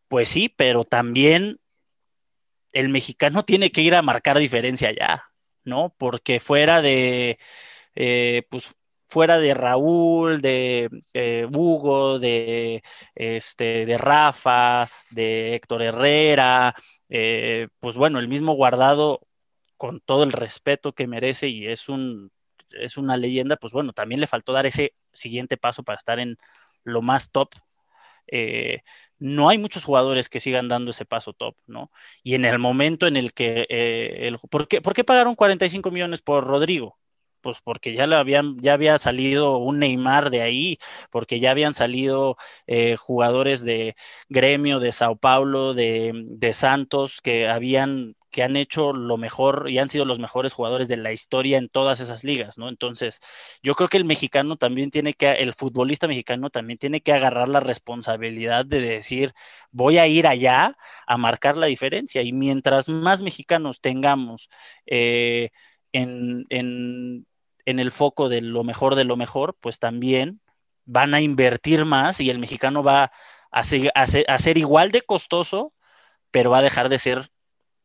pues 0.08 0.30
sí, 0.30 0.48
pero 0.48 0.84
también 0.84 1.60
el 2.72 2.88
mexicano 2.88 3.44
tiene 3.46 3.70
que 3.70 3.82
ir 3.82 3.94
a 3.94 4.02
marcar 4.02 4.38
diferencia 4.38 4.92
ya, 4.92 5.24
¿no? 5.64 5.94
Porque 5.98 6.40
fuera 6.40 6.80
de, 6.82 7.38
eh, 7.96 8.44
pues 8.50 8.74
fuera 9.08 9.38
de 9.38 9.54
Raúl, 9.54 10.40
de 10.40 10.88
Hugo, 11.52 12.18
de, 12.18 12.82
este, 13.14 13.86
de 13.86 13.98
Rafa, 13.98 14.88
de 15.10 15.54
Héctor 15.54 15.82
Herrera, 15.82 16.74
eh, 17.08 17.68
pues 17.80 17.96
bueno, 17.96 18.18
el 18.18 18.28
mismo 18.28 18.54
guardado 18.54 19.20
con 19.76 20.00
todo 20.00 20.24
el 20.24 20.32
respeto 20.32 20.94
que 20.94 21.06
merece 21.06 21.48
y 21.48 21.66
es 21.68 21.88
un 21.88 22.32
es 22.70 22.96
una 22.96 23.16
leyenda, 23.16 23.56
pues 23.56 23.72
bueno, 23.72 23.92
también 23.92 24.20
le 24.20 24.26
faltó 24.26 24.52
dar 24.52 24.66
ese 24.66 24.94
siguiente 25.12 25.56
paso 25.56 25.84
para 25.84 25.96
estar 25.98 26.18
en 26.18 26.36
lo 26.82 27.02
más 27.02 27.30
top. 27.30 27.54
Eh, 28.26 28.80
no 29.18 29.48
hay 29.48 29.58
muchos 29.58 29.84
jugadores 29.84 30.28
que 30.28 30.40
sigan 30.40 30.68
dando 30.68 30.90
ese 30.90 31.04
paso 31.04 31.34
top, 31.34 31.56
¿no? 31.66 31.90
Y 32.22 32.34
en 32.34 32.44
el 32.44 32.58
momento 32.58 33.06
en 33.06 33.16
el 33.16 33.32
que... 33.32 33.66
Eh, 33.68 34.28
el, 34.28 34.38
¿por, 34.38 34.66
qué, 34.66 34.80
¿Por 34.82 34.94
qué 34.94 35.04
pagaron 35.04 35.34
45 35.34 35.90
millones 35.90 36.20
por 36.22 36.44
Rodrigo? 36.44 36.98
Pues 37.44 37.60
porque 37.62 37.94
ya, 37.94 38.06
le 38.06 38.16
habían, 38.16 38.58
ya 38.60 38.72
había 38.74 38.98
salido 38.98 39.58
un 39.58 39.78
Neymar 39.80 40.30
de 40.30 40.42
ahí, 40.42 40.78
porque 41.10 41.40
ya 41.40 41.50
habían 41.50 41.74
salido 41.74 42.36
eh, 42.66 42.96
jugadores 42.96 43.62
de 43.64 43.96
Gremio, 44.30 44.80
de 44.80 44.92
Sao 44.92 45.16
Paulo, 45.16 45.74
de, 45.74 46.50
Santos, 46.54 47.20
que 47.20 47.48
habían 47.48 48.16
que 48.30 48.42
han 48.42 48.56
hecho 48.56 48.92
lo 48.92 49.16
mejor 49.16 49.66
y 49.70 49.78
han 49.78 49.88
sido 49.88 50.04
los 50.04 50.18
mejores 50.18 50.52
jugadores 50.52 50.88
de 50.88 50.96
la 50.96 51.12
historia 51.12 51.58
en 51.58 51.68
todas 51.68 52.00
esas 52.00 52.24
ligas, 52.24 52.58
¿no? 52.58 52.68
Entonces, 52.68 53.20
yo 53.62 53.74
creo 53.74 53.88
que 53.88 53.96
el 53.98 54.04
mexicano 54.04 54.56
también 54.56 54.90
tiene 54.90 55.14
que, 55.14 55.30
el 55.32 55.54
futbolista 55.54 56.08
mexicano 56.08 56.50
también 56.50 56.78
tiene 56.78 57.00
que 57.00 57.12
agarrar 57.12 57.48
la 57.48 57.60
responsabilidad 57.60 58.66
de 58.66 58.80
decir, 58.80 59.34
voy 59.70 59.98
a 59.98 60.06
ir 60.08 60.26
allá 60.26 60.76
a 61.06 61.16
marcar 61.16 61.56
la 61.56 61.66
diferencia. 61.66 62.22
Y 62.22 62.32
mientras 62.32 62.88
más 62.88 63.22
mexicanos 63.22 63.80
tengamos 63.80 64.48
eh, 64.86 65.50
en, 65.92 66.44
en 66.50 67.26
el 67.64 67.92
foco 67.92 68.28
de 68.28 68.40
lo 68.40 68.64
mejor 68.64 68.94
de 68.94 69.04
lo 69.04 69.16
mejor, 69.16 69.56
pues 69.60 69.78
también 69.78 70.40
van 70.84 71.14
a 71.14 71.20
invertir 71.20 71.84
más 71.84 72.20
y 72.20 72.30
el 72.30 72.38
mexicano 72.38 72.82
va 72.82 73.10
a, 73.50 73.64
ser, 73.64 74.58
igual 74.58 74.90
de 74.90 75.02
costoso, 75.02 75.72
pero 76.30 76.50
va 76.50 76.58
a 76.58 76.62
dejar 76.62 76.88
de 76.88 76.98
ser 76.98 77.28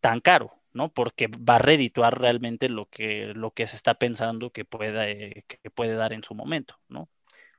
tan 0.02 0.20
caro, 0.20 0.54
¿no? 0.74 0.90
Porque 0.90 1.28
va 1.28 1.56
a 1.56 1.60
redituar 1.60 2.20
realmente 2.20 2.70
lo 2.70 2.88
que, 2.88 3.34
lo 3.36 3.52
que 3.52 3.68
se 3.68 3.76
está 3.76 3.94
pensando 3.94 4.52
que, 4.52 4.66
pueda, 4.66 5.06
que 5.06 5.72
puede 5.74 5.96
dar 5.96 6.14
en 6.14 6.24
su 6.24 6.34
momento, 6.34 6.76
¿no? 6.88 7.10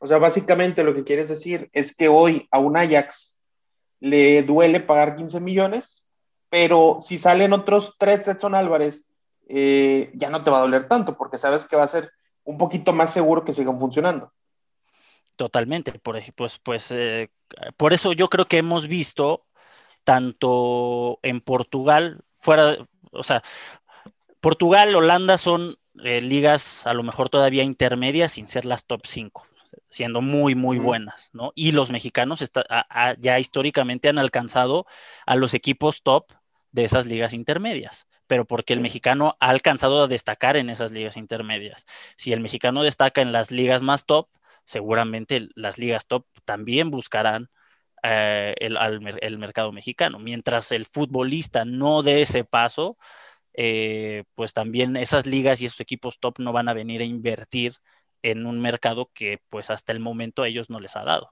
O 0.01 0.07
sea, 0.07 0.19
básicamente 0.19 0.83
lo 0.83 0.95
que 0.95 1.05
quieres 1.05 1.29
decir 1.29 1.69
es 1.73 1.95
que 1.95 2.09
hoy 2.09 2.49
a 2.51 2.59
un 2.59 2.77
Ajax 2.77 3.37
le 4.01 4.43
duele 4.43 4.81
pagar 4.81 5.15
15 5.15 5.41
millones, 5.41 6.05
pero 6.49 6.99
si 7.01 7.19
salen 7.19 7.53
otros 7.53 7.97
tres 7.99 8.27
Edson 8.27 8.55
Álvarez 8.55 9.10
eh, 9.53 10.13
ya 10.15 10.31
no 10.31 10.45
te 10.45 10.51
va 10.51 10.59
a 10.59 10.63
doler 10.63 10.87
tanto 10.87 11.17
porque 11.17 11.37
sabes 11.37 11.65
que 11.65 11.75
va 11.75 11.83
a 11.83 11.89
ser 11.89 12.13
un 12.45 12.57
poquito 12.57 12.93
más 12.93 13.13
seguro 13.13 13.45
que 13.45 13.53
sigan 13.53 13.81
funcionando. 13.81 14.33
Totalmente, 15.35 15.99
por, 15.99 16.21
pues, 16.37 16.59
pues 16.59 16.93
eh, 16.93 17.31
por 17.77 17.93
eso 17.93 18.13
yo 18.13 18.29
creo 18.29 18.47
que 18.47 18.59
hemos 18.59 18.87
visto 18.87 19.45
tanto 20.05 21.19
en 21.23 21.41
Portugal, 21.41 22.21
fuera, 22.39 22.77
o 23.11 23.25
sea, 23.25 23.43
Portugal, 24.41 24.95
Holanda 24.95 25.37
son 25.37 25.79
eh, 26.05 26.21
ligas 26.21 26.87
a 26.87 26.95
lo 26.95 27.03
mejor 27.03 27.29
todavía 27.29 27.65
intermedias 27.65 28.33
sin 28.33 28.47
ser 28.47 28.65
las 28.65 28.87
top 28.87 29.01
5, 29.05 29.49
siendo 29.89 30.21
muy, 30.21 30.55
muy 30.55 30.79
buenas, 30.79 31.31
¿no? 31.33 31.51
Y 31.57 31.73
los 31.73 31.91
mexicanos 31.91 32.49
ya 33.19 33.41
históricamente 33.41 34.09
han 34.09 34.19
alcanzado 34.19 34.87
a 35.27 35.35
los 35.35 35.55
equipos 35.55 36.05
top 36.05 36.31
de 36.71 36.85
esas 36.85 37.07
ligas 37.07 37.33
intermedias 37.33 38.07
pero 38.31 38.45
porque 38.45 38.75
el 38.75 38.81
mexicano 38.81 39.37
ha 39.41 39.49
alcanzado 39.49 40.05
a 40.05 40.07
destacar 40.07 40.57
en 40.57 40.71
esas 40.71 40.93
ligas 40.93 41.17
intermedias. 41.17 41.85
Si 42.15 42.33
el 42.33 42.39
mexicano 42.39 42.85
destaca 42.85 43.23
en 43.23 43.33
las 43.33 43.51
ligas 43.51 43.83
más 43.83 44.07
top, 44.07 44.29
seguramente 44.65 45.49
las 45.57 45.79
ligas 45.79 46.07
top 46.07 46.25
también 46.45 46.93
buscarán 46.93 47.51
eh, 48.05 48.55
el, 48.61 49.39
mercado 49.39 49.73
mexicano. 49.73 50.21
Mientras 50.21 50.71
el 50.71 50.87
futbolista 50.87 51.65
no 51.65 52.05
dé 52.05 52.23
ese 52.23 52.45
paso, 52.45 52.97
eh, 53.53 54.23
pues 54.37 54.55
también 54.55 54.97
esas 54.97 55.27
ligas 55.27 55.61
y 55.61 55.65
esos 55.65 55.81
equipos 55.81 56.21
top 56.21 56.39
no 56.39 56.53
van 56.53 56.69
a 56.69 56.73
venir 56.73 57.01
a 57.01 57.07
invertir 57.07 57.79
en 58.23 58.47
un 58.47 58.61
mercado 58.61 59.11
que 59.13 59.41
pues 59.49 59.71
hasta 59.71 59.91
el 59.91 59.99
momento 59.99 60.45
a 60.45 60.47
ellos 60.47 60.71
no 60.71 60.79
les 60.79 60.95
ha 60.95 61.03
dado. 61.03 61.31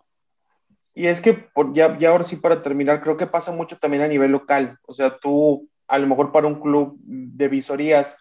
Y 0.94 1.07
es 1.07 1.20
que 1.20 1.34
por, 1.34 1.72
ya, 1.74 1.96
ya 1.96 2.09
ahora 2.09 2.24
sí 2.24 2.34
para 2.34 2.61
terminar, 2.61 3.01
creo 3.03 3.16
que 3.16 3.28
pasa 3.28 3.53
mucho 3.53 3.78
también 3.78 4.03
a 4.03 4.09
nivel 4.09 4.32
local. 4.32 4.80
O 4.84 4.92
sea, 4.92 5.16
tú 5.16 5.70
a 5.89 5.99
lo 5.99 6.07
mejor 6.07 6.30
para 6.32 6.47
un 6.47 6.61
club 6.61 6.99
de 7.03 7.49
visorías 7.49 8.16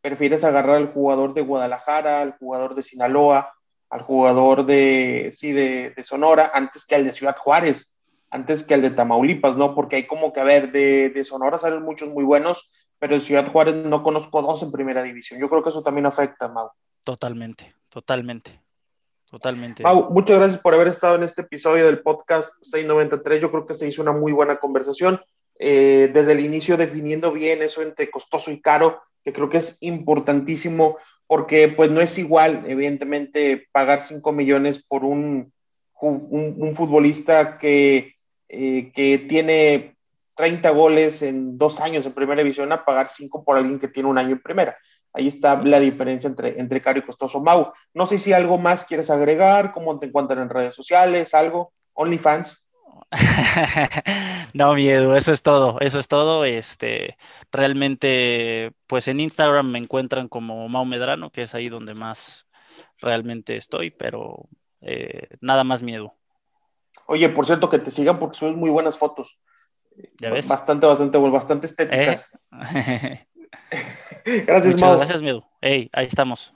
prefieres 0.00 0.44
agarrar 0.44 0.76
al 0.76 0.92
jugador 0.92 1.32
de 1.32 1.42
Guadalajara, 1.42 2.20
al 2.20 2.36
jugador 2.36 2.74
de 2.74 2.82
Sinaloa, 2.82 3.54
al 3.88 4.02
jugador 4.02 4.66
de, 4.66 5.32
sí, 5.34 5.52
de, 5.52 5.94
Sonora, 6.02 6.50
antes 6.52 6.84
que 6.84 6.96
al 6.96 7.04
de 7.04 7.12
Ciudad 7.12 7.36
Juárez, 7.36 7.94
antes 8.30 8.64
que 8.64 8.74
al 8.74 8.82
de 8.82 8.90
Tamaulipas, 8.90 9.56
¿no? 9.56 9.74
Porque 9.74 9.96
hay 9.96 10.06
como 10.06 10.32
que, 10.32 10.40
a 10.40 10.44
ver, 10.44 10.72
de, 10.72 11.10
de 11.10 11.24
Sonora 11.24 11.58
salen 11.58 11.82
muchos 11.82 12.08
muy 12.08 12.24
buenos, 12.24 12.68
pero 12.98 13.14
de 13.14 13.20
Ciudad 13.20 13.50
Juárez 13.50 13.76
no 13.76 14.02
conozco 14.02 14.42
dos 14.42 14.62
en 14.62 14.72
primera 14.72 15.02
división. 15.02 15.40
Yo 15.40 15.48
creo 15.48 15.62
que 15.62 15.68
eso 15.68 15.82
también 15.82 16.06
afecta, 16.06 16.48
Mau. 16.48 16.70
Totalmente, 17.04 17.74
totalmente. 17.88 18.60
Totalmente. 19.30 19.82
Mau, 19.82 20.10
muchas 20.10 20.36
gracias 20.36 20.60
por 20.60 20.74
haber 20.74 20.88
estado 20.88 21.14
en 21.14 21.22
este 21.22 21.42
episodio 21.42 21.86
del 21.86 22.02
podcast 22.02 22.52
693. 22.60 23.40
Yo 23.40 23.50
creo 23.50 23.66
que 23.66 23.74
se 23.74 23.88
hizo 23.88 24.02
una 24.02 24.12
muy 24.12 24.32
buena 24.32 24.58
conversación. 24.58 25.20
Eh, 25.58 26.10
desde 26.12 26.32
el 26.32 26.40
inicio 26.40 26.76
definiendo 26.76 27.32
bien 27.32 27.62
eso 27.62 27.82
entre 27.82 28.10
costoso 28.10 28.50
y 28.50 28.60
caro, 28.60 29.02
que 29.24 29.32
creo 29.32 29.48
que 29.48 29.58
es 29.58 29.78
importantísimo 29.80 30.98
porque 31.26 31.68
pues 31.68 31.90
no 31.90 32.00
es 32.00 32.18
igual, 32.18 32.64
evidentemente, 32.66 33.68
pagar 33.72 34.00
5 34.00 34.32
millones 34.32 34.84
por 34.84 35.04
un, 35.04 35.52
un, 36.00 36.76
futbolista 36.76 37.56
que, 37.58 38.16
eh, 38.48 38.92
que 38.92 39.18
tiene 39.18 39.96
30 40.34 40.70
goles 40.70 41.22
en 41.22 41.56
dos 41.56 41.80
años 41.80 42.04
en 42.04 42.12
primera 42.12 42.42
división 42.42 42.72
a 42.72 42.84
pagar 42.84 43.08
5 43.08 43.44
por 43.44 43.56
alguien 43.56 43.78
que 43.78 43.88
tiene 43.88 44.08
un 44.08 44.18
año 44.18 44.32
en 44.32 44.42
primera. 44.42 44.76
Ahí 45.14 45.28
está 45.28 45.62
la 45.62 45.78
diferencia 45.78 46.28
entre, 46.28 46.58
entre 46.58 46.80
caro 46.80 46.98
y 46.98 47.02
costoso. 47.02 47.40
Mau, 47.40 47.72
no 47.94 48.06
sé 48.06 48.18
si 48.18 48.32
algo 48.32 48.58
más 48.58 48.84
quieres 48.84 49.10
agregar, 49.10 49.72
cómo 49.72 49.98
te 49.98 50.06
encuentran 50.06 50.40
en 50.40 50.48
redes 50.48 50.74
sociales, 50.74 51.34
algo, 51.34 51.72
OnlyFans. 51.92 52.61
no, 54.54 54.74
miedo, 54.74 55.16
eso 55.16 55.32
es 55.32 55.42
todo, 55.42 55.78
eso 55.80 55.98
es 55.98 56.08
todo. 56.08 56.44
Este, 56.44 57.16
realmente, 57.50 58.72
pues 58.86 59.08
en 59.08 59.20
Instagram 59.20 59.70
me 59.70 59.78
encuentran 59.78 60.28
como 60.28 60.68
Mau 60.68 60.84
Medrano, 60.84 61.30
que 61.30 61.42
es 61.42 61.54
ahí 61.54 61.68
donde 61.68 61.94
más 61.94 62.46
realmente 62.98 63.56
estoy, 63.56 63.90
pero 63.90 64.48
eh, 64.80 65.28
nada 65.40 65.64
más 65.64 65.82
miedo. 65.82 66.14
Oye, 67.06 67.28
por 67.28 67.46
cierto, 67.46 67.68
que 67.68 67.78
te 67.78 67.90
sigan 67.90 68.18
porque 68.18 68.38
subes 68.38 68.56
muy 68.56 68.70
buenas 68.70 68.96
fotos. 68.96 69.38
¿Ya 70.18 70.30
ves? 70.30 70.48
Bastante, 70.48 70.86
bastante, 70.86 71.18
bastante 71.18 71.66
estéticas. 71.66 72.32
¿Eh? 72.52 73.26
gracias, 74.46 74.74
Muchas 74.74 74.96
gracias, 74.96 75.22
Medu. 75.22 75.44
Hey, 75.60 75.90
ahí 75.92 76.06
estamos. 76.06 76.54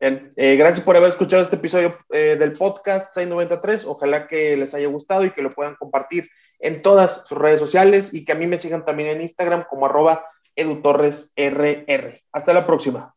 Bien, 0.00 0.32
eh, 0.36 0.56
gracias 0.56 0.84
por 0.84 0.96
haber 0.96 1.10
escuchado 1.10 1.42
este 1.42 1.56
episodio 1.56 1.98
eh, 2.10 2.36
del 2.38 2.54
podcast 2.54 3.12
693. 3.12 3.84
Ojalá 3.84 4.26
que 4.26 4.56
les 4.56 4.74
haya 4.74 4.88
gustado 4.88 5.26
y 5.26 5.30
que 5.30 5.42
lo 5.42 5.50
puedan 5.50 5.76
compartir 5.76 6.30
en 6.58 6.80
todas 6.80 7.26
sus 7.26 7.36
redes 7.36 7.60
sociales 7.60 8.14
y 8.14 8.24
que 8.24 8.32
a 8.32 8.34
mí 8.34 8.46
me 8.46 8.56
sigan 8.56 8.86
también 8.86 9.10
en 9.10 9.20
Instagram 9.20 9.64
como 9.68 9.84
arroba 9.84 10.24
edutorresrr. 10.56 12.22
Hasta 12.32 12.54
la 12.54 12.66
próxima. 12.66 13.14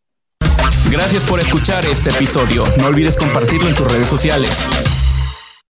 Gracias 0.91 1.25
por 1.25 1.39
escuchar 1.39 1.85
este 1.85 2.09
episodio. 2.09 2.65
No 2.77 2.87
olvides 2.87 3.17
compartirlo 3.17 3.69
en 3.69 3.75
tus 3.75 3.89
redes 3.89 4.09
sociales. 4.09 5.02